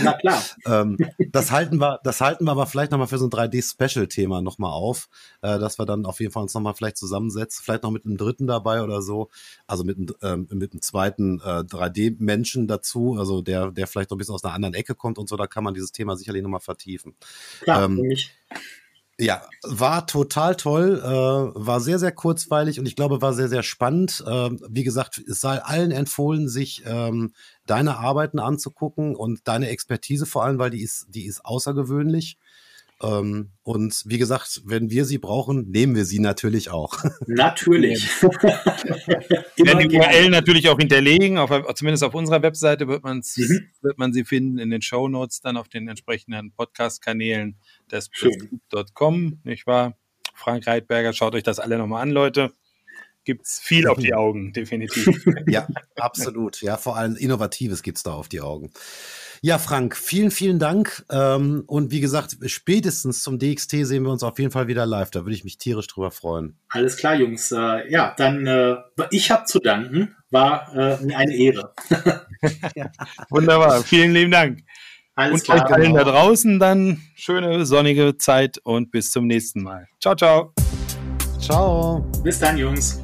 Na 0.00 0.19
klar. 0.20 0.42
ähm, 0.66 0.98
das 1.32 1.50
halten 1.50 1.78
wir, 1.78 2.00
das 2.04 2.20
halten 2.20 2.44
wir 2.44 2.52
aber 2.52 2.66
vielleicht 2.66 2.92
nochmal 2.92 3.06
für 3.06 3.18
so 3.18 3.26
ein 3.26 3.30
3D-Special-Thema 3.30 4.42
nochmal 4.42 4.72
auf, 4.72 5.08
äh, 5.42 5.58
dass 5.58 5.78
wir 5.78 5.86
dann 5.86 6.06
auf 6.06 6.20
jeden 6.20 6.32
Fall 6.32 6.42
uns 6.42 6.54
nochmal 6.54 6.74
vielleicht 6.74 6.96
zusammensetzen, 6.96 7.62
vielleicht 7.64 7.82
noch 7.82 7.90
mit 7.90 8.04
einem 8.04 8.16
dritten 8.16 8.46
dabei 8.46 8.82
oder 8.82 9.02
so, 9.02 9.30
also 9.66 9.84
mit, 9.84 9.96
einem, 9.96 10.14
ähm, 10.22 10.48
mit 10.58 10.72
einem 10.72 10.82
zweiten 10.82 11.40
äh, 11.40 11.64
3D-Menschen 11.64 12.66
dazu, 12.66 13.16
also 13.18 13.42
der, 13.42 13.70
der 13.70 13.86
vielleicht 13.86 14.10
noch 14.10 14.16
ein 14.16 14.18
bisschen 14.18 14.34
aus 14.34 14.44
einer 14.44 14.54
anderen 14.54 14.74
Ecke 14.74 14.94
kommt 14.94 15.18
und 15.18 15.28
so, 15.28 15.36
da 15.36 15.46
kann 15.46 15.64
man 15.64 15.74
dieses 15.74 15.92
Thema 15.92 16.16
sicherlich 16.16 16.42
nochmal 16.42 16.60
vertiefen. 16.60 17.14
Klar, 17.62 17.84
ähm. 17.84 18.16
Ja, 19.22 19.42
war 19.62 20.06
total 20.06 20.56
toll, 20.56 20.98
äh, 21.04 21.06
war 21.06 21.80
sehr, 21.80 21.98
sehr 21.98 22.10
kurzweilig 22.10 22.80
und 22.80 22.86
ich 22.86 22.96
glaube, 22.96 23.20
war 23.20 23.34
sehr, 23.34 23.50
sehr 23.50 23.62
spannend. 23.62 24.24
Äh, 24.26 24.50
wie 24.70 24.82
gesagt, 24.82 25.18
es 25.18 25.42
sei 25.42 25.58
allen 25.62 25.90
empfohlen, 25.90 26.48
sich 26.48 26.84
ähm, 26.86 27.34
deine 27.66 27.98
Arbeiten 27.98 28.38
anzugucken 28.38 29.14
und 29.14 29.46
deine 29.46 29.68
Expertise 29.68 30.24
vor 30.24 30.44
allem, 30.44 30.58
weil 30.58 30.70
die 30.70 30.80
ist, 30.80 31.08
die 31.10 31.26
ist 31.26 31.44
außergewöhnlich. 31.44 32.38
Ähm, 33.02 33.52
und 33.62 34.02
wie 34.04 34.18
gesagt, 34.18 34.60
wenn 34.64 34.90
wir 34.90 35.04
sie 35.04 35.18
brauchen, 35.18 35.70
nehmen 35.70 35.94
wir 35.94 36.04
sie 36.04 36.18
natürlich 36.18 36.70
auch. 36.70 36.98
Natürlich. 37.26 38.04
Wir 38.22 39.66
werden 39.66 39.88
die 39.88 39.96
URL 39.96 40.30
natürlich 40.30 40.68
auch 40.68 40.78
hinterlegen, 40.78 41.36
auf, 41.36 41.50
zumindest 41.74 42.02
auf 42.02 42.14
unserer 42.14 42.42
Webseite 42.42 42.88
wird, 42.88 43.04
man's, 43.04 43.36
mhm. 43.36 43.68
wird 43.82 43.98
man 43.98 44.12
sie 44.12 44.24
finden, 44.24 44.58
in 44.58 44.70
den 44.70 44.80
Show 44.80 45.06
Notes, 45.08 45.40
dann 45.40 45.56
auf 45.58 45.68
den 45.68 45.88
entsprechenden 45.88 46.52
Podcast-Kanälen 46.52 47.56
des 47.90 48.08
des.com, 48.10 49.40
nicht 49.44 49.66
wahr? 49.66 49.96
Frank 50.34 50.66
Reitberger, 50.66 51.12
schaut 51.12 51.34
euch 51.34 51.42
das 51.42 51.58
alle 51.58 51.76
nochmal 51.76 52.02
an, 52.02 52.10
Leute. 52.10 52.52
Gibt's 53.24 53.60
viel 53.60 53.86
auf 53.86 53.98
die 53.98 54.14
Augen, 54.14 54.52
definitiv. 54.52 55.24
ja, 55.46 55.68
absolut. 55.96 56.62
Ja, 56.62 56.78
vor 56.78 56.96
allem 56.96 57.16
Innovatives 57.16 57.82
gibt's 57.82 58.02
da 58.02 58.14
auf 58.14 58.28
die 58.28 58.40
Augen. 58.40 58.72
Ja, 59.42 59.58
Frank, 59.58 59.96
vielen, 59.96 60.30
vielen 60.30 60.58
Dank. 60.58 61.04
Ähm, 61.10 61.64
und 61.66 61.90
wie 61.90 62.00
gesagt, 62.00 62.36
spätestens 62.44 63.22
zum 63.22 63.38
DXT 63.38 63.86
sehen 63.86 64.02
wir 64.02 64.10
uns 64.10 64.22
auf 64.22 64.38
jeden 64.38 64.50
Fall 64.50 64.68
wieder 64.68 64.84
live. 64.84 65.10
Da 65.10 65.20
würde 65.20 65.34
ich 65.34 65.44
mich 65.44 65.56
tierisch 65.56 65.86
drüber 65.86 66.10
freuen. 66.10 66.58
Alles 66.68 66.98
klar, 66.98 67.14
Jungs. 67.14 67.50
Äh, 67.50 67.90
ja, 67.90 68.14
dann 68.18 68.46
äh, 68.46 68.76
ich 69.10 69.30
habe 69.30 69.46
zu 69.46 69.58
danken. 69.58 70.14
War 70.30 70.72
äh, 70.74 71.02
mir 71.04 71.16
eine 71.16 71.34
Ehre. 71.34 71.72
Wunderbar. 73.30 73.82
Vielen 73.82 74.12
lieben 74.12 74.30
Dank. 74.30 74.60
Alles 75.14 75.40
und 75.40 75.44
klar. 75.44 75.64
euch 75.64 75.74
allen 75.74 75.94
da 75.94 76.04
draußen 76.04 76.58
dann 76.58 77.00
schöne 77.14 77.64
sonnige 77.64 78.16
Zeit 78.18 78.58
und 78.62 78.90
bis 78.90 79.10
zum 79.10 79.26
nächsten 79.26 79.62
Mal. 79.62 79.88
Ciao, 80.00 80.14
ciao. 80.14 80.52
Ciao. 81.40 82.06
Bis 82.22 82.38
dann, 82.38 82.58
Jungs. 82.58 83.00